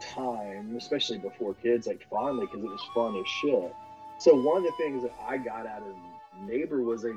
time, 0.00 0.76
especially 0.76 1.18
before 1.18 1.54
kids, 1.54 1.86
like 1.86 2.04
fondly 2.10 2.46
because 2.46 2.62
it 2.62 2.68
was 2.68 2.82
fun 2.94 3.16
as 3.16 3.26
shit. 3.26 3.74
So 4.18 4.34
one 4.34 4.58
of 4.58 4.64
the 4.64 4.72
things 4.72 5.02
that 5.04 5.12
I 5.26 5.38
got 5.38 5.66
out 5.66 5.82
of 5.82 5.94
Neighbor 6.40 6.82
was 6.82 7.04
a 7.04 7.12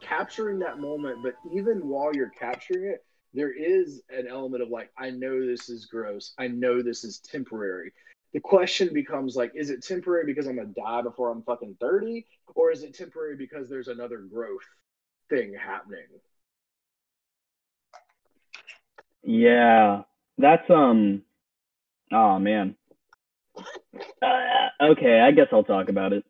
capturing 0.00 0.58
that 0.60 0.80
moment, 0.80 1.22
but 1.22 1.34
even 1.52 1.86
while 1.86 2.14
you're 2.14 2.30
capturing 2.30 2.84
it, 2.84 3.04
there 3.34 3.52
is 3.52 4.02
an 4.10 4.26
element 4.26 4.62
of 4.62 4.70
like, 4.70 4.90
I 4.96 5.10
know 5.10 5.44
this 5.44 5.68
is 5.68 5.86
gross. 5.86 6.32
I 6.38 6.48
know 6.48 6.82
this 6.82 7.04
is 7.04 7.18
temporary. 7.18 7.92
The 8.32 8.40
question 8.40 8.92
becomes 8.92 9.36
like, 9.36 9.52
is 9.54 9.70
it 9.70 9.82
temporary 9.82 10.26
because 10.26 10.46
I'm 10.46 10.56
gonna 10.56 10.68
die 10.68 11.02
before 11.02 11.30
I'm 11.30 11.42
fucking 11.42 11.76
30? 11.80 12.26
Or 12.54 12.70
is 12.70 12.82
it 12.82 12.94
temporary 12.94 13.36
because 13.36 13.68
there's 13.68 13.88
another 13.88 14.18
growth 14.18 14.66
thing 15.30 15.54
happening? 15.54 16.06
Yeah, 19.22 20.02
that's 20.38 20.68
um. 20.70 21.22
Oh 22.12 22.38
man. 22.38 22.76
Uh, 24.22 24.68
okay, 24.80 25.20
I 25.20 25.32
guess 25.32 25.48
I'll 25.52 25.64
talk 25.64 25.88
about 25.88 26.12
it. 26.12 26.24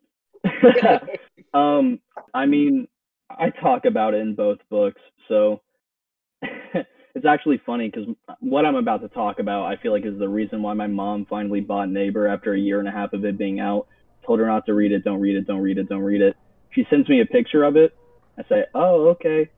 um, 1.55 2.01
I 2.35 2.47
mean, 2.47 2.89
I 3.31 3.51
talk 3.51 3.85
about 3.85 4.15
it 4.15 4.19
in 4.19 4.35
both 4.35 4.59
books, 4.71 5.01
so 5.29 5.61
it's 6.43 7.27
actually 7.27 7.61
funny 7.65 7.91
because 7.91 8.15
what 8.41 8.65
I'm 8.65 8.77
about 8.77 9.03
to 9.03 9.09
talk 9.09 9.39
about, 9.39 9.67
I 9.67 9.77
feel 9.77 9.93
like, 9.93 10.07
is 10.07 10.19
the 10.19 10.29
reason 10.29 10.63
why 10.63 10.75
my 10.75 10.87
mom 10.87 11.27
finally 11.29 11.61
bought 11.61 11.89
Neighbor 11.89 12.27
after 12.27 12.55
a 12.55 12.59
year 12.59 12.79
and 12.79 12.89
a 12.89 12.93
half 12.93 13.13
of 13.13 13.25
it 13.25 13.39
being 13.39 13.61
out. 13.61 13.87
Told 14.27 14.41
her 14.41 14.47
not 14.47 14.67
to 14.67 14.75
read 14.75 14.93
it, 14.93 15.05
don't 15.05 15.21
read 15.21 15.37
it, 15.37 15.47
don't 15.47 15.61
read 15.61 15.79
it, 15.79 15.89
don't 15.89 16.03
read 16.03 16.21
it. 16.21 16.37
She 16.71 16.87
sends 16.91 17.09
me 17.09 17.21
a 17.21 17.27
picture 17.27 17.65
of 17.65 17.77
it. 17.77 17.97
I 18.39 18.43
say, 18.49 18.65
oh, 18.75 19.09
okay. 19.09 19.51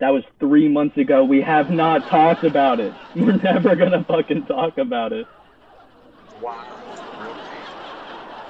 That 0.00 0.08
was 0.08 0.24
three 0.40 0.68
months 0.68 0.96
ago. 0.96 1.22
We 1.22 1.42
have 1.42 1.70
not 1.70 2.08
talked 2.08 2.44
about 2.44 2.80
it. 2.80 2.92
We're 3.14 3.36
never 3.36 3.76
gonna 3.76 4.04
fucking 4.04 4.46
talk 4.46 4.78
about 4.78 5.12
it. 5.12 5.26
Wow. 6.40 6.64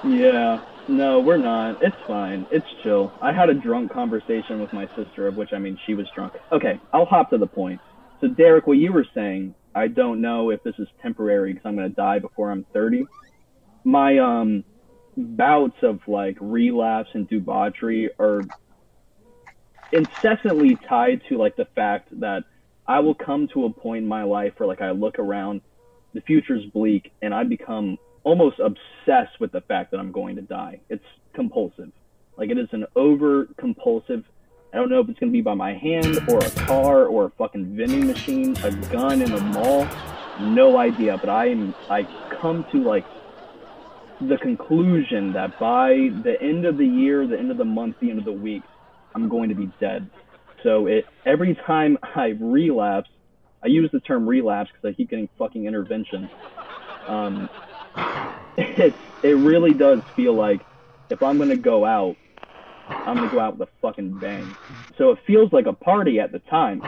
Yeah. 0.04 0.60
No, 0.92 1.20
we're 1.20 1.38
not. 1.38 1.82
It's 1.82 1.96
fine. 2.06 2.46
It's 2.50 2.66
chill. 2.82 3.14
I 3.22 3.32
had 3.32 3.48
a 3.48 3.54
drunk 3.54 3.90
conversation 3.90 4.60
with 4.60 4.74
my 4.74 4.86
sister, 4.94 5.26
of 5.26 5.38
which 5.38 5.54
I 5.54 5.58
mean 5.58 5.78
she 5.86 5.94
was 5.94 6.06
drunk. 6.14 6.34
Okay, 6.52 6.78
I'll 6.92 7.06
hop 7.06 7.30
to 7.30 7.38
the 7.38 7.46
point. 7.46 7.80
So 8.20 8.28
Derek, 8.28 8.66
what 8.66 8.76
you 8.76 8.92
were 8.92 9.06
saying, 9.14 9.54
I 9.74 9.88
don't 9.88 10.20
know 10.20 10.50
if 10.50 10.62
this 10.62 10.74
is 10.78 10.86
temporary 11.00 11.54
because 11.54 11.64
I'm 11.64 11.76
gonna 11.76 11.88
die 11.88 12.18
before 12.18 12.50
I'm 12.50 12.66
30. 12.74 13.06
My 13.84 14.18
um 14.18 14.64
bouts 15.16 15.78
of 15.82 16.00
like 16.06 16.36
relapse 16.42 17.08
and 17.14 17.26
debauchery 17.26 18.10
are 18.18 18.42
incessantly 19.92 20.76
tied 20.86 21.22
to 21.30 21.38
like 21.38 21.56
the 21.56 21.68
fact 21.74 22.08
that 22.20 22.44
I 22.86 23.00
will 23.00 23.14
come 23.14 23.48
to 23.54 23.64
a 23.64 23.72
point 23.72 24.02
in 24.02 24.08
my 24.08 24.24
life 24.24 24.52
where 24.58 24.66
like 24.66 24.82
I 24.82 24.90
look 24.90 25.18
around, 25.18 25.62
the 26.12 26.20
future's 26.20 26.66
bleak, 26.66 27.12
and 27.22 27.32
I 27.32 27.44
become 27.44 27.96
almost 28.24 28.58
obsessed 28.58 29.40
with 29.40 29.52
the 29.52 29.60
fact 29.62 29.90
that 29.90 29.98
I'm 29.98 30.12
going 30.12 30.36
to 30.36 30.42
die. 30.42 30.80
It's 30.88 31.04
compulsive. 31.34 31.90
Like 32.36 32.50
it 32.50 32.58
is 32.58 32.68
an 32.72 32.86
over 32.96 33.46
compulsive. 33.58 34.24
I 34.72 34.76
don't 34.76 34.88
know 34.88 35.00
if 35.00 35.08
it's 35.08 35.18
gonna 35.18 35.32
be 35.32 35.42
by 35.42 35.54
my 35.54 35.74
hand 35.74 36.18
or 36.28 36.38
a 36.38 36.50
car 36.50 37.06
or 37.06 37.26
a 37.26 37.30
fucking 37.30 37.76
vending 37.76 38.06
machine, 38.06 38.56
a 38.64 38.70
gun 38.90 39.20
in 39.20 39.32
a 39.32 39.40
mall. 39.40 39.86
No 40.40 40.78
idea. 40.78 41.18
But 41.18 41.28
I 41.28 41.48
am 41.48 41.74
I 41.90 42.04
come 42.40 42.64
to 42.72 42.78
like 42.82 43.04
the 44.28 44.38
conclusion 44.38 45.32
that 45.32 45.58
by 45.58 46.10
the 46.22 46.40
end 46.40 46.64
of 46.64 46.78
the 46.78 46.86
year, 46.86 47.26
the 47.26 47.38
end 47.38 47.50
of 47.50 47.58
the 47.58 47.64
month, 47.64 47.96
the 48.00 48.10
end 48.10 48.18
of 48.18 48.24
the 48.24 48.32
week, 48.32 48.62
I'm 49.14 49.28
going 49.28 49.48
to 49.48 49.54
be 49.54 49.70
dead. 49.78 50.08
So 50.62 50.86
it 50.86 51.04
every 51.26 51.54
time 51.66 51.98
I 52.14 52.28
relapse, 52.40 53.10
I 53.62 53.66
use 53.66 53.90
the 53.92 54.00
term 54.00 54.26
relapse 54.26 54.70
because 54.72 54.94
I 54.94 54.96
keep 54.96 55.10
getting 55.10 55.28
fucking 55.38 55.66
intervention. 55.66 56.30
Um, 57.06 57.48
it 58.56 58.96
it 59.22 59.28
really 59.38 59.74
does 59.74 60.00
feel 60.16 60.34
like 60.36 60.66
if 61.10 61.22
I'm 61.22 61.38
gonna 61.38 61.56
go 61.56 61.84
out, 61.84 62.18
I'm 63.06 63.16
gonna 63.16 63.28
go 63.28 63.40
out 63.40 63.58
with 63.58 63.68
a 63.68 63.72
fucking 63.82 64.18
bang. 64.18 64.56
So 64.98 65.10
it 65.10 65.18
feels 65.26 65.52
like 65.52 65.66
a 65.66 65.72
party 65.72 66.20
at 66.20 66.32
the 66.32 66.40
time, 66.40 66.84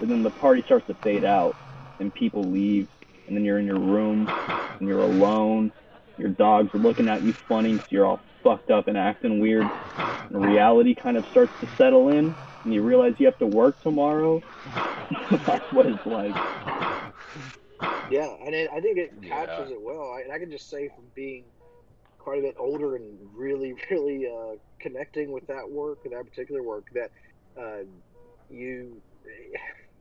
but 0.00 0.08
then 0.08 0.22
the 0.22 0.30
party 0.30 0.62
starts 0.66 0.86
to 0.88 0.96
fade 1.02 1.24
out, 1.24 1.56
and 2.00 2.14
people 2.14 2.50
leave, 2.52 2.88
and 3.26 3.36
then 3.36 3.44
you're 3.44 3.58
in 3.58 3.66
your 3.66 3.78
room, 3.80 4.30
and 4.80 4.88
you're 4.88 5.02
alone. 5.02 5.72
Your 6.18 6.30
dogs 6.30 6.74
are 6.74 6.78
looking 6.80 7.08
at 7.08 7.22
you 7.22 7.34
funny 7.48 7.78
'cause 7.78 7.88
you're 7.90 8.06
all 8.06 8.24
fucked 8.42 8.70
up 8.70 8.88
and 8.88 8.98
acting 8.98 9.40
weird. 9.40 9.72
And 10.30 10.42
reality 10.44 10.94
kind 10.94 11.16
of 11.16 11.26
starts 11.28 11.54
to 11.60 11.68
settle 11.78 12.08
in, 12.10 12.36
and 12.64 12.74
you 12.74 12.82
realize 12.82 13.14
you 13.18 13.26
have 13.26 13.38
to 13.38 13.46
work 13.46 13.80
tomorrow. 13.80 14.44
That's 15.46 15.70
what 15.72 15.86
it's 15.86 16.06
like. 16.06 16.38
Yeah, 18.12 18.36
and 18.44 18.54
it, 18.54 18.70
I 18.70 18.80
think 18.80 18.98
it 18.98 19.12
Yeah. 19.22 19.30
captures 19.30 19.70
it 19.70 19.80
well. 19.80 20.12
I, 20.12 20.20
and 20.22 20.32
I 20.32 20.38
can 20.38 20.50
just 20.50 20.68
say 20.68 20.90
from 20.94 21.10
being 21.14 21.46
quite 22.18 22.40
a 22.40 22.42
bit 22.42 22.56
older 22.58 22.96
and 22.96 23.18
really, 23.34 23.74
really 23.90 24.26
uh, 24.26 24.56
connecting 24.80 25.32
with 25.32 25.46
that 25.48 25.70
work, 25.70 26.00
that 26.04 26.24
particular 26.26 26.62
work, 26.62 26.86
that 26.94 27.10
uh, 27.60 27.84
you, 28.50 29.02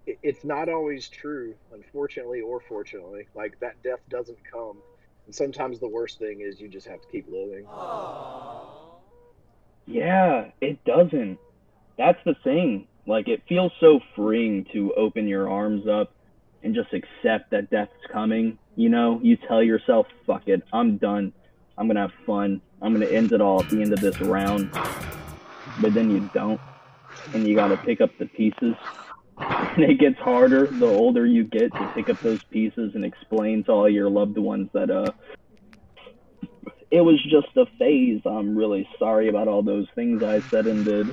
it, 0.05 0.19
it's 0.23 0.43
not 0.45 0.69
always 0.69 1.09
true, 1.09 1.55
unfortunately 1.71 2.41
or 2.41 2.59
fortunately. 2.67 3.27
Like 3.35 3.53
that 3.61 3.81
death 3.81 4.01
doesn't 4.09 4.39
come, 4.51 4.83
and 5.25 5.35
sometimes 5.35 5.79
the 5.79 5.89
worst 5.89 6.19
thing 6.19 6.41
is 6.41 6.59
you 6.59 6.69
just 6.69 6.87
have 6.87 7.01
to 7.01 7.07
keep 7.09 7.27
living. 7.29 7.69
Yeah, 9.87 10.51
it 10.61 10.83
doesn't. 10.85 11.39
That's 11.97 12.19
the 12.25 12.35
thing. 12.43 12.87
Like, 13.07 13.27
it 13.27 13.43
feels 13.47 13.71
so 13.79 13.99
freeing 14.15 14.65
to 14.73 14.93
open 14.95 15.27
your 15.27 15.49
arms 15.49 15.87
up 15.87 16.11
and 16.63 16.75
just 16.75 16.93
accept 16.93 17.51
that 17.51 17.69
death's 17.69 17.91
coming. 18.11 18.57
You 18.75 18.89
know, 18.89 19.19
you 19.21 19.37
tell 19.47 19.61
yourself, 19.63 20.07
fuck 20.25 20.47
it, 20.47 20.63
I'm 20.71 20.97
done. 20.97 21.33
I'm 21.77 21.87
gonna 21.87 22.01
have 22.01 22.13
fun. 22.25 22.61
I'm 22.81 22.93
gonna 22.93 23.07
end 23.07 23.31
it 23.31 23.41
all 23.41 23.61
at 23.63 23.69
the 23.69 23.81
end 23.81 23.93
of 23.93 23.99
this 23.99 24.19
round. 24.21 24.71
But 25.81 25.93
then 25.93 26.11
you 26.11 26.29
don't. 26.33 26.59
And 27.33 27.47
you 27.47 27.55
gotta 27.55 27.77
pick 27.77 28.01
up 28.01 28.11
the 28.17 28.25
pieces. 28.25 28.75
And 29.73 29.85
it 29.85 29.99
gets 29.99 30.19
harder 30.19 30.67
the 30.67 30.85
older 30.85 31.25
you 31.25 31.45
get 31.45 31.71
to 31.73 31.91
pick 31.95 32.09
up 32.09 32.19
those 32.19 32.43
pieces 32.43 32.93
and 32.93 33.05
explain 33.05 33.63
to 33.63 33.71
all 33.71 33.89
your 33.89 34.09
loved 34.09 34.37
ones 34.37 34.69
that, 34.73 34.91
uh, 34.91 35.11
it 36.91 37.01
was 37.01 37.23
just 37.23 37.55
a 37.55 37.65
phase. 37.79 38.21
I'm 38.25 38.55
really 38.55 38.87
sorry 38.99 39.29
about 39.29 39.47
all 39.47 39.63
those 39.63 39.87
things 39.95 40.21
I 40.21 40.41
said 40.41 40.67
and 40.67 40.83
did. 40.83 41.07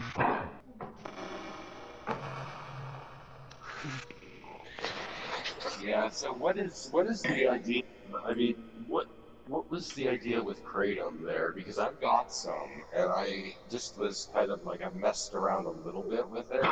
Yeah. 5.82 6.08
So 6.10 6.32
what 6.32 6.58
is 6.58 6.88
what 6.90 7.06
is 7.06 7.22
the 7.22 7.48
idea? 7.48 7.82
I 8.24 8.34
mean, 8.34 8.56
what 8.86 9.06
what 9.46 9.70
was 9.70 9.88
the 9.92 10.08
idea 10.08 10.42
with 10.42 10.64
kratom 10.64 11.24
there? 11.24 11.52
Because 11.52 11.78
I've 11.78 12.00
got 12.00 12.32
some, 12.32 12.82
and 12.94 13.10
I 13.10 13.54
just 13.70 13.98
was 13.98 14.28
kind 14.34 14.50
of 14.50 14.64
like 14.64 14.82
I 14.82 14.90
messed 14.98 15.34
around 15.34 15.66
a 15.66 15.70
little 15.70 16.02
bit 16.02 16.28
with 16.28 16.50
it. 16.52 16.62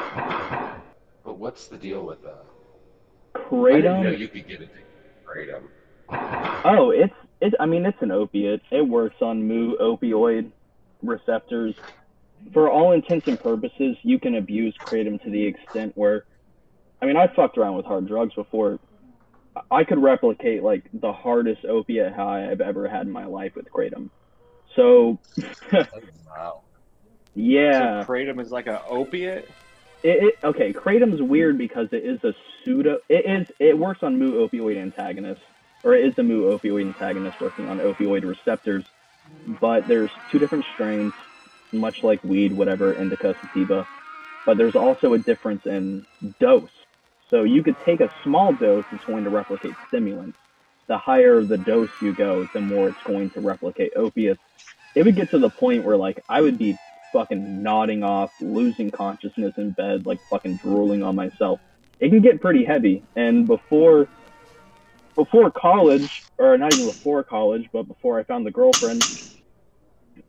But 1.24 1.38
what's 1.38 1.66
the 1.66 1.76
deal 1.76 2.04
with 2.04 2.22
that? 2.22 2.44
I 3.34 3.40
didn't 3.40 4.02
know 4.02 4.10
Kratom? 4.10 4.18
you 4.18 4.28
could 4.28 4.46
get 4.46 4.62
it 4.62 4.70
kratom. 5.26 5.62
Oh, 6.64 6.90
it's 6.90 7.14
it. 7.40 7.54
I 7.58 7.66
mean, 7.66 7.84
it's 7.84 8.00
an 8.00 8.10
opiate. 8.10 8.62
It 8.70 8.86
works 8.86 9.16
on 9.20 9.46
mu 9.46 9.76
opioid 9.78 10.50
receptors. 11.02 11.74
For 12.52 12.70
all 12.70 12.92
intents 12.92 13.26
and 13.26 13.40
purposes, 13.40 13.96
you 14.02 14.18
can 14.18 14.36
abuse 14.36 14.74
kratom 14.78 15.22
to 15.24 15.30
the 15.30 15.44
extent 15.44 15.96
where, 15.96 16.24
I 17.02 17.06
mean, 17.06 17.16
I've 17.16 17.32
fucked 17.34 17.58
around 17.58 17.76
with 17.76 17.86
hard 17.86 18.06
drugs 18.06 18.34
before. 18.34 18.78
I 19.70 19.84
could 19.84 20.02
replicate 20.02 20.62
like 20.62 20.84
the 20.92 21.12
hardest 21.12 21.64
opiate 21.64 22.12
high 22.12 22.50
I've 22.50 22.60
ever 22.60 22.88
had 22.88 23.06
in 23.06 23.12
my 23.12 23.26
life 23.26 23.54
with 23.56 23.70
kratom. 23.70 24.10
So, 24.74 25.18
Wow. 26.26 26.62
yeah. 27.34 28.04
So 28.04 28.12
kratom 28.12 28.40
is 28.40 28.50
like 28.50 28.66
an 28.66 28.78
opiate. 28.88 29.48
It, 30.02 30.22
it 30.22 30.34
okay, 30.44 30.72
kratom's 30.72 31.22
weird 31.22 31.58
because 31.58 31.88
it 31.92 32.04
is 32.04 32.22
a 32.24 32.34
pseudo. 32.64 32.98
It 33.08 33.24
is. 33.26 33.48
It 33.58 33.78
works 33.78 34.02
on 34.02 34.18
mu 34.18 34.46
opioid 34.46 34.76
antagonists, 34.76 35.42
or 35.82 35.94
it 35.94 36.04
is 36.04 36.18
a 36.18 36.22
mu 36.22 36.56
opioid 36.56 36.86
antagonist 36.86 37.40
working 37.40 37.68
on 37.68 37.78
opioid 37.78 38.24
receptors. 38.24 38.84
But 39.60 39.88
there's 39.88 40.10
two 40.30 40.38
different 40.38 40.64
strains, 40.74 41.12
much 41.72 42.02
like 42.04 42.22
weed, 42.22 42.52
whatever, 42.52 42.92
indica, 42.92 43.34
sativa. 43.40 43.86
But 44.44 44.58
there's 44.58 44.76
also 44.76 45.14
a 45.14 45.18
difference 45.18 45.66
in 45.66 46.06
dose. 46.38 46.70
So 47.30 47.44
you 47.44 47.62
could 47.62 47.76
take 47.84 48.00
a 48.00 48.10
small 48.24 48.54
dose, 48.54 48.84
it's 48.92 49.04
going 49.04 49.24
to 49.24 49.30
replicate 49.30 49.76
stimulants. 49.88 50.38
The 50.88 50.98
higher 50.98 51.44
the 51.44 51.58
dose 51.58 51.90
you 52.00 52.14
go, 52.14 52.48
the 52.54 52.60
more 52.60 52.88
it's 52.88 53.02
going 53.06 53.30
to 53.32 53.40
replicate 53.40 53.92
opiates. 53.96 54.42
It 54.94 55.04
would 55.04 55.16
get 55.16 55.30
to 55.32 55.38
the 55.38 55.50
point 55.50 55.84
where 55.84 55.96
like 55.96 56.22
I 56.28 56.40
would 56.40 56.58
be 56.58 56.80
fucking 57.12 57.62
nodding 57.62 58.02
off, 58.04 58.30
losing 58.40 58.90
consciousness 58.90 59.54
in 59.58 59.72
bed, 59.72 60.06
like 60.06 60.20
fucking 60.30 60.56
drooling 60.56 61.02
on 61.02 61.16
myself. 61.16 61.60
It 62.00 62.10
can 62.10 62.22
get 62.22 62.40
pretty 62.40 62.64
heavy. 62.64 63.06
And 63.16 63.46
before 63.46 64.10
before 65.16 65.50
college, 65.50 66.10
or 66.38 66.56
not 66.58 66.72
even 66.72 66.86
before 66.86 67.24
college, 67.24 67.68
but 67.72 67.84
before 67.84 68.20
I 68.20 68.24
found 68.24 68.46
the 68.46 68.50
girlfriend, 68.52 69.06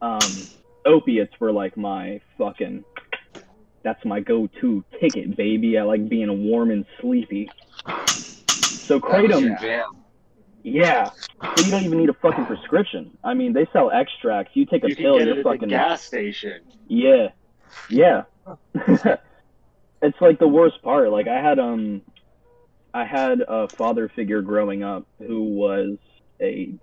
um, 0.01 0.49
opiates 0.85 1.33
were 1.39 1.51
like 1.51 1.77
my 1.77 2.21
fucking 2.37 2.85
that's 3.87 4.03
my 4.03 4.19
go-to 4.19 4.83
ticket, 4.99 5.37
baby. 5.37 5.77
I 5.77 5.83
like 5.83 6.09
being 6.09 6.49
warm 6.49 6.71
and 6.71 6.85
sleepy. 6.99 7.49
So 8.59 8.99
kratom, 8.99 9.57
yeah. 10.61 11.09
So 11.55 11.63
you 11.65 11.71
don't 11.71 11.83
even 11.85 11.97
need 11.97 12.09
a 12.09 12.13
fucking 12.13 12.47
prescription. 12.47 13.17
I 13.23 13.33
mean, 13.33 13.53
they 13.53 13.65
sell 13.71 13.89
extracts. 13.89 14.51
You 14.55 14.65
take 14.65 14.83
a 14.83 14.89
You 14.89 14.95
pill, 14.97 15.13
you're 15.21 15.21
it 15.21 15.27
at 15.29 15.35
the 15.37 15.43
fucking 15.43 15.69
gas 15.69 16.03
station. 16.03 16.63
yeah, 16.89 17.29
yeah. 17.89 18.23
it's 20.01 20.19
like 20.19 20.37
the 20.39 20.47
worst 20.49 20.81
part. 20.81 21.09
Like 21.09 21.29
I 21.29 21.41
had 21.41 21.57
um, 21.57 22.01
I 22.93 23.05
had 23.05 23.41
a 23.47 23.69
father 23.69 24.09
figure 24.09 24.41
growing 24.41 24.83
up 24.83 25.07
who 25.25 25.43
was 25.43 25.97
a 26.41 26.73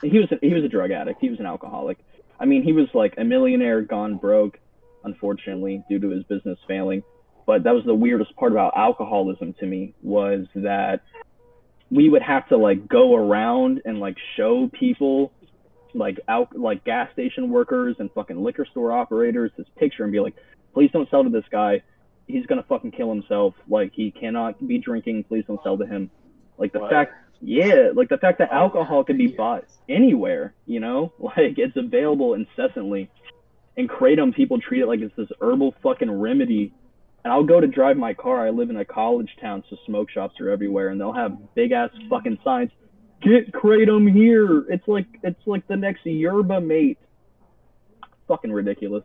he 0.00 0.18
was 0.20 0.30
a, 0.30 0.38
he 0.40 0.54
was 0.54 0.62
a 0.62 0.68
drug 0.68 0.92
addict. 0.92 1.20
He 1.20 1.28
was 1.28 1.40
an 1.40 1.46
alcoholic. 1.46 1.98
I 2.38 2.44
mean, 2.44 2.62
he 2.62 2.72
was 2.72 2.86
like 2.94 3.14
a 3.18 3.24
millionaire 3.24 3.80
gone 3.80 4.16
broke, 4.16 4.60
unfortunately, 5.04 5.84
due 5.88 5.98
to 5.98 6.10
his 6.10 6.24
business 6.24 6.58
failing. 6.66 7.02
But 7.46 7.64
that 7.64 7.74
was 7.74 7.84
the 7.84 7.94
weirdest 7.94 8.34
part 8.36 8.52
about 8.52 8.72
alcoholism 8.76 9.54
to 9.60 9.66
me 9.66 9.94
was 10.02 10.46
that 10.54 11.02
we 11.90 12.08
would 12.08 12.22
have 12.22 12.48
to 12.48 12.56
like 12.56 12.88
go 12.88 13.14
around 13.14 13.82
and 13.84 14.00
like 14.00 14.16
show 14.36 14.70
people 14.72 15.32
like 15.94 16.18
out 16.28 16.56
like 16.58 16.84
gas 16.84 17.12
station 17.12 17.50
workers 17.50 17.96
and 17.98 18.10
fucking 18.12 18.42
liquor 18.42 18.66
store 18.70 18.92
operators 18.92 19.50
this 19.56 19.66
picture 19.78 20.02
and 20.02 20.12
be 20.12 20.20
like, 20.20 20.34
please 20.72 20.90
don't 20.92 21.08
sell 21.10 21.22
to 21.22 21.30
this 21.30 21.44
guy. 21.50 21.82
He's 22.26 22.46
gonna 22.46 22.64
fucking 22.68 22.92
kill 22.92 23.10
himself. 23.10 23.54
Like 23.68 23.92
he 23.94 24.10
cannot 24.10 24.66
be 24.66 24.78
drinking. 24.78 25.24
Please 25.24 25.44
don't 25.46 25.62
sell 25.62 25.76
to 25.78 25.86
him. 25.86 26.10
Like 26.58 26.72
the 26.72 26.80
What? 26.80 26.90
fact, 26.90 27.12
yeah, 27.40 27.90
like 27.94 28.08
the 28.08 28.18
fact 28.18 28.38
that 28.38 28.50
alcohol 28.50 29.04
can 29.04 29.18
be 29.18 29.28
bought 29.28 29.64
anywhere. 29.88 30.54
You 30.66 30.80
know, 30.80 31.12
like 31.18 31.58
it's 31.58 31.76
available 31.76 32.34
incessantly. 32.34 33.10
And 33.76 33.88
kratom, 33.88 34.34
people 34.34 34.60
treat 34.60 34.82
it 34.82 34.86
like 34.86 35.00
it's 35.00 35.14
this 35.16 35.28
herbal 35.40 35.74
fucking 35.82 36.10
remedy. 36.10 36.72
And 37.24 37.32
I'll 37.32 37.44
go 37.44 37.60
to 37.60 37.66
drive 37.66 37.96
my 37.96 38.14
car. 38.14 38.46
I 38.46 38.50
live 38.50 38.70
in 38.70 38.76
a 38.76 38.84
college 38.84 39.30
town, 39.40 39.64
so 39.68 39.76
smoke 39.86 40.10
shops 40.10 40.40
are 40.40 40.50
everywhere, 40.50 40.88
and 40.88 41.00
they'll 41.00 41.12
have 41.12 41.54
big 41.54 41.72
ass 41.72 41.90
fucking 42.08 42.38
signs 42.44 42.70
get 43.24 43.52
kratom 43.52 44.12
here. 44.12 44.64
It's 44.68 44.86
like 44.86 45.06
it's 45.22 45.40
like 45.46 45.66
the 45.66 45.76
next 45.76 46.04
yerba 46.06 46.60
mate. 46.60 46.98
Fucking 48.28 48.52
ridiculous. 48.52 49.04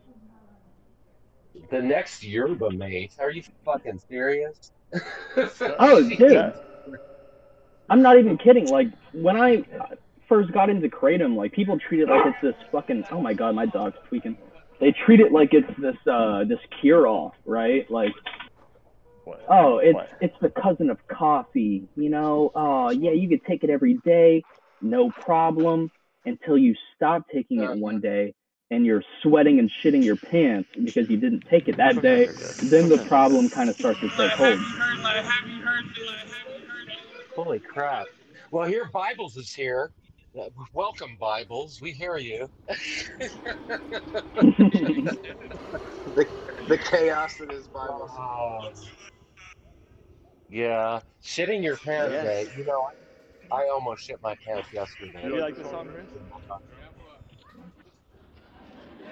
The 1.70 1.82
next 1.82 2.22
yerba 2.22 2.70
mate? 2.70 3.12
Are 3.18 3.30
you 3.30 3.42
fucking 3.64 4.00
serious? 4.08 4.72
Oh, 5.78 6.02
dude. 6.08 6.52
I'm 7.88 8.02
not 8.02 8.18
even 8.18 8.36
kidding. 8.38 8.66
Like 8.68 8.88
when 9.12 9.36
I 9.36 9.64
first 10.28 10.52
got 10.52 10.68
into 10.68 10.88
kratom, 10.88 11.36
like 11.36 11.52
people 11.52 11.78
treat 11.78 12.00
it 12.00 12.08
like 12.08 12.26
it's 12.26 12.36
this 12.42 12.54
fucking. 12.72 13.04
Oh 13.10 13.20
my 13.20 13.34
god, 13.34 13.54
my 13.54 13.66
dog's 13.66 13.96
tweaking. 14.08 14.36
They 14.80 14.92
treat 14.92 15.20
it 15.20 15.30
like 15.30 15.52
it's 15.52 15.68
this 15.78 15.96
uh 16.10 16.44
this 16.44 16.58
cure 16.80 17.06
all, 17.06 17.34
right? 17.44 17.88
Like 17.90 18.12
What? 19.24 19.44
oh, 19.48 19.78
it's 19.78 19.94
What? 19.94 20.10
it's 20.20 20.36
the 20.40 20.48
cousin 20.48 20.90
of 20.90 20.98
coffee, 21.06 21.86
you 21.96 22.08
know. 22.08 22.50
Oh 22.54 22.90
yeah, 22.90 23.12
you 23.12 23.28
could 23.28 23.44
take 23.44 23.62
it 23.62 23.70
every 23.70 23.94
day, 24.04 24.42
no 24.80 25.10
problem, 25.10 25.90
until 26.24 26.56
you 26.56 26.74
stop 26.96 27.26
taking 27.32 27.62
it 27.62 27.76
one 27.76 28.00
day 28.00 28.34
and 28.70 28.86
you're 28.86 29.02
sweating 29.22 29.58
and 29.58 29.70
shitting 29.82 30.04
your 30.04 30.16
pants 30.16 30.68
because 30.82 31.10
you 31.10 31.16
didn't 31.16 31.44
take 31.50 31.68
it 31.68 31.76
that 31.76 32.00
day. 32.00 32.28
Then 32.62 32.88
the 32.88 33.04
problem 33.08 33.50
kind 33.50 33.68
of 33.68 33.76
starts 33.76 34.00
to 34.00 34.08
take 34.08 34.30
hold. 34.32 34.58
Holy 37.34 37.58
crap. 37.58 38.06
Well, 38.50 38.66
here 38.66 38.88
Bibles 38.92 39.36
is 39.36 39.52
here. 39.52 39.92
Welcome, 40.72 41.16
Bibles. 41.20 41.80
We 41.80 41.90
hear 41.92 42.16
you. 42.16 42.48
The, 46.14 46.26
the 46.68 46.78
chaos 46.78 47.36
that 47.36 47.52
is 47.52 47.68
Bible. 47.68 48.10
Oh. 48.16 48.70
Yeah, 50.48 51.00
shitting 51.22 51.62
your 51.62 51.76
pants, 51.76 52.12
Yes. 52.12 52.24
mate. 52.24 52.48
You 52.58 52.64
know, 52.64 52.88
I, 53.52 53.62
I 53.64 53.68
almost 53.72 54.04
shit 54.04 54.20
my 54.22 54.34
pants 54.44 54.68
yesterday. 54.72 55.20
You 55.24 55.40
like 55.40 55.56
the 55.56 55.64
song, 55.64 55.88
Chris? 55.88 56.06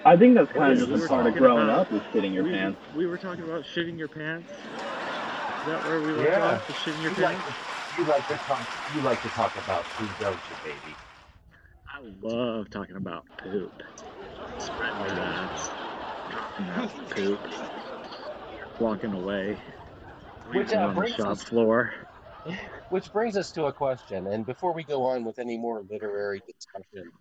I 0.05 0.15
think 0.17 0.35
that's 0.35 0.51
kind 0.51 0.73
of 0.73 0.79
is- 0.81 0.87
just 0.87 1.01
we 1.03 1.07
part 1.07 1.27
of 1.27 1.35
growing 1.35 1.63
about- 1.65 1.91
up 1.91 1.93
is 1.93 2.01
shitting 2.13 2.33
your 2.33 2.43
we, 2.43 2.51
pants. 2.51 2.79
we 2.95 3.05
were 3.05 3.17
talking 3.17 3.43
about 3.43 3.63
shitting 3.63 3.97
your 3.97 4.07
pants. 4.07 4.49
Is 4.51 5.65
that 5.67 5.83
where 5.85 6.01
we 6.01 6.11
left 6.13 6.29
Yeah. 6.29 6.45
off? 6.55 6.67
The 6.67 6.73
shitting 6.73 7.01
your 7.01 7.11
You 7.11 7.17
pants? 7.17 7.43
to, 7.95 8.01
you 8.01 8.07
like 8.07 8.27
to 8.27 8.33
talk. 8.35 8.67
You 8.95 9.01
like 9.01 9.21
to 9.21 9.27
talk 9.29 9.55
about 9.63 9.83
food, 9.85 10.09
don't 10.19 10.33
you, 10.33 10.55
baby? 10.63 10.95
I 11.99 12.13
love 12.21 12.69
talking 12.69 12.95
about 12.95 13.25
poop. 13.37 13.73
Spread 14.57 14.95
my 14.95 15.07
nuts. 15.09 15.69
No, 16.59 16.87
poop. 17.09 17.45
Walking 18.79 19.13
away. 19.13 19.59
Which, 20.53 20.71
uh, 20.73 20.77
on 20.77 20.95
the 20.95 21.01
brings 21.01 21.15
shop 21.15 21.27
us- 21.31 21.43
floor. 21.43 21.91
Which 22.89 23.11
brings 23.11 23.35
us 23.35 23.51
to 23.51 23.65
a 23.65 23.73
question, 23.73 24.27
and 24.27 24.45
before 24.45 24.73
we 24.73 24.83
go 24.83 25.03
on 25.07 25.25
with 25.25 25.39
any 25.39 25.57
more 25.57 25.83
literary 25.89 26.41
discussion, 26.47 27.11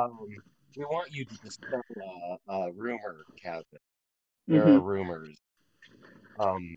um, 0.00 0.18
we 0.76 0.84
want 0.84 1.12
you 1.12 1.24
to 1.26 1.34
dispel 1.44 1.82
a, 2.48 2.52
a 2.52 2.72
rumor, 2.72 3.24
Kevin. 3.40 3.64
There 4.48 4.62
are 4.62 4.78
Mhm. 4.80 4.84
rumors, 4.84 5.36
um, 6.40 6.74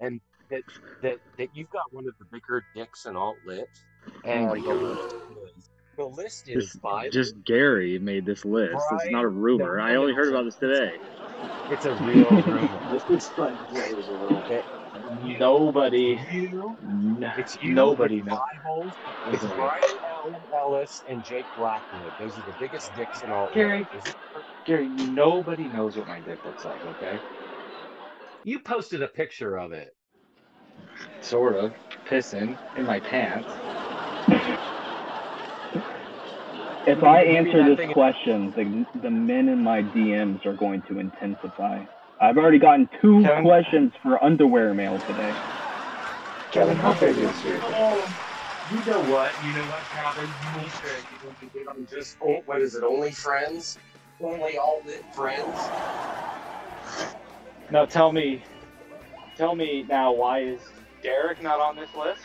and 0.00 0.20
that 0.50 0.62
that 1.02 1.18
that 1.38 1.54
you've 1.54 1.70
got 1.70 1.92
one 1.92 2.08
of 2.08 2.14
the 2.18 2.24
bigger 2.24 2.64
dicks 2.74 3.04
in 3.06 3.16
alt 3.16 3.36
lit, 3.44 3.68
and 4.24 4.46
my 4.46 4.58
the 5.96 6.04
list 6.04 6.48
is 6.48 6.54
the 6.54 6.60
list 6.60 6.66
is 6.66 6.66
Just, 6.72 6.80
five. 6.82 7.12
just 7.12 7.44
Gary 7.44 7.98
made 7.98 8.26
this 8.26 8.44
list. 8.44 8.74
It's 8.92 9.10
not 9.10 9.24
a 9.24 9.28
rumor. 9.28 9.80
I 9.80 9.96
only 9.96 10.14
heard 10.14 10.28
about 10.28 10.44
this 10.44 10.56
today. 10.56 10.92
It's 11.70 11.84
a 11.84 11.94
real 11.94 12.30
rumor. 12.46 12.80
This 12.92 13.04
is 13.08 13.32
like 13.36 13.56
players 13.68 14.06
a 14.08 14.12
little. 14.12 14.44
Nobody, 15.38 16.18
You, 16.32 16.76
n- 16.82 17.32
it's 17.38 17.60
you. 17.62 17.74
nobody 17.74 18.22
knows. 18.22 18.38
Bibles, 18.64 18.94
It's 19.26 19.44
Brian 19.44 19.80
Allen 20.04 20.40
Ellis 20.54 21.02
and 21.08 21.22
Jake 21.22 21.48
Blackwood. 21.54 22.14
Those 22.18 22.38
are 22.38 22.42
the 22.42 22.54
biggest 22.58 22.94
dicks 22.94 23.22
in 23.22 23.30
all. 23.30 23.50
Gary. 23.54 23.88
Gary, 24.64 24.88
nobody 24.88 25.68
knows 25.68 25.96
what 25.96 26.06
my 26.06 26.20
dick 26.20 26.44
looks 26.44 26.64
like. 26.64 26.84
Okay, 26.84 27.20
You 28.44 28.60
posted 28.60 29.02
a 29.02 29.08
picture 29.08 29.56
of 29.56 29.72
it. 29.72 29.94
sort 31.20 31.56
of 31.56 31.72
pissing 32.08 32.58
in 32.76 32.84
my 32.86 33.00
pants. 33.00 33.52
If 36.86 37.02
I 37.02 37.22
answer 37.24 37.74
this 37.74 37.92
question, 37.92 38.52
the 38.54 39.00
the 39.00 39.10
men 39.10 39.48
in 39.48 39.60
my 39.62 39.82
DMs 39.82 40.46
are 40.46 40.54
going 40.54 40.82
to 40.82 41.00
intensify. 41.00 41.84
I've 42.20 42.38
already 42.38 42.60
gotten 42.60 42.88
two 43.02 43.22
Kevin- 43.22 43.44
questions 43.44 43.92
for 44.02 44.22
underwear 44.22 44.72
mail 44.72 44.96
today. 45.00 45.34
Kevin, 46.52 46.76
how 46.76 46.94
big 46.94 47.18
is 47.18 47.44
your? 47.44 47.58
Oh, 47.64 48.08
you 48.70 48.76
know 48.84 49.00
what? 49.10 49.32
You 49.44 49.52
know 49.52 49.64
what, 49.64 49.82
Calvin? 49.90 50.30
You 50.54 50.60
need 50.62 50.70
to, 50.70 50.86
you 50.86 51.30
need 51.30 51.52
to 51.52 51.58
get 51.58 51.68
on 51.68 51.86
just 51.90 52.16
oh, 52.22 52.42
what 52.46 52.62
is 52.62 52.76
it? 52.76 52.84
Only 52.84 53.10
friends, 53.10 53.78
only 54.20 54.56
all 54.56 54.80
lit 54.86 55.04
friends. 55.12 55.58
Now 57.72 57.84
tell 57.84 58.12
me, 58.12 58.44
tell 59.36 59.56
me 59.56 59.84
now, 59.88 60.12
why 60.12 60.38
is 60.40 60.60
Derek 61.02 61.42
not 61.42 61.58
on 61.58 61.74
this 61.74 61.92
list? 61.98 62.22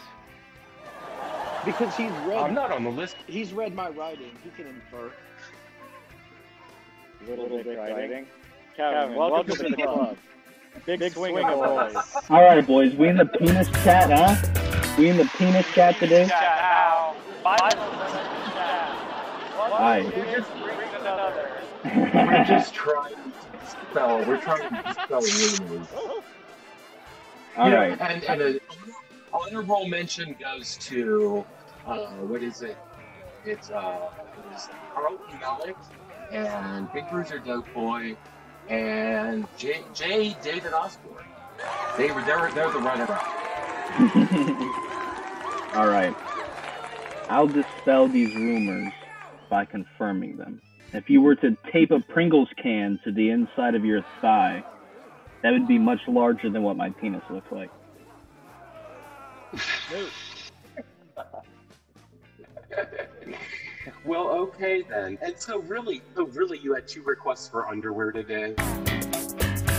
Because 1.65 1.95
he's 1.95 2.11
read. 2.25 2.37
I'm 2.37 2.53
not 2.53 2.71
on 2.71 2.83
the 2.83 2.89
list. 2.89 3.15
He's 3.27 3.53
read 3.53 3.75
my 3.75 3.89
writing. 3.89 4.31
He 4.43 4.49
can 4.51 4.67
infer. 4.67 5.11
Little 7.27 7.63
dick 7.63 7.77
writing. 7.77 8.25
Kevin, 8.75 9.15
welcome, 9.15 9.55
to 9.55 9.63
the 9.63 9.75
club. 9.75 10.17
Big, 10.85 11.11
swing 11.11 11.37
of 11.37 11.59
boys. 11.59 11.95
All 12.29 12.41
right, 12.43 12.65
boys, 12.65 12.95
we 12.95 13.09
in 13.09 13.17
the 13.17 13.25
penis 13.25 13.67
chat, 13.83 14.09
huh? 14.09 14.35
We 14.97 15.09
in 15.09 15.17
the 15.17 15.25
penis 15.37 15.67
chat 15.73 15.97
today. 15.97 16.29
Aye. 19.73 20.11
We're 21.83 22.45
just 22.45 22.73
trying 22.73 23.15
to 23.15 23.21
spell. 23.67 24.25
We're 24.25 24.37
trying 24.41 24.69
to 24.69 24.93
spell 24.93 25.21
rumors. 25.21 25.87
All 27.57 27.65
You 27.65 27.71
know, 27.71 27.77
right. 27.77 28.01
And, 28.01 28.23
and 28.23 28.41
an 28.41 28.59
honorable 29.33 29.87
mention 29.87 30.35
goes 30.39 30.77
to 30.77 31.45
uh, 31.85 31.97
what 32.27 32.43
is 32.43 32.61
it? 32.61 32.77
It's 33.45 33.69
uh, 33.71 34.09
it 34.37 34.55
is 34.55 34.69
Carlton 34.93 35.39
Mellick 35.39 35.75
and 36.31 36.91
Big 36.93 37.09
Bruiser 37.09 37.39
Dope 37.39 37.71
Boy 37.73 38.15
and 38.69 39.47
J. 39.57 39.81
J. 39.93 40.35
David 40.43 40.73
Osborne. 40.73 41.25
They 41.97 42.11
were 42.11 42.21
they're 42.21 42.51
they're 42.51 42.71
the 42.71 42.79
runner 42.79 43.07
up. 43.09 43.25
All 45.75 45.87
right. 45.87 46.15
I'll 47.29 47.47
dispel 47.47 48.07
these 48.07 48.35
rumors 48.35 48.93
by 49.49 49.65
confirming 49.65 50.37
them. 50.37 50.61
If 50.93 51.09
you 51.09 51.21
were 51.21 51.35
to 51.35 51.57
tape 51.71 51.91
a 51.91 51.99
Pringles 51.99 52.49
can 52.61 52.99
to 53.05 53.11
the 53.11 53.29
inside 53.29 53.75
of 53.75 53.85
your 53.85 54.03
thigh, 54.19 54.63
that 55.41 55.51
would 55.51 55.67
be 55.67 55.79
much 55.79 56.01
larger 56.07 56.49
than 56.49 56.63
what 56.63 56.75
my 56.75 56.89
penis 56.89 57.23
looks 57.29 57.51
like. 57.51 57.69
Well, 64.05 64.29
okay 64.29 64.83
then. 64.87 65.17
And 65.21 65.35
so 65.37 65.59
really, 65.61 66.01
so 66.15 66.25
really, 66.27 66.57
you 66.57 66.73
had 66.73 66.87
two 66.87 67.03
requests 67.03 67.47
for 67.47 67.67
underwear 67.67 68.11
today. 68.11 68.55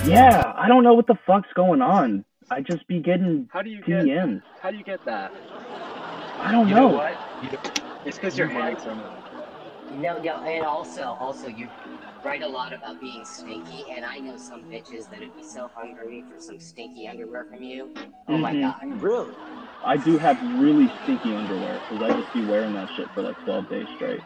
Yeah, 0.06 0.52
I 0.56 0.68
don't 0.68 0.84
know 0.84 0.94
what 0.94 1.06
the 1.06 1.16
fuck's 1.26 1.48
going 1.54 1.82
on. 1.82 2.24
I 2.50 2.60
just 2.60 2.86
be 2.86 3.00
getting 3.00 3.48
How 3.52 3.62
do 3.62 3.70
you 3.70 3.80
get? 3.82 4.04
DMs. 4.04 4.42
How 4.60 4.70
do 4.70 4.76
you 4.76 4.84
get 4.84 5.04
that? 5.06 5.32
I 6.40 6.50
don't 6.52 6.68
You 6.68 6.74
know. 6.74 6.88
know 6.88 6.94
what? 6.96 7.16
You 7.42 7.50
know, 7.52 7.58
It's 8.04 8.16
because 8.18 8.36
you're 8.38 8.48
handsome. 8.48 9.00
No, 10.00 10.20
no, 10.22 10.36
and 10.42 10.64
also, 10.64 11.16
also, 11.20 11.48
you 11.48 11.68
write 12.24 12.42
a 12.42 12.48
lot 12.48 12.72
about 12.72 13.00
being 13.00 13.24
stinky, 13.24 13.84
and 13.90 14.04
I 14.04 14.18
know 14.18 14.36
some 14.36 14.62
bitches 14.64 15.08
that 15.10 15.20
would 15.20 15.36
be 15.36 15.42
so 15.42 15.70
hungry 15.74 16.24
for 16.32 16.40
some 16.40 16.60
stinky 16.60 17.08
underwear 17.08 17.44
from 17.44 17.62
you. 17.62 17.92
Oh 18.28 18.38
my 18.38 18.52
Mhm. 18.52 18.60
god. 18.80 19.02
Really? 19.02 19.34
I 19.84 19.96
do 19.96 20.18
have 20.18 20.40
really 20.60 20.90
stinky 21.02 21.34
underwear 21.34 21.80
because 21.88 22.02
I 22.10 22.20
just 22.20 22.32
be 22.32 22.44
wearing 22.44 22.74
that 22.74 22.88
shit 22.90 23.10
for 23.10 23.22
like 23.22 23.36
12 23.44 23.68
days 23.68 23.88
straight. 23.96 24.20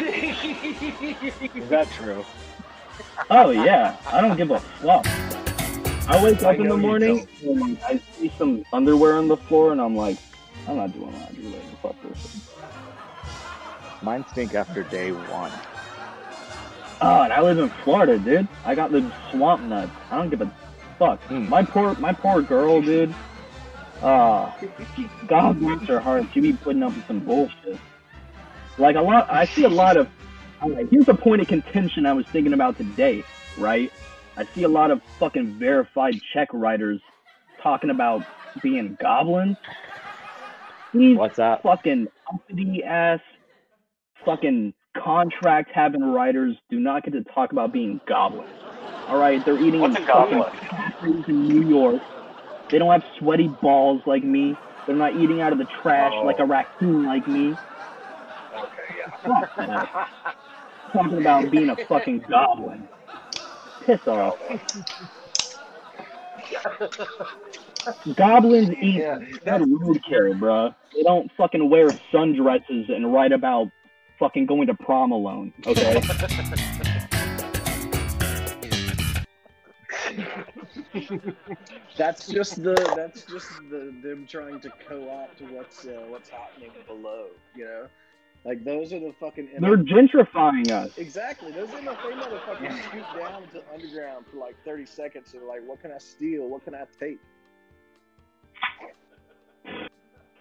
Is 0.00 1.68
that 1.68 1.88
true? 1.92 2.24
Oh 3.30 3.50
yeah, 3.50 3.96
I 4.06 4.20
don't 4.20 4.36
give 4.36 4.50
a 4.50 4.58
fuck. 4.60 5.06
I 6.08 6.22
wake 6.22 6.42
I 6.42 6.54
up 6.54 6.60
in 6.60 6.68
the 6.68 6.76
morning 6.76 7.28
and 7.44 7.78
I 7.84 8.00
see 8.18 8.32
some 8.36 8.64
underwear 8.72 9.14
on 9.14 9.28
the 9.28 9.36
floor 9.36 9.70
and 9.72 9.80
I'm 9.80 9.96
like, 9.96 10.18
I'm 10.68 10.76
not 10.76 10.92
doing 10.92 11.12
laundry 11.12 11.44
later. 11.44 11.58
Fuck 11.82 11.96
this. 12.02 12.50
Mine 14.02 14.24
stink 14.28 14.54
after 14.54 14.82
day 14.82 15.12
one. 15.12 15.52
Oh, 17.04 17.22
and 17.22 17.32
I 17.32 17.40
live 17.40 17.58
in 17.58 17.68
Florida, 17.82 18.16
dude. 18.18 18.46
I 18.64 18.74
got 18.76 18.92
the 18.92 19.12
swamp 19.30 19.62
nuts. 19.64 19.90
I 20.10 20.18
don't 20.18 20.30
give 20.30 20.40
a 20.40 20.54
fuck. 20.98 21.20
Hmm. 21.24 21.48
My 21.48 21.64
poor, 21.64 21.94
my 21.96 22.12
poor 22.12 22.42
girl, 22.42 22.80
dude. 22.80 23.12
Uh, 24.00 24.52
God 25.26 25.58
bless 25.58 25.82
her 25.88 25.98
heart. 26.00 26.24
She 26.32 26.40
be 26.40 26.52
putting 26.52 26.82
up 26.82 26.94
with 26.94 27.06
some 27.06 27.20
bullshit. 27.20 27.78
Like 28.78 28.96
a 28.96 29.00
lot, 29.00 29.30
I 29.30 29.44
see 29.44 29.64
a 29.64 29.68
lot 29.68 29.96
of. 29.96 30.08
Here's 30.90 31.08
a 31.08 31.14
point 31.14 31.42
of 31.42 31.48
contention 31.48 32.06
I 32.06 32.12
was 32.12 32.24
thinking 32.26 32.52
about 32.52 32.76
today, 32.76 33.24
right? 33.58 33.92
I 34.36 34.44
see 34.46 34.62
a 34.62 34.68
lot 34.68 34.92
of 34.92 35.02
fucking 35.18 35.54
verified 35.58 36.20
check 36.32 36.48
writers 36.52 37.00
talking 37.60 37.90
about 37.90 38.24
being 38.62 38.96
goblins. 39.00 39.56
These 40.94 41.16
What's 41.16 41.36
that? 41.36 41.62
fucking 41.62 42.06
uppity 42.32 42.84
ass 42.84 43.20
fucking 44.24 44.72
contract 44.96 45.70
having 45.72 46.02
writers 46.02 46.56
do 46.70 46.78
not 46.78 47.04
get 47.04 47.12
to 47.12 47.24
talk 47.24 47.52
about 47.52 47.72
being 47.72 48.00
goblins. 48.06 48.50
All 49.08 49.18
right, 49.18 49.44
they're 49.44 49.60
eating 49.60 49.80
What's 49.80 49.96
in 49.96 50.04
a 50.04 50.06
goblin? 50.06 50.52
in 51.28 51.48
New 51.48 51.68
York. 51.68 52.02
They 52.70 52.78
don't 52.78 52.90
have 52.90 53.04
sweaty 53.18 53.48
balls 53.48 54.02
like 54.06 54.24
me. 54.24 54.56
They're 54.86 54.96
not 54.96 55.16
eating 55.16 55.40
out 55.40 55.52
of 55.52 55.58
the 55.58 55.66
trash 55.82 56.12
Oh. 56.14 56.22
like 56.24 56.38
a 56.38 56.42
oh. 56.42 56.46
raccoon 56.46 57.04
like 57.04 57.26
me. 57.28 57.50
Okay, 57.52 58.94
yeah. 58.98 59.86
Fuck. 59.86 60.10
Talking 60.92 61.18
about 61.18 61.50
being 61.50 61.70
a 61.70 61.76
fucking 61.86 62.24
goblin. 62.28 62.86
Piss 63.84 64.06
off. 64.06 64.38
Goblins 68.14 68.70
eat 68.80 69.00
Yeah, 69.00 69.18
dead 69.44 69.62
roadkill, 69.62 70.38
bruh. 70.38 70.74
They 70.94 71.02
don't 71.02 71.30
fucking 71.36 71.68
wear 71.68 71.88
sundresses 72.12 72.92
and 72.94 73.12
write 73.12 73.32
about 73.32 73.70
fucking 74.22 74.46
going 74.46 74.68
to 74.68 74.74
prom 74.74 75.10
alone, 75.10 75.52
okay? 75.66 76.00
That's 81.96 82.28
just 82.28 82.62
the 82.62 82.74
that's 82.96 83.24
just 83.24 83.48
the 83.70 83.92
them 84.02 84.26
trying 84.28 84.60
to 84.60 84.70
co-opt 84.88 85.40
what's 85.50 85.86
uh, 85.86 86.04
what's 86.08 86.28
happening 86.28 86.70
below. 86.86 87.26
You 87.56 87.64
know, 87.64 87.86
like 88.44 88.64
those 88.64 88.92
are 88.92 89.00
the 89.00 89.12
fucking. 89.18 89.48
They're 89.58 89.76
gentrifying 89.76 90.70
us. 90.70 90.96
Exactly. 90.98 91.50
Those 91.52 91.68
MFA 91.70 92.12
motherfuckers 92.12 92.84
scoot 92.84 93.04
down 93.18 93.42
to 93.52 93.62
underground 93.72 94.26
for 94.30 94.36
like 94.38 94.54
30 94.64 94.86
seconds 94.86 95.34
and 95.34 95.42
are 95.42 95.46
like, 95.46 95.66
what 95.66 95.82
can 95.82 95.90
I 95.92 95.98
steal? 95.98 96.48
What 96.48 96.64
can 96.64 96.74
I 96.74 96.84
take? 96.98 97.18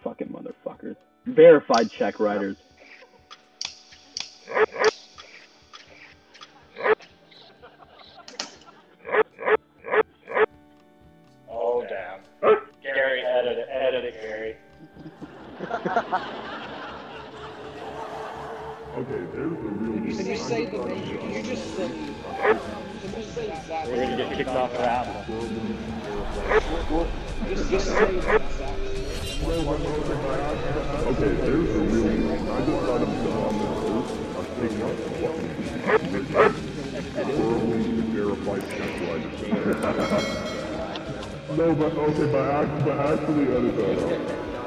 Fucking 0.04 0.28
motherfuckers. 0.30 0.98
Verified 1.26 1.90
check 1.92 2.20
writers. 2.20 2.58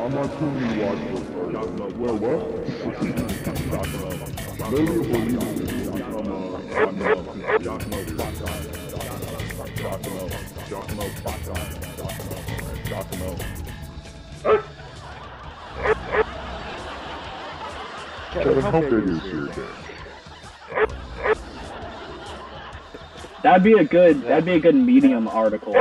I'm 0.04 0.12
if 0.12 0.38
you? 0.38 0.50
That'd 23.42 23.62
be 23.62 23.72
a 23.72 23.84
good. 23.84 24.22
That'd 24.24 24.44
be 24.44 24.52
a 24.52 24.60
good 24.60 24.74
medium 24.74 25.28
article. 25.28 25.74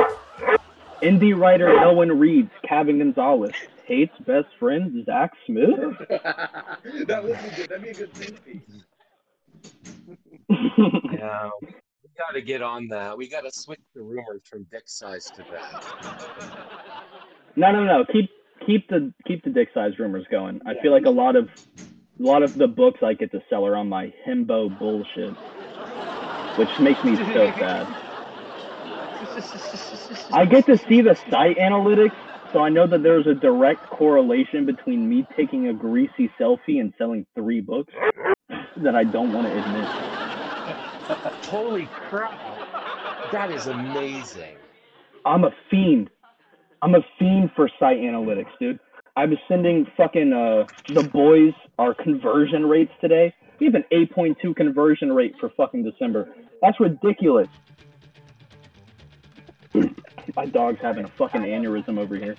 Indie 1.01 1.37
writer 1.37 1.77
Elwin 1.77 2.17
Reeds, 2.17 2.51
Kevin 2.63 2.99
Gonzalez 2.99 3.53
hates 3.85 4.13
best 4.25 4.47
friend 4.59 5.05
Zach 5.05 5.31
Smith. 5.45 5.69
that 6.09 7.23
would 7.23 7.37
be 7.41 7.55
good. 7.55 7.69
That'd 7.69 7.83
be 7.83 7.89
a 7.89 7.93
good 7.93 8.13
think 8.13 8.45
piece. 8.45 8.61
Yeah, 11.13 11.49
we 11.61 11.69
got 12.17 12.33
to 12.33 12.41
get 12.41 12.61
on 12.61 12.87
that. 12.89 13.17
We 13.17 13.29
got 13.29 13.41
to 13.41 13.51
switch 13.51 13.79
the 13.95 14.01
rumors 14.01 14.41
from 14.49 14.65
dick 14.71 14.83
size 14.85 15.31
to 15.31 15.43
that. 15.51 17.03
No, 17.55 17.71
no, 17.71 17.83
no. 17.85 18.05
Keep 18.11 18.29
keep 18.65 18.87
the 18.89 19.13
keep 19.25 19.43
the 19.43 19.49
dick 19.49 19.69
size 19.73 19.97
rumors 19.99 20.25
going. 20.29 20.61
I 20.65 20.73
feel 20.81 20.91
like 20.91 21.05
a 21.05 21.09
lot 21.09 21.35
of 21.35 21.49
a 22.19 22.23
lot 22.23 22.43
of 22.43 22.55
the 22.55 22.67
books 22.67 23.01
I 23.03 23.13
get 23.13 23.31
to 23.31 23.41
sell 23.49 23.65
are 23.65 23.75
on 23.75 23.89
my 23.89 24.13
himbo 24.27 24.77
bullshit, 24.77 25.33
which 26.57 26.69
makes 26.79 27.03
me 27.03 27.15
so 27.15 27.51
sad. 27.57 27.87
I 30.31 30.45
get 30.45 30.65
to 30.67 30.77
see 30.77 31.01
the 31.01 31.15
site 31.29 31.57
analytics, 31.57 32.15
so 32.53 32.59
I 32.59 32.69
know 32.69 32.87
that 32.87 33.01
there's 33.01 33.27
a 33.27 33.33
direct 33.33 33.89
correlation 33.89 34.65
between 34.65 35.09
me 35.09 35.27
taking 35.35 35.67
a 35.67 35.73
greasy 35.73 36.31
selfie 36.39 36.79
and 36.79 36.93
selling 36.97 37.25
three 37.35 37.59
books 37.59 37.91
that 38.77 38.95
I 38.95 39.03
don't 39.03 39.33
want 39.33 39.47
to 39.47 39.51
admit. 39.51 39.85
Holy 41.47 41.87
crap! 42.09 42.31
That 43.31 43.49
is 43.51 43.67
amazing. 43.67 44.55
I'm 45.25 45.43
a 45.43 45.51
fiend. 45.69 46.09
I'm 46.81 46.95
a 46.95 47.01
fiend 47.17 47.51
for 47.55 47.69
site 47.79 47.97
analytics, 47.97 48.51
dude. 48.59 48.79
I 49.15 49.25
was 49.25 49.37
sending 49.47 49.87
fucking 49.97 50.33
uh 50.33 50.65
the 50.89 51.03
boys 51.03 51.53
our 51.79 51.93
conversion 51.93 52.67
rates 52.67 52.91
today. 53.01 53.33
We 53.59 53.67
have 53.67 53.75
an 53.75 53.85
8.2 53.91 54.55
conversion 54.55 55.11
rate 55.11 55.35
for 55.39 55.49
fucking 55.55 55.83
December. 55.83 56.27
That's 56.61 56.79
ridiculous. 56.79 57.47
My 60.35 60.45
dog's 60.45 60.79
having 60.81 61.05
a 61.05 61.07
fucking 61.09 61.41
aneurysm 61.41 61.97
over 61.99 62.15
here. 62.15 62.35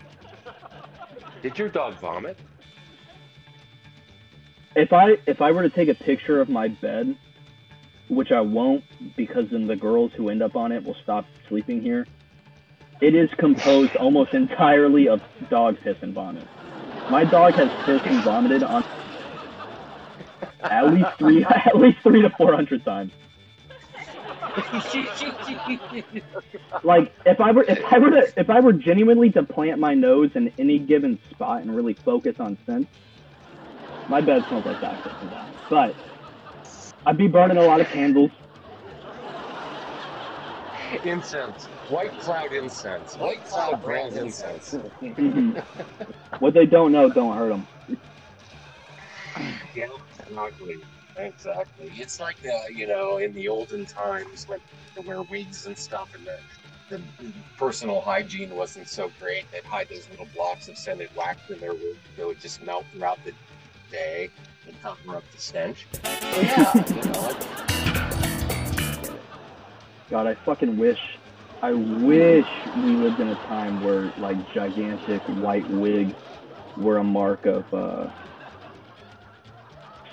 Did 1.42 1.58
your 1.58 1.68
dog 1.68 1.94
vomit? 2.00 2.38
If 4.74 4.92
I 4.92 5.18
if 5.26 5.40
I 5.40 5.52
were 5.52 5.62
to 5.62 5.70
take 5.70 5.88
a 5.88 5.94
picture 5.94 6.40
of 6.40 6.48
my 6.48 6.68
bed, 6.68 7.16
which 8.08 8.32
I 8.32 8.40
won't 8.40 8.84
because 9.16 9.50
then 9.50 9.66
the 9.66 9.76
girls 9.76 10.12
who 10.16 10.30
end 10.30 10.42
up 10.42 10.56
on 10.56 10.72
it 10.72 10.82
will 10.82 10.96
stop 11.02 11.26
sleeping 11.48 11.80
here. 11.80 12.06
It 13.00 13.14
is 13.14 13.28
composed 13.38 13.94
almost 13.96 14.34
entirely 14.34 15.08
of 15.08 15.20
dog 15.50 15.78
piss 15.80 15.96
and 16.00 16.14
vomit. 16.14 16.46
My 17.10 17.24
dog 17.24 17.54
has 17.54 17.70
pissed 17.84 18.06
and 18.06 18.22
vomited 18.24 18.62
on 18.62 18.84
at 20.62 20.92
least 20.92 21.10
three 21.18 21.44
at 21.44 21.76
least 21.76 21.98
three 22.02 22.22
to 22.22 22.30
four 22.30 22.54
hundred 22.54 22.84
times. 22.84 23.12
Like 26.82 27.12
if 27.24 27.40
I 27.40 27.52
were 27.52 27.64
if 27.64 27.82
I 27.90 27.98
were 27.98 28.10
to 28.10 28.32
if 28.36 28.50
I 28.50 28.60
were 28.60 28.72
genuinely 28.72 29.30
to 29.30 29.42
plant 29.42 29.78
my 29.78 29.94
nose 29.94 30.30
in 30.34 30.52
any 30.58 30.78
given 30.78 31.18
spot 31.30 31.62
and 31.62 31.74
really 31.74 31.94
focus 31.94 32.36
on 32.38 32.58
scent, 32.66 32.88
my 34.08 34.20
bed 34.20 34.44
smells 34.48 34.64
like 34.66 34.80
dog 34.80 35.02
piss 35.02 35.12
and 35.20 35.30
vomit. 35.30 35.54
But 35.70 35.96
I'd 37.06 37.16
be 37.16 37.28
burning 37.28 37.56
a 37.56 37.62
lot 37.62 37.80
of 37.80 37.88
candles. 37.88 38.30
incense. 41.04 41.64
White 41.88 42.18
cloud 42.20 42.52
incense. 42.52 43.16
White 43.16 43.44
cloud 43.44 43.82
brand 43.82 44.16
incense. 44.16 44.74
Mhm. 45.00 45.62
what 46.38 46.54
they 46.54 46.66
don't 46.66 46.92
know 46.92 47.08
don't 47.08 47.36
hurt 47.36 47.48
them. 47.50 47.66
Yeah, 49.74 49.86
exactly. 50.28 50.76
Exactly. 51.16 51.92
It's 51.96 52.18
like 52.20 52.36
uh, 52.44 52.68
you 52.68 52.86
know, 52.86 53.18
in 53.18 53.32
the 53.34 53.48
olden 53.48 53.86
times 53.86 54.48
when 54.48 54.60
they 54.94 55.02
wear 55.02 55.22
wigs 55.22 55.66
and 55.66 55.76
stuff, 55.76 56.14
and 56.14 56.26
the 56.26 56.38
the 56.90 57.00
personal 57.56 58.00
hygiene 58.00 58.54
wasn't 58.54 58.88
so 58.88 59.10
great. 59.18 59.50
They'd 59.52 59.64
hide 59.64 59.88
those 59.88 60.08
little 60.10 60.28
blocks 60.34 60.68
of 60.68 60.76
scented 60.76 61.08
wax 61.16 61.50
in 61.50 61.58
their 61.58 61.72
wig 61.72 61.96
that 62.16 62.26
would 62.26 62.40
just 62.40 62.62
melt 62.62 62.84
throughout 62.92 63.18
the 63.24 63.32
day 63.90 64.30
and 64.66 64.80
cover 64.82 65.16
up 65.16 65.24
the 65.32 65.40
stench. 65.40 65.86
So 66.02 66.40
yeah, 66.40 66.72
you 66.88 67.02
know, 67.02 67.20
like, 67.22 67.42
God, 70.10 70.26
I 70.26 70.34
fucking 70.34 70.76
wish, 70.76 71.00
I 71.62 71.72
wish 71.72 72.46
we 72.76 72.90
lived 72.92 73.20
in 73.20 73.28
a 73.28 73.36
time 73.46 73.82
where 73.82 74.12
like 74.18 74.52
gigantic 74.52 75.22
white 75.22 75.68
wigs 75.70 76.14
were 76.76 76.98
a 76.98 77.04
mark 77.04 77.46
of 77.46 77.72
uh, 77.72 78.10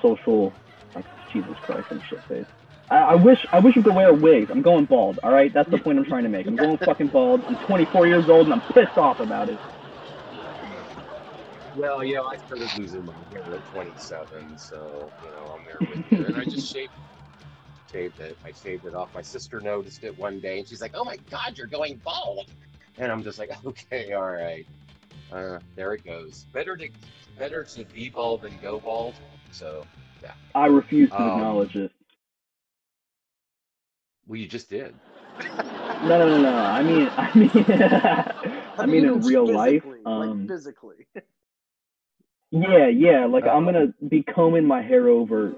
social. 0.02 0.54
Like, 1.34 1.48
Jesus 1.48 1.64
Christ, 1.64 1.88
I'm 1.92 2.02
shit 2.10 2.22
face. 2.24 2.46
I, 2.90 2.98
I 2.98 3.16
wish, 3.16 3.46
I 3.52 3.60
wish 3.60 3.76
you 3.76 3.84
could 3.84 3.96
wear 3.96 4.14
wigs. 4.14 4.50
I'm 4.50 4.62
going 4.62 4.86
bald. 4.86 5.20
All 5.24 5.32
right, 5.32 5.54
that's 5.54 5.70
the 5.70 5.78
point 5.78 5.98
I'm 5.98 6.06
trying 6.06 6.24
to 6.24 6.30
make. 6.30 6.48
I'm 6.48 6.56
going 6.56 6.78
fucking 6.86 7.08
bald. 7.08 7.44
I'm 7.46 7.56
24 7.66 8.08
years 8.08 8.30
old 8.30 8.48
and 8.48 8.54
I'm 8.54 8.62
pissed 8.74 8.98
off 8.98 9.20
about 9.20 9.50
it. 9.50 9.58
well, 11.76 12.04
yeah, 12.04 12.22
I 12.22 12.38
started 12.38 12.70
losing 12.78 13.06
my 13.06 13.14
hair 13.32 13.44
at 13.54 13.66
27, 13.72 14.58
so 14.58 15.12
you 15.24 15.32
know, 15.32 15.58
I'm 15.58 15.66
there 15.66 15.80
with 15.80 16.12
you. 16.12 16.26
And 16.26 16.36
I 16.36 16.44
just 16.44 16.68
shaved 16.74 16.92
shaved 17.92 18.20
it. 18.22 18.38
I 18.46 18.52
shaved 18.52 18.86
it 18.86 18.96
off. 18.96 19.14
My 19.14 19.22
sister 19.22 19.60
noticed 19.60 20.04
it 20.04 20.18
one 20.18 20.40
day, 20.40 20.60
and 20.60 20.68
she's 20.68 20.82
like, 20.82 20.92
"Oh 20.96 21.04
my 21.04 21.18
God, 21.30 21.58
you're 21.58 21.68
going 21.68 22.00
bald!" 22.04 22.48
And 22.98 23.12
I'm 23.12 23.24
just 23.24 23.38
like, 23.38 23.52
"Okay, 23.66 24.14
all 24.14 24.32
right, 24.32 24.66
uh, 25.32 25.60
there 25.76 25.94
it 25.94 26.06
goes. 26.06 26.46
Better 26.54 26.78
to 26.78 26.90
better 27.38 27.64
to 27.64 27.86
be 27.86 28.10
bald 28.10 28.44
than 28.44 28.58
go 28.62 28.80
bald." 28.80 29.16
So 29.52 29.86
yeah, 30.22 30.34
I 30.56 30.68
refuse 30.68 31.10
to 31.10 31.16
Um, 31.18 31.28
acknowledge 31.30 31.76
it. 31.76 31.92
well, 34.28 34.38
you 34.40 34.48
just 34.48 34.70
did. 34.70 34.94
No, 36.04 36.18
no, 36.18 36.30
no, 36.30 36.38
no. 36.42 36.58
I 36.58 36.82
mean, 36.82 37.12
I 37.16 37.38
mean, 37.38 37.52
I 38.80 38.86
mean 38.88 39.06
in 39.06 39.24
real 39.24 39.46
life. 39.56 39.84
Um, 40.04 40.40
like 40.40 40.48
physically. 40.48 41.06
Yeah, 42.50 42.88
yeah. 42.88 43.26
Like 43.26 43.46
I'm 43.46 43.66
gonna 43.66 43.94
be 44.10 44.24
combing 44.24 44.66
my 44.66 44.82
hair 44.82 45.08
over 45.10 45.54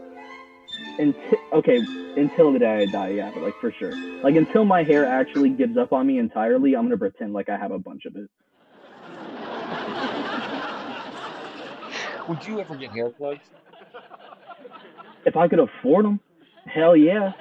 until 0.99 1.39
okay, 1.53 1.77
until 2.17 2.51
the 2.51 2.59
day 2.59 2.81
I 2.81 2.85
die. 2.91 3.09
Yeah, 3.11 3.31
but 3.33 3.41
like 3.41 3.57
for 3.61 3.71
sure. 3.79 3.95
Like 4.21 4.35
until 4.35 4.65
my 4.65 4.83
hair 4.83 5.05
actually 5.05 5.49
gives 5.51 5.77
up 5.77 5.93
on 5.93 6.07
me 6.07 6.19
entirely, 6.19 6.75
I'm 6.75 6.83
gonna 6.83 6.97
pretend 6.97 7.31
like 7.31 7.47
I 7.47 7.57
have 7.57 7.71
a 7.71 7.79
bunch 7.79 8.03
of 8.05 8.15
it. 8.17 8.29
Would 12.27 12.45
you 12.45 12.59
ever 12.59 12.75
get 12.75 12.91
hair 12.91 13.09
plugs? 13.09 13.39
If 15.25 15.35
I 15.37 15.47
could 15.47 15.59
afford 15.59 16.05
them, 16.05 16.19
hell 16.65 16.95
yeah. 16.95 17.31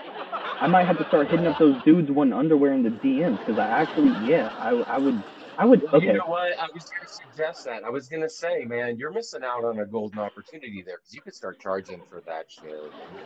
I 0.61 0.69
might 0.69 0.87
have 0.87 0.99
to 0.99 1.07
start 1.09 1.29
hitting 1.29 1.47
up 1.47 1.59
those 1.59 1.83
dudes 1.85 2.11
wanting 2.11 2.35
underwear 2.35 2.73
in 2.73 2.85
the 2.85 2.91
DMs 2.91 3.39
because 3.39 3.59
I 3.59 3.67
actually, 3.67 4.11
yeah, 4.29 4.55
I, 4.61 4.71
I 4.71 4.99
would, 4.99 5.23
I 5.59 5.65
would. 5.65 5.83
Okay, 5.93 6.07
You 6.07 6.13
know 6.15 6.27
what? 6.27 6.57
I 6.59 6.69
was 6.73 6.85
going 6.85 7.07
to 7.07 7.13
suggest 7.13 7.65
that. 7.65 7.83
I 7.83 7.91
was 7.91 8.09
going 8.09 8.23
to 8.23 8.29
say, 8.31 8.65
man, 8.65 8.97
you're 8.97 9.11
missing 9.11 9.43
out 9.43 9.65
on 9.65 9.81
a 9.81 9.85
golden 9.85 10.21
opportunity 10.21 10.83
there 10.87 10.99
because 10.99 11.15
you 11.15 11.21
could 11.21 11.35
start 11.35 11.61
charging 11.61 12.01
for 12.09 12.21
that 12.27 12.47
shit. 12.49 12.71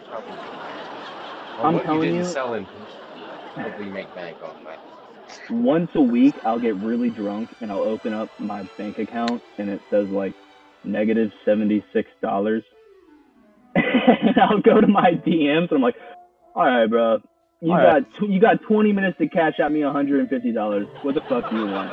probably. 0.09 0.33
On 1.59 1.77
I'm 1.77 1.85
telling 1.85 2.15
you 2.15 2.17
you- 2.21 2.25
sell 2.25 2.55
in, 2.55 2.67
probably 3.55 3.87
make 3.87 4.15
bank 4.15 4.37
on 4.43 4.65
that. 4.65 4.79
once 5.51 5.91
a 5.95 6.01
week 6.01 6.35
I'll 6.45 6.59
get 6.61 6.77
really 6.77 7.11
drunk 7.11 7.49
and 7.61 7.71
I'll 7.73 7.83
open 7.83 8.13
up 8.13 8.29
my 8.39 8.69
bank 8.77 8.99
account 8.99 9.43
and 9.59 9.71
it 9.71 9.81
says 9.91 10.09
like 10.09 10.35
negative 10.85 11.31
seventy 11.45 11.85
six 11.93 12.09
dollars. 12.23 12.63
And 13.77 14.39
I'll 14.43 14.61
go 14.61 14.81
to 14.81 14.87
my 14.87 15.13
DMs 15.27 15.69
and 15.71 15.73
I'm 15.73 15.83
like, 15.83 15.97
all 16.55 16.65
right, 16.67 16.87
bro, 16.87 17.19
you 17.61 17.73
All 17.73 17.79
got 17.79 17.95
right. 17.95 18.05
tw- 18.15 18.31
you 18.31 18.41
got 18.41 18.63
twenty 18.63 18.93
minutes 18.93 19.19
to 19.19 19.29
cash 19.29 19.61
out 19.61 19.73
me 19.73 19.85
one 19.85 19.95
hundred 19.95 20.21
and 20.21 20.29
fifty 20.29 20.53
dollars. 20.53 20.89
What 21.03 21.15
the 21.15 21.23
fuck 21.29 21.51
do 21.51 21.57
you 21.57 21.67
want? 21.67 21.93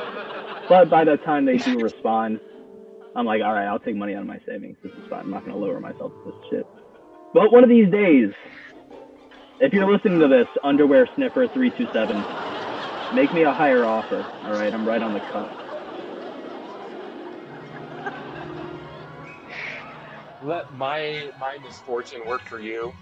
But 0.68 0.90
by 0.90 1.04
the 1.04 1.16
time 1.18 1.44
they 1.44 1.58
do 1.58 1.78
respond, 1.82 2.40
I'm 3.16 3.26
like, 3.26 3.42
all 3.42 3.52
right, 3.52 3.66
I'll 3.66 3.78
take 3.80 3.96
money 3.96 4.14
out 4.14 4.22
of 4.22 4.26
my 4.28 4.40
savings. 4.46 4.76
This 4.82 4.92
is 4.92 5.04
fine. 5.10 5.20
I'm 5.20 5.30
not 5.30 5.44
gonna 5.44 5.58
lower 5.58 5.80
myself 5.80 6.12
to 6.12 6.30
this 6.32 6.40
shit. 6.50 6.66
But 7.34 7.52
one 7.52 7.64
of 7.64 7.70
these 7.70 7.90
days, 7.90 8.30
if 9.60 9.72
you're 9.72 9.90
listening 9.90 10.20
to 10.20 10.28
this, 10.28 10.48
underwear 10.64 11.08
sniffer 11.16 11.48
three 11.48 11.70
two 11.70 11.86
seven, 11.92 12.26
make 13.14 13.32
me 13.32 13.42
a 13.42 13.52
higher 13.52 13.84
offer. 13.86 14.26
All 14.44 14.52
right, 14.54 14.72
I'm 14.72 14.86
right 14.86 15.02
on 15.02 15.14
the 15.14 15.20
cut. 15.20 15.63
Let 20.44 20.74
my 20.74 21.30
my 21.40 21.56
misfortune 21.64 22.20
work 22.26 22.42
for 22.42 22.60
you. 22.60 22.92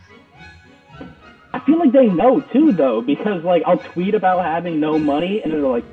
I 1.53 1.59
feel 1.59 1.76
like 1.76 1.90
they 1.90 2.07
know 2.07 2.40
too, 2.40 2.70
though, 2.70 3.01
because 3.01 3.43
like 3.43 3.64
I'll 3.66 3.78
tweet 3.78 4.14
about 4.14 4.45
having 4.45 4.78
no 4.78 4.97
money, 4.97 5.43
and 5.43 5.53
they're 5.53 5.61
like, 5.61 5.84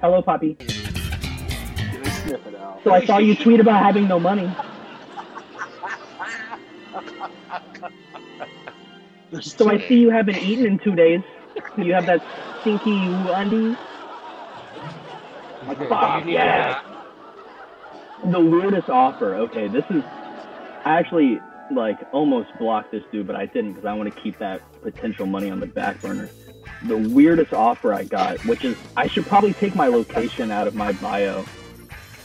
"Hello, 0.00 0.22
Poppy." 0.22 0.56
Sniff 0.58 2.46
it 2.46 2.54
out. 2.56 2.80
So 2.82 2.94
I 2.94 3.04
saw 3.04 3.18
you 3.18 3.36
tweet 3.36 3.60
about 3.60 3.82
having 3.82 4.08
no 4.08 4.18
money. 4.18 4.50
So 9.42 9.70
I 9.70 9.86
see 9.86 10.00
you 10.00 10.08
haven't 10.08 10.38
eaten 10.38 10.64
in 10.64 10.78
two 10.78 10.94
days. 10.94 11.20
You 11.76 11.92
have 11.92 12.06
that 12.06 12.22
stinky 12.62 12.96
undies. 12.96 13.76
Like, 15.66 15.88
fuck 15.90 16.24
yeah. 16.26 16.82
The 18.24 18.40
weirdest 18.40 18.88
offer. 18.88 19.34
Okay, 19.34 19.68
this 19.68 19.84
is. 19.90 20.02
I 20.84 20.98
actually 20.98 21.40
like 21.70 21.98
almost 22.12 22.50
blocked 22.58 22.90
this 22.90 23.04
dude, 23.12 23.26
but 23.26 23.36
I 23.36 23.46
didn't 23.46 23.74
because 23.74 23.86
I 23.86 23.92
want 23.94 24.12
to 24.12 24.20
keep 24.20 24.38
that 24.38 24.60
potential 24.82 25.26
money 25.26 25.50
on 25.50 25.60
the 25.60 25.66
back 25.66 26.00
burner. 26.00 26.30
The 26.84 26.96
weirdest 26.96 27.52
offer 27.52 27.92
I 27.92 28.04
got, 28.04 28.44
which 28.46 28.64
is 28.64 28.76
I 28.96 29.06
should 29.06 29.26
probably 29.26 29.52
take 29.52 29.74
my 29.74 29.86
location 29.86 30.50
out 30.50 30.66
of 30.66 30.74
my 30.74 30.92
bio. 30.92 31.44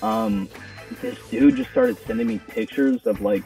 Um, 0.02 0.50
this 1.02 1.18
dude 1.30 1.56
just 1.56 1.72
started 1.72 1.98
sending 2.06 2.28
me 2.28 2.40
pictures 2.40 3.06
of 3.06 3.22
like 3.22 3.44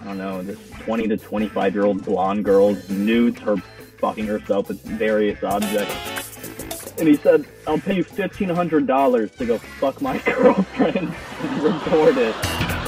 I 0.00 0.06
don't 0.06 0.18
know, 0.18 0.42
this 0.42 0.58
20 0.80 1.06
to 1.08 1.16
25 1.16 1.74
year 1.74 1.84
old 1.84 2.04
blonde 2.04 2.44
girl's 2.44 2.88
nudes, 2.90 3.38
her 3.40 3.56
fucking 3.98 4.26
herself 4.26 4.68
with 4.68 4.82
various 4.82 5.42
objects. 5.44 6.92
And 6.98 7.08
he 7.08 7.16
said, 7.16 7.46
I'll 7.66 7.78
pay 7.78 7.96
you 7.96 8.04
$1,500 8.04 9.36
to 9.36 9.46
go 9.46 9.58
fuck 9.58 10.02
my 10.02 10.18
girlfriend 10.24 11.14
and 11.40 11.62
record 11.62 12.18
it. 12.18 12.81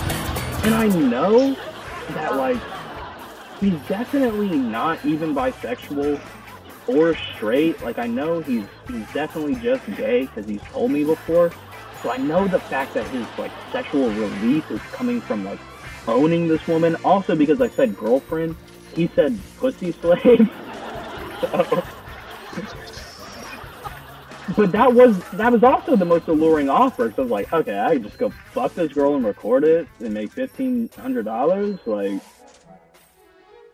And 0.65 0.75
I 0.75 0.87
know 0.89 1.55
that, 2.11 2.37
like, 2.37 2.57
he's 3.61 3.79
definitely 3.87 4.49
not 4.49 5.05
even 5.05 5.35
bisexual 5.35 6.19
or 6.87 7.15
straight. 7.15 7.83
Like, 7.83 7.99
I 7.99 8.07
know 8.07 8.41
he's, 8.41 8.65
he's 8.89 9.07
definitely 9.13 9.57
just 9.57 9.85
gay 9.95 10.23
because 10.23 10.47
he's 10.47 10.63
told 10.63 10.91
me 10.91 11.05
before. 11.05 11.53
So 12.03 12.11
I 12.11 12.17
know 12.17 12.49
the 12.49 12.61
fact 12.61 12.95
that 12.95 13.07
his, 13.09 13.27
like, 13.37 13.53
sexual 13.73 14.09
release 14.09 14.65
is 14.71 14.81
coming 14.93 15.21
from, 15.21 15.45
like, 15.45 15.61
owning 16.09 16.49
this 16.49 16.67
woman. 16.67 16.97
Also, 17.05 17.37
because 17.37 17.61
I 17.61 17.69
said 17.69 17.95
girlfriend, 17.95 18.57
he 18.95 19.11
said 19.15 19.39
pussy 19.59 19.93
slave. 20.01 20.51
so, 21.43 21.83
but 24.57 24.73
that 24.73 24.93
was 24.93 25.19
that 25.31 25.53
was 25.53 25.63
also 25.63 25.97
the 25.97 26.05
most 26.05 26.29
alluring 26.29 26.69
offer. 26.69 27.11
So 27.15 27.23
I 27.23 27.23
was 27.23 27.31
like, 27.31 27.53
okay, 27.53 27.79
I 27.79 27.95
can 27.95 28.03
just 28.03 28.19
go 28.19 28.31
fuck 28.31 28.75
this 28.75 28.93
girl 28.93 29.15
and 29.15 29.25
record 29.25 29.65
it 29.65 29.89
and 30.01 30.13
make 30.13 30.33
fifteen 30.33 30.91
hundred 30.97 31.25
dollars. 31.25 31.79
Like 31.87 32.21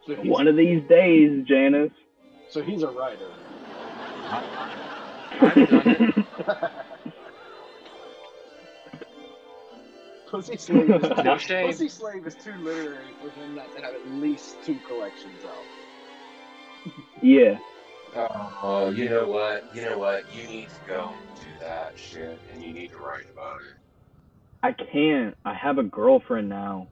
So 0.07 0.15
one 0.25 0.49
of 0.49 0.57
these 0.57 0.83
days, 0.89 1.45
Janice. 1.47 1.93
so 2.49 2.63
he's 2.63 2.83
a 2.83 2.91
writer. 2.91 3.31
Pussy 10.31 10.57
slave 10.57 10.91
is 10.91 11.25
No 11.25 11.39
shame. 11.39 11.67
Pussy 11.67 11.89
slave 11.89 12.27
is 12.27 12.35
too 12.37 12.55
literary 12.63 13.13
for 13.21 13.31
him 13.31 13.57
not 13.57 13.75
to 13.75 13.83
have 13.83 13.95
at 13.95 14.09
least 14.13 14.57
two 14.65 14.79
collections 14.87 15.43
out. 15.45 16.93
Yeah. 17.23 17.59
Oh, 18.15 18.91
you 18.95 19.09
know 19.09 19.27
what? 19.27 19.75
You 19.75 19.83
know 19.83 19.99
what? 19.99 20.25
You 20.35 20.47
need 20.49 20.69
to 20.69 20.89
go 20.89 21.13
do 21.37 21.47
that 21.61 21.93
shit, 21.97 22.39
and 22.53 22.63
you 22.63 22.73
need 22.73 22.91
to 22.91 22.99
write 22.99 23.27
about 23.33 23.61
it. 23.61 23.75
I 24.63 24.73
can't. 24.73 25.37
I 25.45 25.55
have 25.55 25.79
a 25.79 25.83
girlfriend 25.83 26.49
now. 26.49 26.89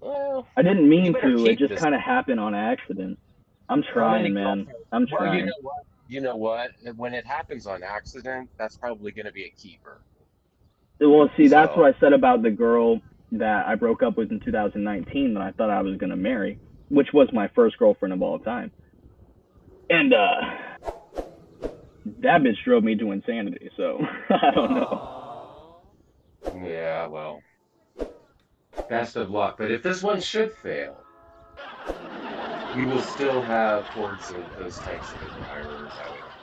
Well, 0.00 0.46
I 0.56 0.62
didn't 0.62 0.88
mean 0.88 1.14
to. 1.14 1.44
It 1.46 1.58
just 1.58 1.76
kind 1.76 1.94
of 1.94 2.00
happened 2.00 2.40
on 2.40 2.54
accident. 2.54 3.18
I'm 3.68 3.82
How 3.82 3.92
trying, 3.92 4.34
many 4.34 4.34
man. 4.34 4.66
I'm 4.92 5.06
well, 5.10 5.20
trying. 5.20 5.38
you 5.40 5.46
know 5.46 5.52
what? 5.60 5.76
You 6.08 6.20
know 6.20 6.36
what? 6.36 6.70
When 6.96 7.14
it 7.14 7.24
happens 7.26 7.66
on 7.66 7.82
accident, 7.82 8.50
that's 8.58 8.76
probably 8.76 9.12
going 9.12 9.26
to 9.26 9.32
be 9.32 9.44
a 9.44 9.50
keeper. 9.50 10.00
Well, 11.00 11.30
see, 11.36 11.48
that's 11.48 11.76
what 11.76 11.94
I 11.94 11.98
said 12.00 12.12
about 12.12 12.42
the 12.42 12.50
girl 12.50 13.00
that 13.32 13.66
I 13.66 13.76
broke 13.76 14.02
up 14.02 14.16
with 14.18 14.32
in 14.32 14.40
2019 14.40 15.34
that 15.34 15.40
I 15.42 15.52
thought 15.52 15.70
I 15.70 15.80
was 15.82 15.96
going 15.96 16.10
to 16.10 16.16
marry, 16.16 16.58
which 16.88 17.08
was 17.14 17.28
my 17.32 17.48
first 17.54 17.78
girlfriend 17.78 18.12
of 18.12 18.22
all 18.22 18.38
time. 18.38 18.72
And 19.90 20.14
uh 20.14 20.40
that 22.22 22.40
bitch 22.40 22.62
drove 22.64 22.82
me 22.82 22.96
to 22.96 23.12
insanity, 23.12 23.70
so 23.76 23.98
I 24.30 24.50
don't 24.54 24.74
know. 24.74 25.82
Yeah, 26.64 27.06
well, 27.06 27.40
best 28.88 29.16
of 29.16 29.30
luck. 29.30 29.56
But 29.58 29.70
if 29.70 29.82
this 29.82 30.02
one 30.02 30.20
should 30.20 30.52
fail, 30.52 30.96
we 32.76 32.86
will 32.86 33.02
still 33.02 33.42
have 33.42 33.84
hordes 33.86 34.30
of 34.30 34.44
those 34.58 34.78
types 34.78 35.12
of 35.12 35.22
admirers 35.22 35.92
out 35.98 36.14
there. 36.14 36.40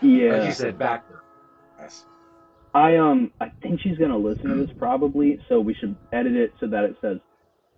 Yeah. 0.00 0.36
Like 0.36 0.46
you 0.46 0.52
said, 0.52 0.78
backer. 0.78 1.22
Yes. 1.80 2.04
I 2.74 2.96
um 2.96 3.32
I 3.40 3.52
think 3.62 3.80
she's 3.80 3.96
going 3.98 4.10
to 4.10 4.16
listen 4.16 4.50
to 4.50 4.56
this 4.56 4.74
probably, 4.78 5.40
so 5.48 5.60
we 5.60 5.74
should 5.74 5.96
edit 6.12 6.36
it 6.36 6.52
so 6.60 6.66
that 6.68 6.84
it 6.84 6.96
says 7.00 7.18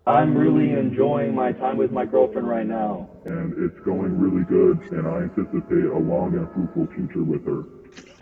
I'm 0.08 0.34
really 0.34 0.72
enjoying 0.72 1.34
my 1.34 1.52
time 1.52 1.76
with 1.76 1.92
my 1.92 2.06
girlfriend 2.06 2.48
right 2.48 2.66
now. 2.66 3.10
And 3.26 3.52
it's 3.58 3.78
going 3.84 4.18
really 4.18 4.42
good, 4.44 4.80
and 4.90 5.06
I 5.06 5.24
anticipate 5.24 5.84
a 5.84 5.98
long 5.98 6.34
and 6.34 6.50
fruitful 6.54 6.86
future 6.94 7.22
with 7.22 7.44
her. 7.44 7.64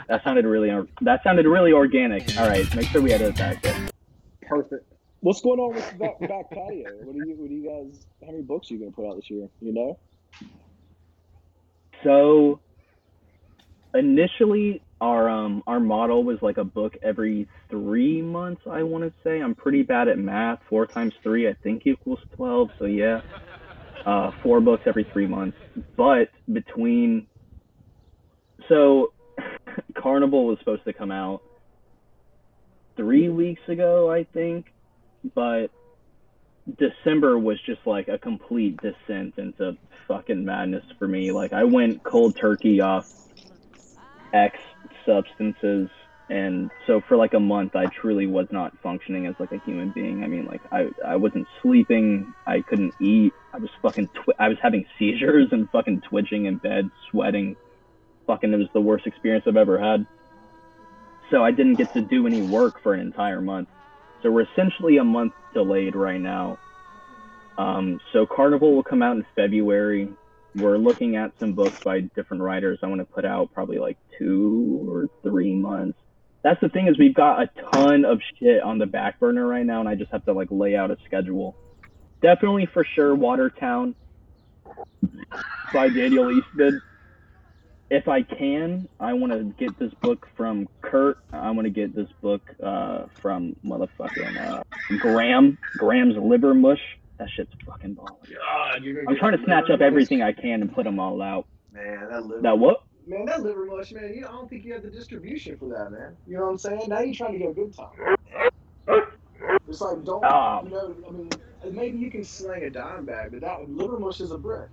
That 0.08 0.24
sounded 0.24 0.46
really 0.46 0.70
uh, 0.70 0.82
that 1.02 1.22
sounded 1.22 1.46
really 1.46 1.72
organic. 1.72 2.36
All 2.38 2.48
right, 2.48 2.74
make 2.74 2.88
sure 2.88 3.00
we 3.00 3.12
edit 3.12 3.36
that. 3.36 3.62
Good. 3.62 3.92
Perfect. 4.42 4.92
What's 5.20 5.40
going 5.40 5.60
on 5.60 5.74
with 5.76 5.88
the 5.92 5.96
back, 5.96 6.20
back 6.20 6.50
patio? 6.50 6.90
What 7.04 7.12
do 7.14 7.28
you 7.28 7.36
what 7.36 7.48
do 7.48 7.54
you 7.54 7.68
guys 7.68 8.06
how 8.20 8.32
many 8.32 8.42
books 8.42 8.68
are 8.70 8.74
you 8.74 8.80
gonna 8.80 8.90
put 8.90 9.08
out 9.08 9.16
this 9.16 9.30
year? 9.30 9.48
You 9.60 9.72
know? 9.72 9.98
So 12.02 12.60
initially 13.94 14.82
our 15.00 15.28
um 15.28 15.62
our 15.66 15.80
model 15.80 16.24
was 16.24 16.38
like 16.40 16.56
a 16.56 16.64
book 16.64 16.96
every 17.02 17.46
three 17.68 18.22
months 18.22 18.62
i 18.70 18.82
want 18.82 19.04
to 19.04 19.12
say. 19.22 19.40
I'm 19.40 19.54
pretty 19.54 19.82
bad 19.82 20.08
at 20.08 20.18
math. 20.18 20.60
Four 20.68 20.86
times 20.86 21.12
three 21.22 21.48
i 21.48 21.54
think 21.62 21.86
equals 21.86 22.20
12 22.36 22.70
so 22.78 22.84
yeah. 22.86 23.20
Uh 24.04 24.30
four 24.42 24.60
books 24.60 24.84
every 24.86 25.04
three 25.12 25.26
months. 25.26 25.56
But 25.96 26.28
between 26.50 27.26
so 28.68 29.12
carnival 29.94 30.46
was 30.46 30.58
supposed 30.60 30.84
to 30.84 30.92
come 30.92 31.10
out 31.10 31.42
three 32.96 33.28
weeks 33.28 33.62
ago 33.68 34.10
i 34.10 34.24
think. 34.24 34.66
But 35.34 35.70
December 36.78 37.38
was 37.38 37.60
just 37.64 37.80
like 37.86 38.08
a 38.08 38.18
complete 38.18 38.78
descent 38.80 39.34
into 39.36 39.76
fucking 40.08 40.44
madness 40.44 40.84
for 40.98 41.06
me. 41.06 41.30
Like 41.32 41.52
I 41.52 41.64
went 41.64 42.02
cold 42.02 42.36
turkey 42.36 42.80
off 42.80 43.06
X 44.36 44.58
substances 45.06 45.88
and 46.28 46.70
so 46.86 47.00
for 47.08 47.16
like 47.16 47.34
a 47.34 47.40
month 47.40 47.76
I 47.76 47.86
truly 47.86 48.26
was 48.26 48.46
not 48.50 48.72
functioning 48.82 49.26
as 49.26 49.34
like 49.38 49.52
a 49.52 49.58
human 49.64 49.90
being. 49.90 50.24
I 50.24 50.26
mean 50.26 50.46
like 50.46 50.60
I 50.72 50.88
I 51.06 51.16
wasn't 51.16 51.46
sleeping, 51.62 52.34
I 52.46 52.60
couldn't 52.62 52.94
eat. 53.00 53.32
I 53.52 53.58
was 53.58 53.70
fucking 53.80 54.08
twi- 54.08 54.34
I 54.38 54.48
was 54.48 54.58
having 54.60 54.84
seizures 54.98 55.48
and 55.52 55.70
fucking 55.70 56.02
twitching 56.08 56.46
in 56.46 56.56
bed, 56.58 56.90
sweating. 57.10 57.56
Fucking 58.26 58.52
it 58.52 58.56
was 58.56 58.68
the 58.74 58.80
worst 58.80 59.06
experience 59.06 59.44
I've 59.46 59.56
ever 59.56 59.78
had. 59.78 60.04
So 61.30 61.44
I 61.44 61.52
didn't 61.52 61.76
get 61.76 61.92
to 61.94 62.00
do 62.00 62.26
any 62.26 62.42
work 62.42 62.82
for 62.82 62.94
an 62.94 63.00
entire 63.00 63.40
month. 63.40 63.68
So 64.22 64.30
we're 64.30 64.46
essentially 64.52 64.96
a 64.96 65.04
month 65.04 65.32
delayed 65.54 65.94
right 65.94 66.20
now. 66.20 66.58
Um, 67.58 68.00
so 68.12 68.26
Carnival 68.26 68.74
will 68.74 68.82
come 68.82 69.02
out 69.02 69.16
in 69.16 69.24
February. 69.34 70.08
We're 70.56 70.78
looking 70.78 71.16
at 71.16 71.38
some 71.38 71.52
books 71.52 71.82
by 71.84 72.00
different 72.00 72.42
writers. 72.42 72.78
I 72.82 72.86
want 72.86 73.00
to 73.00 73.04
put 73.04 73.24
out 73.24 73.52
probably 73.52 73.78
like 73.78 73.98
two 74.18 74.86
or 74.88 75.08
three 75.22 75.54
months. 75.54 75.98
That's 76.42 76.60
the 76.60 76.68
thing 76.68 76.86
is 76.86 76.98
we've 76.98 77.14
got 77.14 77.42
a 77.42 77.50
ton 77.72 78.04
of 78.04 78.20
shit 78.38 78.62
on 78.62 78.78
the 78.78 78.86
back 78.86 79.20
burner 79.20 79.46
right 79.46 79.66
now, 79.66 79.80
and 79.80 79.88
I 79.88 79.96
just 79.96 80.10
have 80.12 80.24
to 80.26 80.32
like 80.32 80.48
lay 80.50 80.74
out 80.76 80.90
a 80.90 80.96
schedule. 81.04 81.56
Definitely 82.22 82.66
for 82.66 82.84
sure, 82.84 83.14
Watertown 83.14 83.94
by 85.74 85.88
Daniel 85.88 86.30
Eastman. 86.30 86.80
If 87.90 88.08
I 88.08 88.22
can, 88.22 88.88
I 88.98 89.12
want 89.12 89.32
to 89.32 89.44
get 89.44 89.78
this 89.78 89.92
book 89.94 90.26
from 90.36 90.68
Kurt. 90.80 91.18
I 91.32 91.50
want 91.50 91.66
to 91.66 91.70
get 91.70 91.94
this 91.94 92.08
book 92.20 92.42
uh, 92.62 93.06
from 93.20 93.56
motherfucking 93.64 94.40
uh, 94.40 94.62
Graham. 94.98 95.58
Graham's 95.76 96.16
Liver 96.16 96.54
Mush. 96.54 96.80
That 97.18 97.28
shit's 97.30 97.52
fucking 97.64 97.96
baller. 97.96 98.08
God, 98.08 98.82
you're 98.82 99.02
gonna 99.02 99.10
I'm 99.10 99.16
trying 99.16 99.38
to 99.38 99.44
snatch 99.44 99.64
up 99.70 99.80
mush? 99.80 99.86
everything 99.86 100.22
I 100.22 100.32
can 100.32 100.60
and 100.62 100.72
put 100.74 100.84
them 100.84 100.98
all 101.00 101.22
out. 101.22 101.46
Man, 101.72 102.08
that 102.10 102.26
liver. 102.26 102.42
That 102.42 102.58
what? 102.58 102.82
Man, 103.06 103.24
that 103.26 103.42
liver 103.42 103.64
mush, 103.64 103.92
man. 103.92 104.12
You, 104.14 104.26
I 104.26 104.32
don't 104.32 104.48
think 104.50 104.64
you 104.64 104.72
have 104.74 104.82
the 104.82 104.90
distribution 104.90 105.56
for 105.56 105.68
that, 105.70 105.90
man. 105.92 106.16
You 106.26 106.36
know 106.36 106.44
what 106.44 106.50
I'm 106.50 106.58
saying? 106.58 106.88
Now 106.88 107.00
you're 107.00 107.14
trying 107.14 107.32
to 107.32 107.38
get 107.38 107.50
a 107.50 107.54
good 107.54 107.74
time. 107.74 108.16
It's 109.68 109.80
like 109.80 110.04
don't 110.04 110.24
Ah. 110.24 110.62
you 110.62 110.70
know? 110.70 110.94
I 111.08 111.10
mean, 111.12 111.30
maybe 111.70 111.98
you 111.98 112.10
can 112.10 112.24
sling 112.24 112.64
a 112.64 112.70
dime 112.70 113.04
bag, 113.04 113.30
but 113.32 113.40
that 113.40 113.68
liver 113.70 113.98
mush 113.98 114.20
is 114.20 114.30
a 114.30 114.38
brick. 114.38 114.68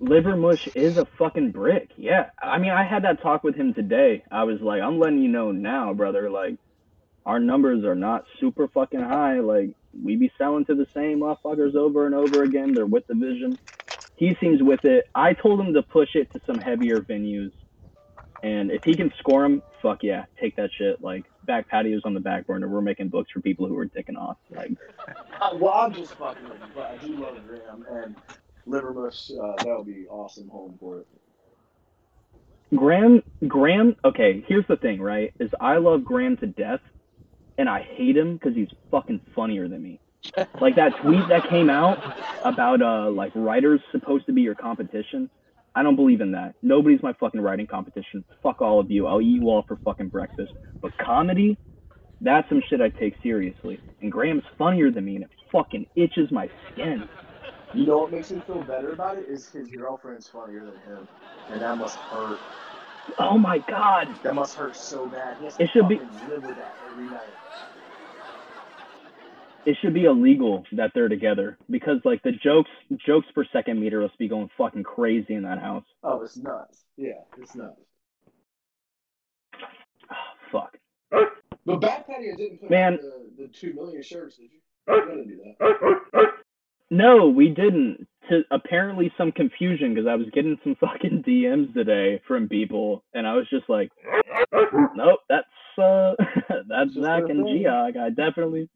Liver 0.00 0.36
mush 0.36 0.68
is 0.74 0.98
a 0.98 1.04
fucking 1.04 1.52
brick. 1.52 1.90
Yeah. 1.96 2.30
I 2.42 2.58
mean, 2.58 2.72
I 2.72 2.82
had 2.82 3.04
that 3.04 3.22
talk 3.22 3.44
with 3.44 3.54
him 3.54 3.72
today. 3.72 4.24
I 4.32 4.42
was 4.44 4.60
like, 4.60 4.82
I'm 4.82 4.98
letting 4.98 5.20
you 5.22 5.28
know 5.28 5.52
now, 5.52 5.92
brother. 5.94 6.28
Like, 6.28 6.56
our 7.24 7.38
numbers 7.38 7.84
are 7.84 7.94
not 7.94 8.24
super 8.40 8.66
fucking 8.66 9.00
high. 9.00 9.38
Like, 9.40 9.76
we 10.00 10.16
be 10.16 10.30
selling 10.38 10.64
to 10.66 10.74
the 10.74 10.86
same 10.94 11.20
motherfuckers 11.20 11.74
over 11.74 12.06
and 12.06 12.14
over 12.14 12.42
again. 12.42 12.74
They're 12.74 12.86
with 12.86 13.06
the 13.06 13.14
vision. 13.14 13.58
He 14.16 14.36
seems 14.40 14.62
with 14.62 14.84
it. 14.84 15.06
I 15.14 15.32
told 15.32 15.60
him 15.60 15.74
to 15.74 15.82
push 15.82 16.10
it 16.14 16.32
to 16.32 16.40
some 16.46 16.58
heavier 16.58 17.00
venues. 17.00 17.52
And 18.42 18.70
if 18.70 18.82
he 18.84 18.96
can 18.96 19.12
score 19.18 19.42
them, 19.42 19.62
fuck 19.80 20.02
yeah, 20.02 20.24
take 20.40 20.56
that 20.56 20.70
shit. 20.76 21.00
Like, 21.00 21.24
Bad 21.44 21.68
Patio's 21.68 22.02
on 22.04 22.14
the 22.14 22.20
back 22.20 22.46
burner. 22.46 22.68
We're 22.68 22.80
making 22.80 23.08
books 23.08 23.30
for 23.32 23.40
people 23.40 23.68
who 23.68 23.78
are 23.78 23.86
dicking 23.86 24.16
off. 24.16 24.36
Like, 24.50 24.72
Uh, 25.40 25.56
well, 25.56 25.72
I'm 25.74 25.92
just 25.92 26.14
fucking 26.14 26.44
with 26.44 26.58
you, 26.58 26.66
but 26.74 26.84
I 26.84 26.96
do 26.98 27.16
love 27.16 27.36
Graham 27.46 27.86
and 27.90 28.16
liver 28.66 28.92
mush. 28.92 29.30
Uh, 29.30 29.54
that 29.64 29.74
would 29.76 29.86
be 29.86 30.06
awesome 30.08 30.48
home 30.48 30.76
for 30.80 31.00
it. 31.00 31.06
Graham, 32.74 33.22
Graham. 33.46 33.96
Okay, 34.04 34.44
here's 34.46 34.66
the 34.66 34.76
thing, 34.76 35.00
right? 35.00 35.32
Is 35.38 35.50
I 35.60 35.76
love 35.76 36.04
Graham 36.04 36.36
to 36.38 36.46
death, 36.46 36.80
and 37.62 37.70
I 37.70 37.86
hate 37.94 38.16
him 38.16 38.34
because 38.34 38.56
he's 38.56 38.70
fucking 38.90 39.20
funnier 39.36 39.68
than 39.68 39.84
me. 39.84 40.00
Like 40.60 40.74
that 40.74 40.96
tweet 41.00 41.28
that 41.28 41.48
came 41.48 41.70
out 41.70 41.96
about 42.44 42.82
uh 42.82 43.08
like 43.08 43.30
writers 43.36 43.80
supposed 43.92 44.26
to 44.26 44.32
be 44.32 44.42
your 44.42 44.56
competition. 44.56 45.30
I 45.76 45.84
don't 45.84 45.94
believe 45.94 46.20
in 46.20 46.32
that. 46.32 46.56
Nobody's 46.60 47.04
my 47.04 47.12
fucking 47.20 47.40
writing 47.40 47.68
competition. 47.68 48.24
Fuck 48.42 48.60
all 48.62 48.80
of 48.80 48.90
you. 48.90 49.06
I'll 49.06 49.20
eat 49.20 49.40
you 49.40 49.48
all 49.48 49.64
for 49.68 49.78
fucking 49.84 50.08
breakfast. 50.08 50.50
But 50.82 50.90
comedy, 50.98 51.56
that's 52.20 52.48
some 52.48 52.62
shit 52.68 52.80
I 52.80 52.88
take 52.88 53.14
seriously. 53.22 53.78
And 54.00 54.10
Graham's 54.10 54.42
funnier 54.58 54.90
than 54.90 55.04
me, 55.04 55.14
and 55.14 55.24
it 55.24 55.30
fucking 55.52 55.86
itches 55.94 56.32
my 56.32 56.50
skin. 56.72 57.08
You 57.74 57.86
know 57.86 57.98
what 57.98 58.10
makes 58.10 58.32
me 58.32 58.42
feel 58.44 58.62
better 58.64 58.92
about 58.92 59.18
it 59.18 59.28
is 59.28 59.48
his 59.50 59.68
girlfriend's 59.68 60.26
funnier 60.26 60.64
than 60.64 60.80
him, 60.80 61.08
and 61.50 61.62
that 61.62 61.78
must 61.78 61.96
hurt. 61.96 62.40
Oh 63.18 63.36
my 63.38 63.58
god. 63.58 64.08
That 64.22 64.34
must 64.34 64.54
hurt 64.54 64.76
so 64.76 65.06
bad. 65.06 65.36
He 65.38 65.44
has 65.44 65.56
to 65.56 65.62
It 65.64 65.70
should 65.72 65.88
be- 65.88 65.96
live 66.28 66.42
with 66.44 66.56
that 66.56 66.74
every 66.90 67.04
night. 67.06 67.20
it 69.64 69.76
should 69.80 69.94
be 69.94 70.04
illegal 70.04 70.64
that 70.72 70.90
they're 70.94 71.08
together 71.08 71.56
because 71.70 71.98
like 72.04 72.22
the 72.22 72.32
jokes 72.32 72.70
jokes 73.06 73.26
per 73.34 73.44
second 73.52 73.78
meter 73.80 74.00
must 74.00 74.18
be 74.18 74.28
going 74.28 74.48
fucking 74.58 74.82
crazy 74.82 75.34
in 75.34 75.42
that 75.42 75.58
house. 75.60 75.84
Oh, 76.02 76.20
it's 76.22 76.36
nuts. 76.36 76.84
Yeah, 76.96 77.12
it's 77.38 77.54
nuts. 77.54 77.80
Oh, 79.60 80.14
Fuck. 80.52 80.78
But 81.64 81.80
Bad 81.80 82.06
Patio 82.08 82.34
didn't 82.36 82.58
put 82.60 82.70
Man. 82.70 82.98
the, 83.00 83.42
the 83.44 83.48
two 83.48 83.72
million 83.74 84.02
shirts, 84.02 84.36
did 84.36 84.50
you? 84.52 84.58
You 84.88 85.06
gotta 85.06 85.24
do 85.24 85.40
that. 86.12 86.32
No, 86.90 87.28
we 87.28 87.48
didn't. 87.48 88.06
To 88.30 88.42
apparently 88.52 89.12
some 89.18 89.32
confusion 89.32 89.94
because 89.94 90.06
I 90.08 90.14
was 90.14 90.28
getting 90.32 90.56
some 90.62 90.76
fucking 90.80 91.24
DMs 91.26 91.74
today 91.74 92.22
from 92.26 92.48
people, 92.48 93.02
and 93.14 93.26
I 93.26 93.34
was 93.34 93.46
just 93.50 93.68
like, 93.68 93.90
nope, 94.94 95.20
that's 95.28 95.46
uh, 95.78 96.14
that's 96.68 96.94
Zach 96.94 97.24
and. 97.28 97.44
Geog. 97.44 97.96
I 97.96 98.10
definitely, 98.10 98.68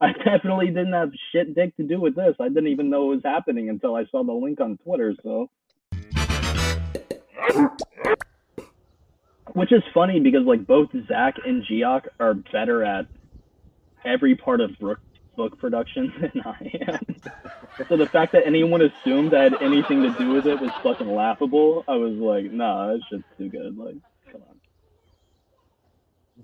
I 0.00 0.12
definitely 0.12 0.68
didn't 0.68 0.94
have 0.94 1.10
shit 1.32 1.54
dick 1.54 1.76
to 1.76 1.82
do 1.82 2.00
with 2.00 2.16
this. 2.16 2.34
I 2.40 2.48
didn't 2.48 2.68
even 2.68 2.88
know 2.88 3.12
it 3.12 3.16
was 3.16 3.24
happening 3.24 3.68
until 3.68 3.94
I 3.94 4.06
saw 4.10 4.24
the 4.24 4.32
link 4.32 4.60
on 4.60 4.78
Twitter. 4.78 5.14
So. 5.22 5.50
Which 9.52 9.70
is 9.70 9.82
funny 9.92 10.18
because 10.18 10.42
like 10.46 10.66
both 10.66 10.88
Zach 11.06 11.36
and 11.44 11.62
Geok 11.64 12.06
are 12.18 12.34
better 12.34 12.82
at 12.82 13.06
every 14.04 14.34
part 14.34 14.60
of 14.60 14.78
book 14.78 14.98
book 15.36 15.58
production 15.58 16.12
than 16.20 16.42
I 16.44 16.72
am. 16.88 17.16
so 17.88 17.96
the 17.96 18.06
fact 18.06 18.32
that 18.32 18.46
anyone 18.46 18.82
assumed 18.82 19.34
I 19.34 19.44
had 19.44 19.62
anything 19.62 20.02
to 20.02 20.10
do 20.18 20.32
with 20.32 20.46
it 20.46 20.60
was 20.60 20.70
fucking 20.82 21.12
laughable. 21.12 21.84
I 21.88 21.96
was 21.96 22.14
like, 22.14 22.50
nah, 22.52 22.88
that 22.88 23.00
shit's 23.10 23.24
too 23.38 23.48
good. 23.48 23.76
Like, 23.76 23.96
come 24.30 24.42
on. 24.48 24.56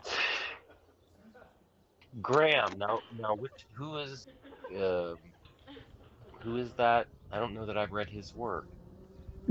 Graham. 2.22 2.78
Now, 2.78 3.00
now, 3.18 3.34
which 3.34 3.66
who 3.72 3.98
is, 3.98 4.26
uh, 4.76 5.14
who 6.40 6.56
is 6.56 6.72
that? 6.74 7.06
I 7.32 7.38
don't 7.38 7.54
know 7.54 7.66
that 7.66 7.78
I've 7.78 7.92
read 7.92 8.08
his 8.08 8.34
work. 8.34 8.66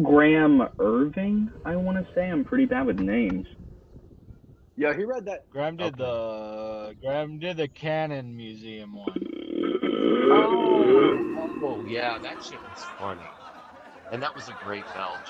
Graham 0.04 0.68
Irving, 0.80 1.52
I 1.66 1.76
want 1.76 1.98
to 1.98 2.14
say. 2.14 2.30
I'm 2.30 2.44
pretty 2.44 2.66
bad 2.66 2.86
with 2.86 3.00
names. 3.00 3.48
Yeah, 4.80 4.96
he 4.96 5.04
read 5.04 5.26
that. 5.26 5.50
Graham 5.50 5.76
did 5.76 5.98
the 5.98 6.96
Graham 7.02 7.38
did 7.38 7.58
the 7.58 7.68
Cannon 7.68 8.38
Museum 8.38 8.96
one. 8.96 9.28
Oh, 10.32 11.60
oh, 11.64 11.86
yeah, 11.86 12.18
that 12.20 12.42
shit 12.42 12.62
was 12.62 12.86
funny, 12.98 13.20
and 14.14 14.24
that 14.24 14.34
was 14.34 14.48
a 14.48 14.58
great 14.64 14.86
belch. 14.94 15.28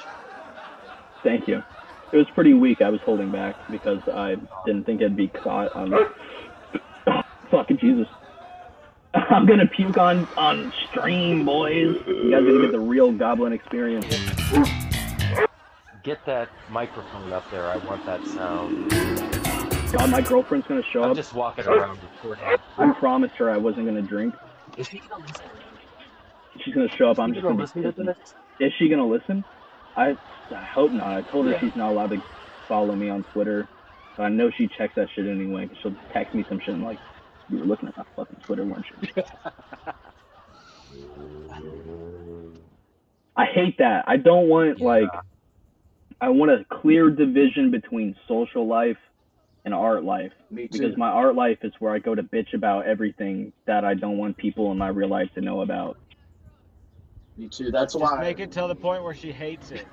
Thank 1.24 1.48
you. 1.48 1.64
It 2.12 2.18
was 2.18 2.28
pretty 2.36 2.54
weak. 2.54 2.84
I 2.84 2.90
was 2.90 3.02
holding 3.02 3.32
back 3.32 3.56
because 3.72 4.08
I 4.08 4.36
didn't 4.68 4.86
think 4.86 5.02
it'd 5.02 5.16
be 5.16 5.30
caught 5.30 5.76
on. 5.76 5.96
fucking 7.50 7.80
Jesus. 7.80 8.08
I'm 9.16 9.48
gonna 9.48 9.66
puke 9.66 9.98
on 9.98 10.28
on 10.38 10.72
stream, 10.92 11.44
boys. 11.44 11.98
You 12.06 12.30
guys 12.30 12.44
are 12.44 12.46
gonna 12.46 12.62
get 12.62 12.72
the 12.72 12.80
real 12.80 13.12
goblin 13.12 13.54
experience. 13.54 14.06
Get 16.10 16.26
that 16.26 16.50
microphone 16.72 17.32
up 17.34 17.44
there. 17.52 17.68
I 17.68 17.78
want 17.78 18.04
that 18.08 18.26
sound. 18.26 18.90
God, 19.92 20.10
my 20.10 20.22
girlfriend's 20.22 20.66
gonna 20.66 20.82
show 20.92 21.04
up. 21.04 21.10
I'm 21.12 21.16
just 21.16 21.36
walking 21.36 21.68
around 21.68 22.00
recording. 22.02 22.46
I 22.80 22.94
promised 22.94 23.36
her 23.36 23.52
I 23.52 23.58
wasn't 23.58 23.86
gonna 23.86 24.02
drink. 24.02 24.34
Is 24.76 24.88
she 24.88 25.04
gonna 25.08 25.24
listen? 25.24 25.46
She's 26.62 26.74
gonna 26.74 26.90
show 26.98 27.12
up. 27.12 27.20
I'm 27.20 27.32
just 27.32 27.44
gonna 27.44 27.58
gonna 27.58 27.72
be 27.76 27.82
listen 27.82 28.06
to 28.06 28.14
this? 28.16 28.34
Is 28.60 28.74
she 28.80 28.90
gonna 28.90 29.06
listen? 29.06 29.46
I, 29.96 30.18
I 30.50 30.64
hope 30.64 30.92
not. 30.94 31.06
I 31.06 31.22
told 31.22 31.46
her 31.46 31.52
Yeah. 31.52 31.60
she's 31.60 31.76
not 31.76 31.92
allowed 31.92 32.10
to 32.10 32.24
follow 32.68 32.96
me 32.96 33.10
on 33.10 33.22
Twitter. 33.32 33.68
But 34.18 34.24
I 34.24 34.30
know 34.30 34.50
she 34.50 34.68
checks 34.68 34.96
that 34.96 35.10
shit 35.14 35.28
anyway. 35.28 35.68
'cause 35.68 35.78
she'll 35.84 35.96
text 36.12 36.34
me 36.34 36.44
some 36.50 36.60
shit 36.60 36.70
and 36.74 36.84
like, 36.84 36.98
you 37.52 37.60
were 37.60 37.66
looking 37.66 37.88
at 37.88 37.96
my 37.96 38.06
fucking 38.16 38.38
Twitter, 38.48 38.66
weren't 38.66 38.84
you? 39.16 39.24
I 43.38 43.46
hate 43.46 43.78
that. 43.78 44.06
I 44.08 44.18
don't 44.18 44.48
want 44.50 44.82
like 44.82 45.08
I 46.22 46.30
want 46.30 46.52
a 46.52 46.66
clear 46.82 47.10
division 47.10 47.72
between 47.72 48.16
social 48.28 48.68
life 48.68 48.98
and 49.66 49.74
art 49.74 50.04
life. 50.04 50.32
Me 50.52 50.68
Because 50.72 50.98
my 50.98 51.08
art 51.08 51.36
life 51.36 51.60
is 51.64 51.74
where 51.80 51.94
I 51.94 52.00
go 52.00 52.16
to 52.16 52.24
bitch 52.24 52.54
about 52.54 52.88
everything 52.88 53.54
that 53.68 53.86
I 53.86 53.94
don't 53.94 54.18
want 54.18 54.38
people 54.38 54.72
in 54.72 54.78
my 54.78 54.90
real 54.90 55.10
life 55.10 55.30
to 55.36 55.42
know 55.42 55.62
about. 55.62 55.98
Me 57.38 57.48
too. 57.48 57.72
That's 57.72 57.96
why. 57.96 58.02
Just 58.02 58.14
why. 58.14 58.22
make 58.22 58.40
it 58.40 58.52
till 58.52 58.68
the 58.68 58.76
point 58.76 59.04
where 59.04 59.14
she 59.14 59.32
hates 59.32 59.72
it. 59.72 59.88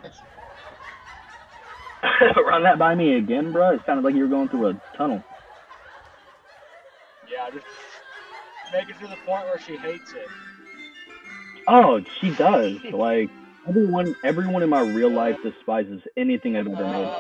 Run 2.37 2.65
that 2.65 2.79
by 2.79 2.95
me 2.95 3.17
again, 3.17 3.53
bro. 3.53 3.75
It 3.75 3.83
sounded 3.87 4.05
like 4.05 4.15
you 4.15 4.23
were 4.23 4.29
going 4.29 4.49
through 4.49 4.71
a 4.71 4.75
tunnel. 4.97 5.23
Yeah, 7.29 7.51
just 7.53 7.67
make 8.73 8.89
it 8.89 8.99
to 9.01 9.07
the 9.07 9.17
point 9.27 9.47
where 9.47 9.59
she 9.59 9.77
hates 9.77 10.13
it. 10.13 10.29
Oh, 11.69 12.01
she 12.21 12.31
does. 12.31 12.79
Like 12.93 13.31
everyone, 13.69 14.17
everyone 14.25 14.63
in 14.63 14.71
my 14.71 14.81
real 14.81 15.11
life 15.11 15.37
despises 15.43 16.03
anything 16.17 16.57
I've 16.57 16.67
ever 16.69 16.85
made. 16.85 17.15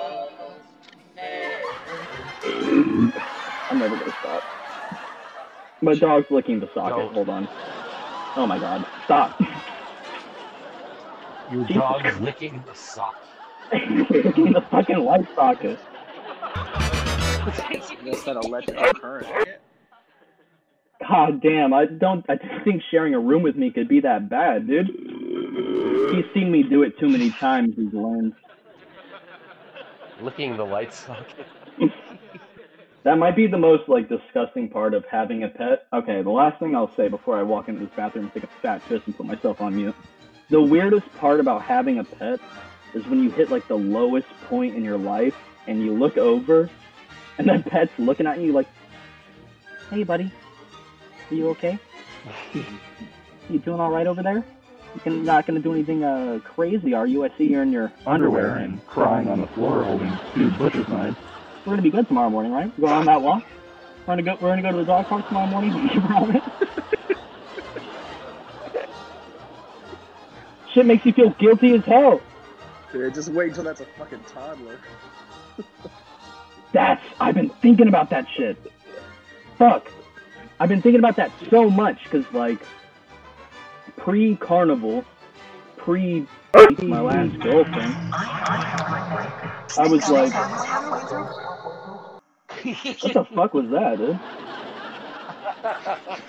I'm 3.70 3.78
never 3.78 3.96
gonna 3.96 4.14
stop. 4.20 4.42
My 5.82 5.94
dog's 5.94 6.30
licking 6.30 6.60
the 6.60 6.68
socket. 6.74 6.96
Don't. 6.96 7.14
Hold 7.14 7.28
on. 7.28 7.48
Oh 8.36 8.46
my 8.46 8.58
god! 8.58 8.86
Stop. 9.04 9.40
Your 11.50 11.64
Jesus 11.64 11.76
dog 11.76 12.00
Christ. 12.00 12.20
licking 12.20 12.62
the 12.66 12.74
sock. 12.74 13.16
licking 13.72 14.52
the 14.52 14.62
fucking 14.70 14.98
light 14.98 15.26
socket. 15.34 15.78
Just 18.04 18.24
that 18.24 18.36
electrical 18.36 18.92
current. 19.00 19.28
God 21.08 21.42
damn! 21.42 21.74
I 21.74 21.86
don't. 21.86 22.24
I 22.28 22.36
don't 22.36 22.64
think 22.64 22.82
sharing 22.90 23.14
a 23.14 23.20
room 23.20 23.42
with 23.42 23.56
me 23.56 23.70
could 23.70 23.88
be 23.88 24.00
that 24.00 24.28
bad, 24.30 24.66
dude. 24.66 24.88
He's 26.16 26.24
seen 26.32 26.50
me 26.50 26.62
do 26.62 26.82
it 26.82 26.98
too 26.98 27.10
many 27.10 27.30
times. 27.30 27.74
He's 27.76 27.92
learned. 27.92 28.34
Licking 30.22 30.56
the 30.56 30.64
light 30.64 30.94
socket. 30.94 31.46
That 33.02 33.18
might 33.18 33.36
be 33.36 33.46
the 33.46 33.56
most 33.56 33.88
like 33.88 34.08
disgusting 34.08 34.68
part 34.68 34.92
of 34.92 35.04
having 35.04 35.44
a 35.44 35.48
pet. 35.48 35.86
Okay, 35.92 36.22
the 36.22 36.30
last 36.30 36.58
thing 36.58 36.74
I'll 36.74 36.92
say 36.96 37.06
before 37.06 37.38
I 37.38 37.42
walk 37.44 37.68
into 37.68 37.84
this 37.86 37.94
bathroom 37.94 38.24
and 38.24 38.34
take 38.34 38.42
a 38.42 38.48
fat 38.60 38.82
piss 38.88 39.00
and 39.06 39.16
put 39.16 39.26
myself 39.26 39.60
on 39.60 39.76
mute. 39.76 39.94
The 40.50 40.60
weirdest 40.60 41.06
part 41.14 41.38
about 41.38 41.62
having 41.62 42.00
a 42.00 42.04
pet 42.04 42.40
is 42.94 43.06
when 43.06 43.22
you 43.22 43.30
hit 43.30 43.48
like 43.48 43.68
the 43.68 43.76
lowest 43.76 44.26
point 44.48 44.74
in 44.74 44.82
your 44.82 44.98
life 44.98 45.36
and 45.68 45.84
you 45.84 45.94
look 45.94 46.18
over 46.18 46.68
and 47.38 47.48
that 47.48 47.64
pet's 47.66 47.92
looking 47.96 48.26
at 48.26 48.40
you 48.40 48.50
like, 48.50 48.66
"Hey, 49.88 50.02
buddy, 50.02 50.32
are 51.30 51.34
you 51.36 51.50
okay? 51.50 51.78
You 53.48 53.60
doing 53.60 53.78
all 53.78 53.92
right 53.92 54.08
over 54.08 54.24
there? 54.24 54.44
You're 55.04 55.14
not 55.14 55.46
gonna 55.46 55.60
do 55.60 55.72
anything 55.72 56.02
uh 56.04 56.40
crazy, 56.44 56.94
are 56.94 57.06
you? 57.06 57.24
I 57.24 57.30
see 57.36 57.44
you're 57.44 57.62
in 57.62 57.72
your 57.72 57.92
Underwear 58.06 58.56
and 58.56 58.84
crying 58.86 59.28
on 59.28 59.40
the 59.40 59.46
floor 59.48 59.82
holding 59.84 60.12
two 60.34 60.50
butcher's 60.52 60.88
knives. 60.88 61.16
We're 61.64 61.72
gonna 61.72 61.82
be 61.82 61.90
good 61.90 62.06
tomorrow 62.08 62.30
morning, 62.30 62.52
right? 62.52 62.80
Going 62.80 62.92
on 62.92 63.06
that 63.06 63.20
walk? 63.22 63.44
We're 64.06 64.12
gonna 64.16 64.22
go. 64.22 64.38
We're 64.40 64.50
gonna 64.50 64.62
go 64.62 64.72
to 64.72 64.78
the 64.78 64.84
dog 64.84 65.06
park 65.06 65.26
tomorrow 65.28 65.46
morning. 65.48 65.72
You 65.94 66.00
promise? 66.00 66.42
Shit 70.72 70.86
makes 70.86 71.04
you 71.06 71.12
feel 71.12 71.30
guilty 71.30 71.74
as 71.74 71.84
hell. 71.84 72.20
Dude, 72.92 73.14
just 73.14 73.30
wait 73.30 73.48
until 73.48 73.64
that's 73.64 73.80
a 73.80 73.86
fucking 73.98 74.20
toddler. 74.32 74.78
That's. 76.72 77.02
I've 77.18 77.34
been 77.34 77.48
thinking 77.48 77.88
about 77.88 78.10
that 78.10 78.26
shit. 78.36 78.56
Fuck. 79.58 79.90
I've 80.60 80.68
been 80.68 80.82
thinking 80.82 80.98
about 80.98 81.16
that 81.16 81.30
so 81.50 81.70
much 81.70 82.02
because 82.04 82.30
like 82.34 82.58
pre-carnival, 83.98 85.04
pre 85.76 86.26
my 86.82 87.00
last 87.00 87.38
girlfriend, 87.40 87.94
I 89.76 89.86
was 89.86 90.08
like, 90.08 90.32
what 93.02 93.14
the 93.14 93.24
fuck 93.34 93.54
was 93.54 93.66
that, 93.70 93.98
dude? 93.98 94.18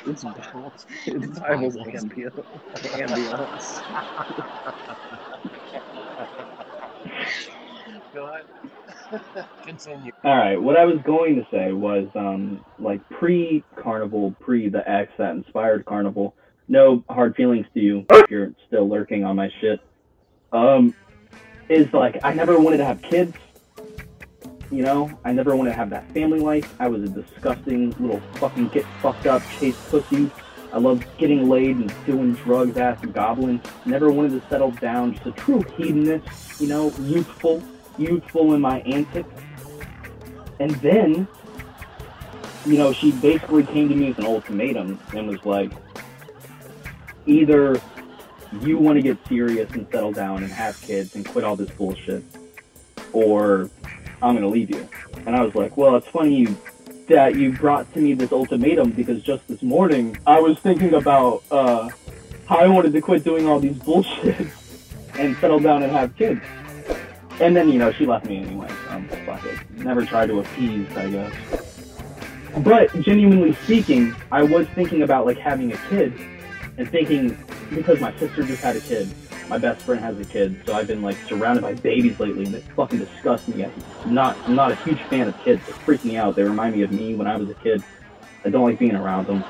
It's 0.08 0.24
Bible. 0.24 0.74
It's 1.06 1.40
Bible's 1.40 1.76
ambience. 1.78 2.44
ambience. 2.84 3.82
Go 8.14 8.28
ahead. 8.28 8.46
Continue. 9.64 10.12
All 10.24 10.38
right, 10.38 10.62
what 10.62 10.78
I 10.78 10.86
was 10.86 10.98
going 11.06 11.36
to 11.36 11.46
say 11.52 11.72
was 11.72 12.08
um 12.16 12.60
like 12.80 13.02
pre 13.10 13.64
carnival, 13.76 14.34
pre 14.40 14.70
the 14.70 14.88
X 14.90 15.12
that 15.18 15.36
inspired 15.36 15.86
carnival. 15.86 16.34
No 16.68 17.04
hard 17.10 17.36
feelings 17.36 17.66
to 17.74 17.80
you 17.80 18.06
if 18.10 18.30
you're 18.30 18.54
still 18.68 18.88
lurking 18.90 19.24
on 19.24 19.36
my 19.36 19.50
shit. 19.62 19.80
Um, 20.52 20.94
is 21.70 21.92
like 21.94 22.20
I 22.24 22.34
never 22.34 22.60
wanted 22.60 22.78
to 22.78 22.86
have 22.86 23.02
kids. 23.02 23.36
You 24.70 24.84
know, 24.84 25.18
I 25.24 25.32
never 25.32 25.56
wanted 25.56 25.72
to 25.72 25.76
have 25.78 25.90
that 25.92 26.12
family 26.12 26.40
life. 26.40 26.76
I 26.80 26.88
was 26.88 27.04
a 27.04 27.08
disgusting 27.08 27.92
little 28.00 28.20
fucking 28.36 28.70
get 28.70 28.86
fucked 29.02 29.26
up 29.26 29.42
chase 29.60 29.78
pussy. 29.90 30.30
I 30.74 30.80
loved 30.80 31.06
getting 31.18 31.48
laid 31.48 31.78
and 31.78 31.94
doing 32.06 32.34
drugs, 32.34 32.78
ass 32.78 33.04
goblins. 33.06 33.62
Never 33.86 34.12
wanted 34.12 34.42
to 34.42 34.48
settle 34.50 34.72
down. 34.72 35.14
Just 35.14 35.26
a 35.26 35.32
true 35.32 35.62
hedonist. 35.78 36.60
You 36.60 36.68
know, 36.68 36.92
youthful, 37.00 37.64
youthful 37.98 38.54
in 38.54 38.62
my 38.62 38.82
antics. 38.82 39.30
And 40.60 40.72
then, 40.72 41.28
you 42.66 42.78
know, 42.78 42.92
she 42.92 43.12
basically 43.12 43.64
came 43.64 43.88
to 43.88 43.96
me 43.96 44.10
with 44.10 44.20
an 44.20 44.26
ultimatum 44.26 45.00
and 45.16 45.30
was 45.30 45.44
like, 45.46 45.72
either 47.28 47.80
you 48.62 48.78
want 48.78 48.98
to 48.98 49.02
get 49.02 49.18
serious 49.28 49.70
and 49.72 49.88
settle 49.92 50.12
down 50.12 50.44
and 50.44 50.52
have 50.52 50.80
kids 50.82 51.16
and 51.16 51.26
quit 51.26 51.44
all 51.44 51.56
this 51.56 51.70
bullshit, 51.72 52.24
or 53.14 53.70
I'm 54.22 54.36
going 54.36 54.42
to 54.42 54.48
leave 54.48 54.70
you. 54.70 54.88
And 55.26 55.36
I 55.36 55.44
was 55.44 55.54
like, 55.54 55.78
well, 55.78 55.96
it's 55.96 56.08
funny 56.08 56.36
you, 56.36 56.58
that 57.08 57.36
you 57.36 57.52
brought 57.52 57.92
to 57.94 58.00
me 58.00 58.14
this 58.14 58.32
ultimatum 58.32 58.92
because 58.92 59.22
just 59.22 59.48
this 59.48 59.62
morning 59.62 60.18
I 60.26 60.40
was 60.40 60.58
thinking 60.60 60.94
about 60.94 61.44
uh, 61.52 61.90
how 62.48 62.58
I 62.58 62.68
wanted 62.68 62.94
to 62.94 63.02
quit 63.02 63.24
doing 63.24 63.48
all 63.48 63.60
these 63.60 63.78
bullshit 63.78 64.48
and 65.16 65.36
settle 65.38 65.60
down 65.60 65.84
and 65.84 65.92
have 65.92 66.16
kids. 66.16 66.42
And 67.40 67.56
then, 67.56 67.70
you 67.70 67.78
know, 67.78 67.92
she 67.92 68.06
left 68.06 68.26
me 68.26 68.38
anyway, 68.38 68.68
so 68.68 68.90
I'm 68.90 69.08
fuck 69.08 69.46
it. 69.46 69.70
Never 69.72 70.06
tried 70.06 70.28
to 70.28 70.40
appease, 70.40 70.90
I 70.98 71.10
guess. 71.10 71.34
But 72.64 73.00
genuinely 73.02 73.54
speaking, 73.54 74.16
I 74.32 74.42
was 74.42 74.68
thinking 74.70 75.04
about 75.04 75.28
like 75.28 75.38
having 75.38 75.72
a 75.72 75.78
kid 75.90 76.14
and 76.78 76.90
thinking 76.90 77.38
because 77.70 78.00
my 78.00 78.16
sister 78.18 78.44
just 78.44 78.62
had 78.62 78.76
a 78.76 78.82
kid, 78.82 79.14
my 79.50 79.58
best 79.58 79.82
friend 79.82 80.02
has 80.02 80.20
a 80.20 80.26
kid, 80.26 80.62
so 80.66 80.74
I've 80.74 80.88
been 80.88 81.02
like 81.02 81.18
surrounded 81.28 81.62
by 81.62 81.74
babies 81.74 82.20
lately, 82.20 82.46
and 82.46 82.56
it 82.56 82.64
fucking 82.76 83.00
disgusts 83.00 83.48
me. 83.48 83.66
I'm 83.66 84.14
not, 84.14 84.38
I'm 84.46 84.56
not 84.56 84.72
a 84.72 84.76
huge 84.76 85.02
fan 85.04 85.28
of 85.28 85.38
kids. 85.44 85.66
They 85.66 85.74
freak 85.74 86.04
me 86.06 86.18
out. 86.18 86.36
They 86.36 86.44
remind 86.44 86.76
me 86.76 86.84
of 86.84 86.92
me 86.92 87.16
when 87.16 87.28
I 87.28 87.38
was 87.38 87.50
a 87.50 87.54
kid. 87.56 87.84
I 88.46 88.50
don't 88.50 88.64
like 88.64 88.80
being 88.80 88.96
around 88.96 89.28
them. 89.28 89.42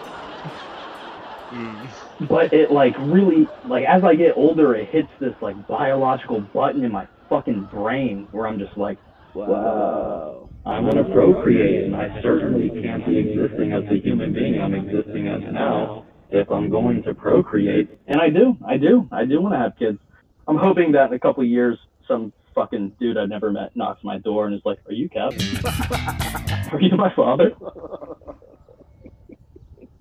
Hmm. 1.49 2.25
But 2.25 2.53
it 2.53 2.71
like 2.71 2.95
really, 2.99 3.47
like 3.65 3.85
as 3.85 4.03
I 4.03 4.15
get 4.15 4.35
older, 4.35 4.75
it 4.75 4.89
hits 4.89 5.09
this 5.19 5.35
like 5.41 5.67
biological 5.67 6.41
button 6.41 6.83
in 6.83 6.91
my 6.91 7.07
fucking 7.29 7.65
brain 7.65 8.27
where 8.31 8.47
I'm 8.47 8.59
just 8.59 8.77
like, 8.77 8.97
wow, 9.33 10.49
I 10.65 10.79
want 10.79 10.95
to 10.95 11.03
procreate, 11.05 11.85
and 11.85 11.95
I 11.95 12.21
certainly 12.21 12.69
can't 12.81 13.05
be 13.05 13.17
existing 13.17 13.71
as 13.71 13.83
the 13.89 13.99
human 13.99 14.33
being 14.33 14.61
I'm 14.61 14.73
existing 14.73 15.27
as 15.27 15.41
now 15.53 16.06
if 16.29 16.49
I'm 16.51 16.69
going 16.69 17.03
to 17.03 17.13
procreate. 17.13 17.89
And 18.07 18.21
I 18.21 18.29
do, 18.29 18.57
I 18.67 18.77
do, 18.77 19.07
I 19.11 19.25
do 19.25 19.41
want 19.41 19.53
to 19.53 19.59
have 19.59 19.77
kids. 19.77 19.99
I'm 20.47 20.57
hoping 20.57 20.91
that 20.93 21.07
in 21.07 21.13
a 21.13 21.19
couple 21.19 21.43
of 21.43 21.49
years, 21.49 21.77
some 22.07 22.31
fucking 22.55 22.93
dude 22.99 23.17
I've 23.17 23.29
never 23.29 23.51
met 23.51 23.75
knocks 23.75 24.03
my 24.03 24.17
door 24.17 24.47
and 24.47 24.55
is 24.55 24.61
like, 24.65 24.79
"Are 24.87 24.93
you 24.93 25.09
Kev? 25.09 26.71
Are 26.73 26.81
you 26.81 26.95
my 26.95 27.13
father?" 27.15 27.51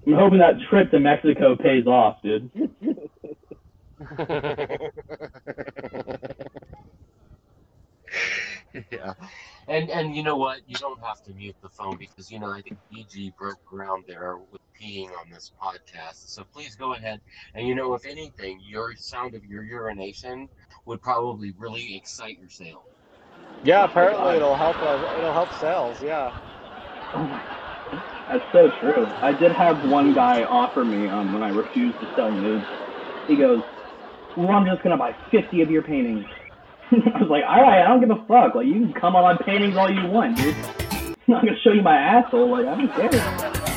I'm 0.06 0.14
hoping 0.14 0.38
that 0.38 0.54
trip 0.70 0.90
to 0.92 1.00
Mexico 1.00 1.56
pays 1.56 1.86
off, 1.86 2.22
dude. 2.22 2.50
yeah. 8.90 9.14
And 9.68 9.90
and 9.90 10.14
you 10.14 10.22
know 10.22 10.36
what? 10.36 10.60
You 10.66 10.76
don't 10.76 11.02
have 11.02 11.22
to 11.24 11.32
mute 11.32 11.56
the 11.62 11.68
phone 11.68 11.96
because 11.96 12.30
you 12.30 12.38
know 12.38 12.50
I 12.50 12.62
think 12.62 12.78
EG 12.96 13.34
broke 13.36 13.64
ground 13.64 14.04
there 14.06 14.36
with 14.36 14.60
peeing 14.80 15.08
on 15.08 15.30
this 15.30 15.52
podcast. 15.60 16.28
So 16.28 16.44
please 16.52 16.76
go 16.76 16.94
ahead. 16.94 17.20
And 17.54 17.66
you 17.66 17.74
know, 17.74 17.94
if 17.94 18.06
anything, 18.06 18.60
your 18.68 18.94
sound 18.96 19.34
of 19.34 19.44
your 19.44 19.64
urination 19.64 20.48
would 20.84 21.02
probably 21.02 21.52
really 21.58 21.96
excite 21.96 22.38
your 22.38 22.50
sale. 22.50 22.84
Yeah, 23.64 23.84
apparently 23.84 24.36
it'll 24.36 24.56
help. 24.56 24.76
Uh, 24.76 25.16
it'll 25.18 25.32
help 25.32 25.52
sales. 25.54 26.02
Yeah. 26.02 26.32
That's 28.28 28.44
so 28.52 28.70
true. 28.80 29.06
I 29.22 29.32
did 29.32 29.52
have 29.52 29.88
one 29.88 30.12
guy 30.12 30.42
offer 30.44 30.84
me 30.84 31.08
um, 31.08 31.32
when 31.32 31.42
I 31.42 31.50
refused 31.50 31.98
to 32.00 32.06
sell 32.16 32.30
nudes. 32.30 32.64
He 33.28 33.36
goes, 33.36 33.62
"Well, 34.36 34.50
I'm 34.50 34.66
just 34.66 34.82
gonna 34.82 34.96
buy 34.96 35.14
50 35.30 35.62
of 35.62 35.70
your 35.70 35.82
paintings." 35.82 36.26
I 36.92 37.18
was 37.20 37.28
like, 37.28 37.42
"All 37.46 37.62
right, 37.62 37.82
I 37.82 37.88
don't 37.88 38.00
give 38.00 38.10
a 38.10 38.24
fuck. 38.26 38.54
Like, 38.54 38.66
you 38.66 38.74
can 38.74 38.92
come 38.92 39.16
on 39.16 39.24
my 39.24 39.42
paintings 39.44 39.76
all 39.76 39.90
you 39.90 40.06
want, 40.06 40.36
dude. 40.36 40.54
I'm 40.54 41.16
not 41.26 41.44
gonna 41.44 41.58
show 41.64 41.72
you 41.72 41.82
my 41.82 41.96
asshole. 41.96 42.50
Like, 42.50 42.66
I 42.66 42.76
don't 42.76 42.92
care. 42.94 43.10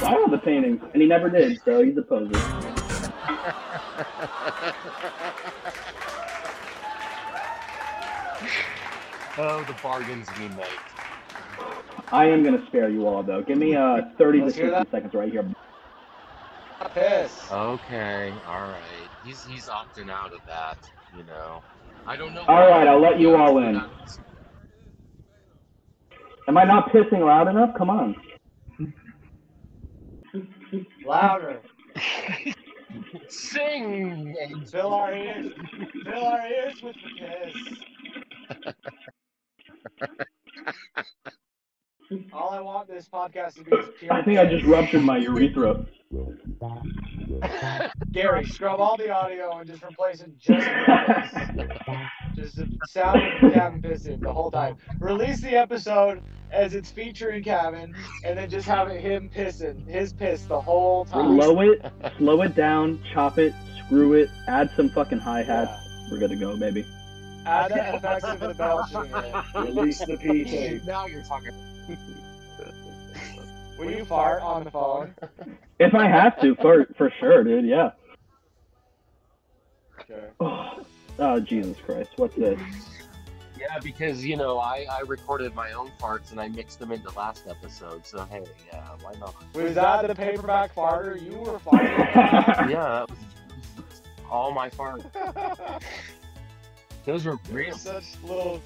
I 0.08 0.16
all 0.16 0.30
the 0.30 0.38
paintings." 0.38 0.82
And 0.94 1.02
he 1.02 1.08
never 1.08 1.30
did, 1.30 1.60
so 1.66 1.84
he's 1.84 1.98
a 1.98 2.04
poser. 2.04 2.36
oh, 9.38 9.64
the 9.68 9.76
bargains 9.82 10.28
we 10.38 10.48
make. 10.50 10.68
I 12.12 12.26
am 12.26 12.44
gonna 12.44 12.66
spare 12.68 12.90
you 12.90 13.08
all 13.08 13.24
though. 13.24 13.42
Give 13.42 13.58
me 13.58 13.76
uh 13.76 14.02
30 14.18 14.40
to 14.40 14.46
Let's 14.46 14.58
hear 14.58 14.70
60 14.70 14.92
seconds 14.92 15.14
right 15.14 15.32
here. 15.32 15.46
Piss. 16.94 17.52
Okay, 17.52 18.34
all 18.48 18.62
right. 18.62 19.10
He's 19.24 19.46
he's 19.46 19.68
opting 19.68 20.10
out 20.10 20.34
of 20.34 20.40
that. 20.48 20.78
You 21.16 21.24
know. 21.24 21.62
I 22.06 22.16
don't 22.16 22.34
know. 22.34 22.44
All 22.48 22.68
right, 22.70 22.88
I'll 22.88 23.02
let 23.02 23.20
you 23.20 23.36
all 23.36 23.58
in. 23.60 23.82
Am 26.48 26.58
I 26.58 26.64
not 26.64 26.92
pissing 26.92 27.26
loud 27.26 27.48
enough? 27.48 27.76
Come 27.78 27.90
on. 27.90 28.16
Louder. 31.06 31.62
Sing. 33.28 34.36
Fill 34.72 34.94
our 34.94 35.14
ears. 35.14 35.54
Fill 36.04 36.24
our 36.24 36.48
ears 36.48 36.82
with 36.82 36.96
the 36.96 37.12
piss. 37.20 37.84
All 42.34 42.50
I 42.50 42.60
want 42.60 42.88
this 42.88 43.08
podcast 43.08 43.56
to 43.56 43.64
be 43.64 43.76
is 43.76 43.86
pure 44.00 44.12
I 44.12 44.24
think 44.24 44.40
I 44.40 44.46
just 44.46 44.66
ruptured 44.66 45.04
my 45.04 45.18
urethra. 45.18 45.86
Gary, 48.12 48.46
scrub 48.46 48.80
all 48.80 48.98
the 48.98 49.12
audio 49.12 49.56
and 49.58 49.70
just 49.70 49.84
replace 49.84 50.22
it 50.22 50.36
just 50.40 50.68
with 51.56 51.70
piss. 51.70 52.36
Just 52.36 52.56
the 52.56 52.68
sound 52.88 53.22
of 53.44 53.54
Kevin 53.54 53.82
pissing 53.84 54.20
the 54.22 54.34
whole 54.34 54.50
time. 54.50 54.78
Release 55.00 55.42
the 55.42 55.56
episode 55.56 56.24
as 56.52 56.74
it's 56.74 56.90
featuring 56.90 57.44
Kevin, 57.44 57.94
and 58.26 58.40
then 58.40 58.50
just 58.50 58.66
have 58.68 58.88
it 58.88 59.00
him 59.02 59.30
pissing, 59.30 59.88
his 59.88 60.12
piss 60.12 60.46
the 60.46 60.60
whole 60.60 61.06
time. 61.06 61.36
Slow 61.36 61.62
it, 61.62 61.86
slow 62.18 62.42
it 62.42 62.56
down, 62.56 63.00
chop 63.14 63.38
it, 63.38 63.54
screw 63.86 64.14
it, 64.14 64.30
add 64.48 64.72
some 64.76 64.90
fucking 64.90 65.20
hi 65.20 65.44
hats. 65.44 65.72
We're 66.10 66.18
good 66.18 66.32
to 66.32 66.36
go, 66.36 66.58
baby. 66.58 66.88
Add 67.46 67.72
the 67.72 67.96
effects 67.96 68.24
of 68.24 68.40
the 68.40 68.54
belching. 68.56 69.12
Release 69.76 70.00
the 70.00 70.18
PT. 70.18 70.84
Now 70.88 71.06
you're 71.06 71.22
talking. 71.22 71.54
Will 73.78 73.92
you 73.92 74.04
fart 74.06 74.42
on 74.42 74.64
the 74.66 74.72
phone? 74.72 75.16
If 75.80 75.96
I 75.96 76.06
have 76.08 76.40
to, 76.42 76.56
for 76.56 76.86
for 76.98 77.12
sure, 77.20 77.44
dude. 77.44 77.66
Yeah. 77.66 77.92
Okay. 80.02 80.28
Oh, 80.40 80.82
oh 81.20 81.40
Jesus 81.40 81.78
Christ, 81.86 82.12
what's 82.18 82.36
this? 82.36 82.60
Yeah, 83.58 83.80
because 83.82 84.24
you 84.26 84.36
know 84.36 84.58
I 84.58 84.86
I 84.90 85.02
recorded 85.08 85.54
my 85.56 85.72
own 85.74 85.92
farts 86.00 86.32
and 86.32 86.40
I 86.40 86.48
mixed 86.50 86.80
them 86.80 86.92
into 86.92 87.10
last 87.18 87.46
episode. 87.48 88.06
So 88.06 88.26
hey, 88.26 88.44
yeah, 88.68 88.86
why 89.02 89.14
not? 89.20 89.36
Was 89.54 89.76
that 89.76 90.08
the 90.08 90.16
paperback 90.16 90.74
farter? 90.76 91.22
You 91.22 91.38
were 91.38 91.60
farting. 91.66 92.70
yeah, 92.70 93.06
that 93.06 93.10
was 93.10 93.20
all 94.30 94.52
my 94.52 94.70
farts. 94.70 95.04
Those 97.06 97.26
were 97.26 97.40
You're 97.48 97.58
real. 97.58 97.76
such 97.78 98.04
little. 98.24 98.62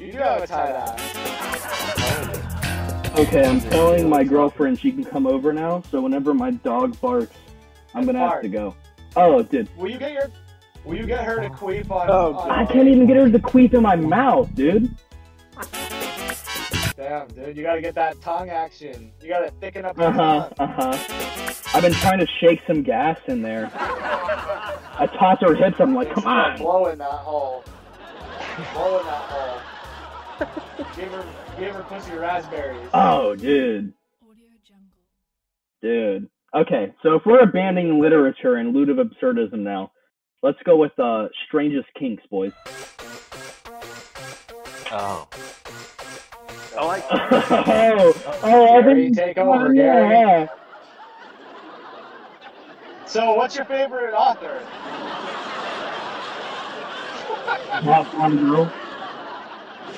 You 0.00 0.12
do 0.12 0.18
have 0.18 0.42
a 0.42 0.46
tie 0.46 0.72
dye. 0.72 2.46
Okay, 3.18 3.44
I'm 3.44 3.60
telling 3.60 4.08
my 4.08 4.22
girlfriend 4.22 4.78
she 4.78 4.92
can 4.92 5.04
come 5.04 5.26
over 5.26 5.52
now, 5.52 5.82
so 5.90 6.00
whenever 6.00 6.32
my 6.32 6.52
dog 6.52 6.98
barks, 7.00 7.34
I'm 7.92 8.06
gonna 8.06 8.20
have 8.20 8.40
to 8.40 8.48
go. 8.48 8.74
Oh, 9.16 9.42
dude. 9.42 9.68
Will 9.76 9.90
you 9.90 9.98
get 9.98 10.12
your? 10.12 10.30
Will 10.84 10.96
you 10.96 11.06
get 11.06 11.24
her 11.24 11.40
to 11.40 11.50
queef 11.50 11.90
on? 11.90 12.08
Oh, 12.08 12.34
on 12.34 12.50
I 12.50 12.64
can't 12.64 12.86
even 12.88 13.06
get 13.06 13.16
her 13.16 13.28
to 13.28 13.38
queef 13.40 13.74
in 13.74 13.82
my 13.82 13.96
mouth, 13.96 14.54
dude. 14.54 14.94
Damn, 16.96 17.26
dude, 17.28 17.56
you 17.56 17.62
gotta 17.64 17.80
get 17.80 17.94
that 17.96 18.18
tongue 18.22 18.48
action. 18.48 19.10
You 19.20 19.28
gotta 19.28 19.50
thicken 19.60 19.84
up 19.84 19.98
Uh 19.98 20.12
huh. 20.12 20.48
Uh 20.58 20.66
huh. 20.66 20.96
I've 21.74 21.82
been 21.82 21.92
trying 21.94 22.20
to 22.20 22.26
shake 22.40 22.60
some 22.66 22.82
gas 22.82 23.18
in 23.26 23.42
there. 23.42 23.70
I 23.74 25.08
toss 25.18 25.38
her 25.40 25.54
hips. 25.54 25.80
I'm 25.80 25.94
like, 25.94 26.12
come 26.14 26.22
Start 26.22 26.52
on. 26.52 26.58
blowing 26.58 26.98
that 26.98 27.10
hole. 27.10 27.64
blowing 28.72 29.04
that 29.04 29.22
hole. 29.28 29.60
give 30.96 31.12
her, 31.12 31.24
give 31.58 31.74
her 31.74 31.82
pussy 31.82 32.12
raspberries. 32.12 32.88
Oh, 32.94 33.34
dude. 33.36 33.92
Dude. 35.82 36.28
Okay, 36.54 36.92
so 37.02 37.14
if 37.14 37.22
we're 37.24 37.40
abandoning 37.40 38.00
literature 38.00 38.56
and 38.56 38.74
loot 38.74 38.88
of 38.88 38.96
absurdism 38.96 39.60
now, 39.60 39.92
let's 40.42 40.58
go 40.64 40.76
with 40.76 40.98
uh, 40.98 41.28
strangest 41.46 41.88
kinks, 41.98 42.24
boys. 42.30 42.52
Oh. 44.90 45.28
I 46.78 46.84
like 46.84 47.04
oh, 47.10 48.40
oh, 48.42 48.78
I 48.78 48.82
Gary, 48.82 49.10
take 49.10 49.38
over, 49.38 49.74
yeah. 49.74 50.08
Gary. 50.08 50.48
So, 53.06 53.34
what's 53.34 53.56
your 53.56 53.64
favorite 53.66 54.14
author? 54.14 54.62
Botfly 57.82 58.38
Girl. 58.38 58.72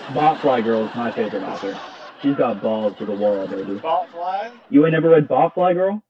Botfly 0.08 0.62
Girl 0.64 0.86
is 0.86 0.94
my 0.94 1.10
favorite 1.12 1.42
author. 1.42 1.78
She's 2.20 2.36
got 2.36 2.62
balls 2.62 2.96
to 2.98 3.06
the 3.06 3.12
wall, 3.12 3.46
baby. 3.46 3.78
Botfly? 3.78 4.52
You 4.70 4.84
ain't 4.84 4.92
never 4.92 5.10
read 5.10 5.28
Botfly 5.28 5.74
Girl? 5.74 6.02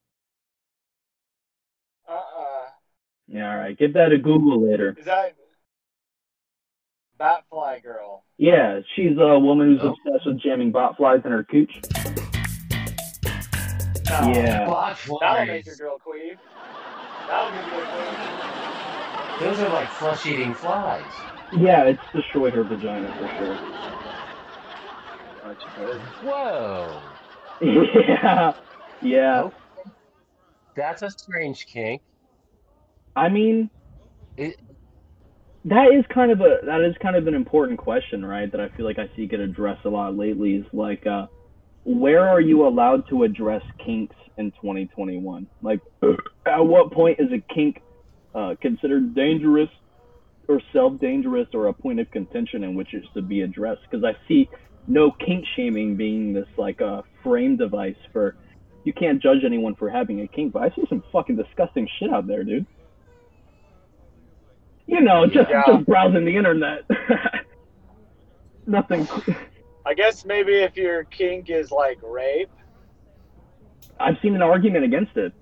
Uh-uh. 2.09 2.69
Yeah, 3.29 3.51
alright. 3.51 3.79
Give 3.79 3.93
that 3.95 4.13
a 4.13 4.19
Google 4.19 4.69
later. 4.69 4.95
Is 4.99 5.07
that 5.07 5.35
Batfly 7.19 7.83
Girl? 7.83 8.25
Yeah, 8.37 8.81
she's 8.95 9.17
a 9.19 9.39
woman 9.39 9.69
who's 9.69 9.81
oh. 9.83 9.95
obsessed 9.95 10.27
with 10.27 10.41
jamming 10.41 10.73
botflies 10.73 11.25
in 11.25 11.33
her 11.33 11.45
cooch. 11.45 11.81
No. 14.11 14.33
Yeah. 14.35 14.95
That'll 15.21 15.47
make 15.47 15.65
your 15.65 15.77
girl 15.77 15.99
queef. 16.05 16.37
That'll 17.29 17.51
make 17.53 17.73
your 17.73 17.87
queef. 17.87 19.41
Those 19.41 19.59
are 19.61 19.69
like 19.71 19.89
flesh-eating 19.89 20.55
flies. 20.55 21.05
Yeah, 21.57 21.85
it's 21.85 22.03
destroyed 22.15 22.55
her 22.55 22.65
vagina 22.65 23.15
for 23.19 23.29
sure. 23.39 23.57
Whoa. 26.23 27.03
yeah. 27.63 28.53
Yeah. 29.03 29.51
That's 30.77 31.03
a 31.03 31.11
strange 31.11 31.67
kink. 31.67 32.03
I 33.17 33.29
mean, 33.29 33.71
It, 34.37 34.57
that 35.65 35.93
is 35.93 36.05
kind 36.13 36.33
of 36.33 36.41
a 36.41 36.59
that 36.67 36.81
is 36.83 36.95
kind 37.03 37.17
of 37.17 37.27
an 37.29 37.35
important 37.35 37.79
question, 37.79 38.25
right? 38.25 38.51
That 38.51 38.61
I 38.61 38.69
feel 38.71 38.87
like 38.87 38.99
I 38.99 39.11
see 39.17 39.27
get 39.27 39.41
addressed 39.41 39.85
a 39.85 39.91
lot 39.91 40.17
lately. 40.17 40.55
Is 40.57 40.67
like, 40.73 41.07
uh, 41.07 41.27
where 41.85 42.29
are 42.29 42.41
you 42.41 42.67
allowed 42.67 43.09
to 43.11 43.25
address 43.25 43.63
kinks 43.85 44.17
in 44.39 44.51
2021? 44.53 45.47
Like, 45.63 45.81
at 46.47 46.61
what 46.61 46.93
point 46.93 47.21
is 47.21 47.29
a 47.33 47.55
kink 47.55 47.81
uh, 48.35 48.55
considered 48.61 49.15
dangerous 49.15 49.69
or 50.49 50.61
self-dangerous 50.73 51.49
or 51.55 51.69
a 51.69 51.73
point 51.73 52.01
of 52.01 52.11
contention 52.11 52.65
in 52.65 52.75
which 52.75 52.95
it 52.95 53.05
should 53.13 53.29
be 53.29 53.43
addressed? 53.43 53.83
Because 53.91 54.05
I 54.05 54.17
see 54.29 54.49
no 54.87 55.11
kink 55.11 55.45
shaming 55.57 55.97
being 55.97 56.33
this 56.33 56.49
like 56.57 56.81
a 56.81 56.87
uh, 56.87 57.03
frame 57.23 57.57
device 57.57 57.97
for 58.13 58.37
you 58.85 58.93
can't 58.93 59.23
judge 59.23 59.45
anyone 59.45 59.77
for 59.77 59.89
having 59.89 60.21
a 60.23 60.27
kink, 60.27 60.53
but 60.53 60.63
I 60.63 60.71
see 60.71 60.85
some 60.89 61.05
fucking 61.13 61.37
disgusting 61.37 61.89
shit 61.99 62.13
out 62.13 62.27
there, 62.27 62.43
dude. 62.43 62.67
You 64.87 65.01
know, 65.01 65.27
just 65.27 65.49
Yeah. 65.49 65.63
just 65.67 65.87
browsing 65.87 66.25
the 66.25 66.37
internet. 66.37 66.83
Nothing. 68.67 69.07
I 69.87 69.95
guess 69.95 70.25
maybe 70.25 70.55
if 70.55 70.77
your 70.77 71.05
kink 71.05 71.51
is 71.51 71.71
like 71.71 71.99
rape. 72.03 72.51
I've 73.99 74.17
seen 74.23 74.35
an 74.35 74.43
argument 74.43 74.85
against 74.85 75.17
it. 75.17 75.33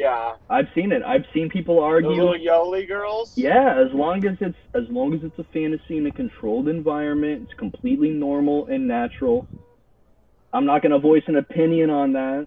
Yeah. 0.00 0.32
I've 0.48 0.68
seen 0.74 0.92
it. 0.92 1.02
I've 1.02 1.24
seen 1.34 1.50
people 1.50 1.78
argue. 1.80 2.08
little 2.10 2.34
yoli 2.34 2.88
girls. 2.88 3.36
Yeah, 3.36 3.78
as 3.78 3.92
long 3.92 4.24
as 4.26 4.36
it's 4.40 4.56
as 4.74 4.84
long 4.88 5.12
as 5.12 5.20
it's 5.22 5.38
a 5.38 5.44
fantasy 5.52 5.98
in 5.98 6.06
a 6.06 6.10
controlled 6.10 6.68
environment, 6.68 7.42
it's 7.42 7.58
completely 7.58 8.08
normal 8.10 8.66
and 8.66 8.88
natural. 8.88 9.46
I'm 10.54 10.64
not 10.64 10.82
gonna 10.82 10.98
voice 10.98 11.22
an 11.26 11.36
opinion 11.36 11.90
on 11.90 12.14
that, 12.14 12.46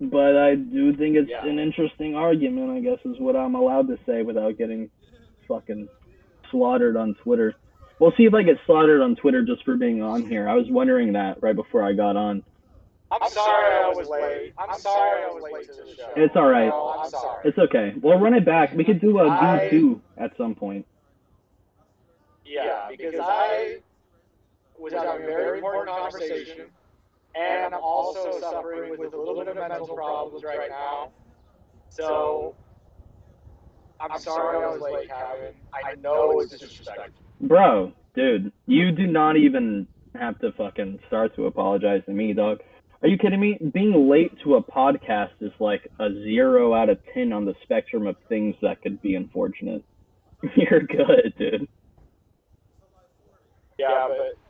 but 0.00 0.36
I 0.36 0.54
do 0.54 0.94
think 0.96 1.16
it's 1.16 1.28
Yeah. 1.30 1.44
an 1.46 1.58
interesting 1.58 2.14
argument. 2.14 2.70
I 2.70 2.80
guess 2.80 2.98
is 3.04 3.18
what 3.18 3.34
I'm 3.34 3.56
allowed 3.56 3.88
to 3.88 3.98
say 4.06 4.22
without 4.22 4.56
getting 4.56 4.90
fucking 5.48 5.88
slaughtered 6.52 6.96
on 6.96 7.16
Twitter. 7.24 7.54
We'll 7.98 8.12
see 8.16 8.24
if 8.24 8.34
I 8.34 8.42
get 8.44 8.58
slaughtered 8.66 9.00
on 9.00 9.16
Twitter 9.16 9.42
just 9.42 9.64
for 9.64 9.76
being 9.76 10.00
on 10.00 10.22
here. 10.22 10.48
I 10.48 10.54
was 10.54 10.70
wondering 10.70 11.12
that 11.14 11.42
right 11.42 11.56
before 11.56 11.82
I 11.82 11.92
got 11.92 12.16
on. 12.16 12.44
I'm 13.22 13.30
sorry 13.30 13.74
I 13.74 13.88
was 13.88 14.08
late. 14.08 14.52
I'm 14.58 14.78
sorry 14.78 15.22
I 15.22 15.26
was 15.28 15.42
late 15.42 15.66
to 15.68 15.82
the 15.82 15.94
show. 15.96 16.10
It's 16.16 16.34
all 16.36 16.48
right. 16.48 16.68
No, 16.68 16.94
I'm 16.98 17.10
sorry. 17.10 17.42
It's 17.44 17.58
okay. 17.58 17.94
We'll 18.00 18.18
run 18.18 18.34
it 18.34 18.44
back. 18.44 18.74
We 18.74 18.84
could 18.84 19.00
do 19.00 19.18
a 19.18 19.28
I- 19.28 19.68
V2 19.70 20.00
at 20.18 20.36
some 20.36 20.54
point. 20.54 20.86
Yeah, 22.44 22.88
because 22.90 23.14
I 23.20 23.78
was 24.78 24.92
having 24.92 25.24
a 25.24 25.26
very 25.26 25.58
important 25.58 25.96
conversation, 25.96 26.66
and 27.34 27.74
I'm 27.74 27.80
also 27.82 28.38
suffering 28.40 28.90
with 28.98 29.14
a 29.14 29.16
little 29.16 29.36
bit 29.36 29.48
of 29.48 29.56
mental 29.56 29.88
problems 29.88 30.44
right 30.44 30.68
now. 30.70 31.10
So, 31.88 32.54
I'm 34.00 34.18
sorry 34.18 34.64
I 34.64 34.68
was 34.68 34.80
late, 34.80 35.08
Kevin. 35.08 35.54
I 35.72 35.94
know 35.96 36.40
it's 36.40 36.58
disrespectful. 36.58 37.24
Bro, 37.40 37.92
dude, 38.14 38.52
you 38.66 38.92
do 38.92 39.06
not 39.06 39.36
even 39.36 39.86
have 40.14 40.38
to 40.40 40.52
fucking 40.52 41.00
start 41.08 41.34
to 41.36 41.46
apologize 41.46 42.02
to 42.06 42.12
me, 42.12 42.32
dog. 42.32 42.60
Are 43.04 43.08
you 43.08 43.18
kidding 43.18 43.38
me? 43.38 43.58
Being 43.74 44.08
late 44.08 44.32
to 44.44 44.54
a 44.54 44.62
podcast 44.62 45.32
is 45.42 45.52
like 45.60 45.86
a 46.00 46.10
zero 46.10 46.72
out 46.72 46.88
of 46.88 46.98
ten 47.12 47.34
on 47.34 47.44
the 47.44 47.52
spectrum 47.62 48.06
of 48.06 48.16
things 48.30 48.54
that 48.62 48.80
could 48.80 49.02
be 49.02 49.14
unfortunate. 49.14 49.84
You're 50.56 50.80
good, 50.80 51.34
dude. 51.38 51.68
Yeah, 53.78 54.08
but 54.08 54.43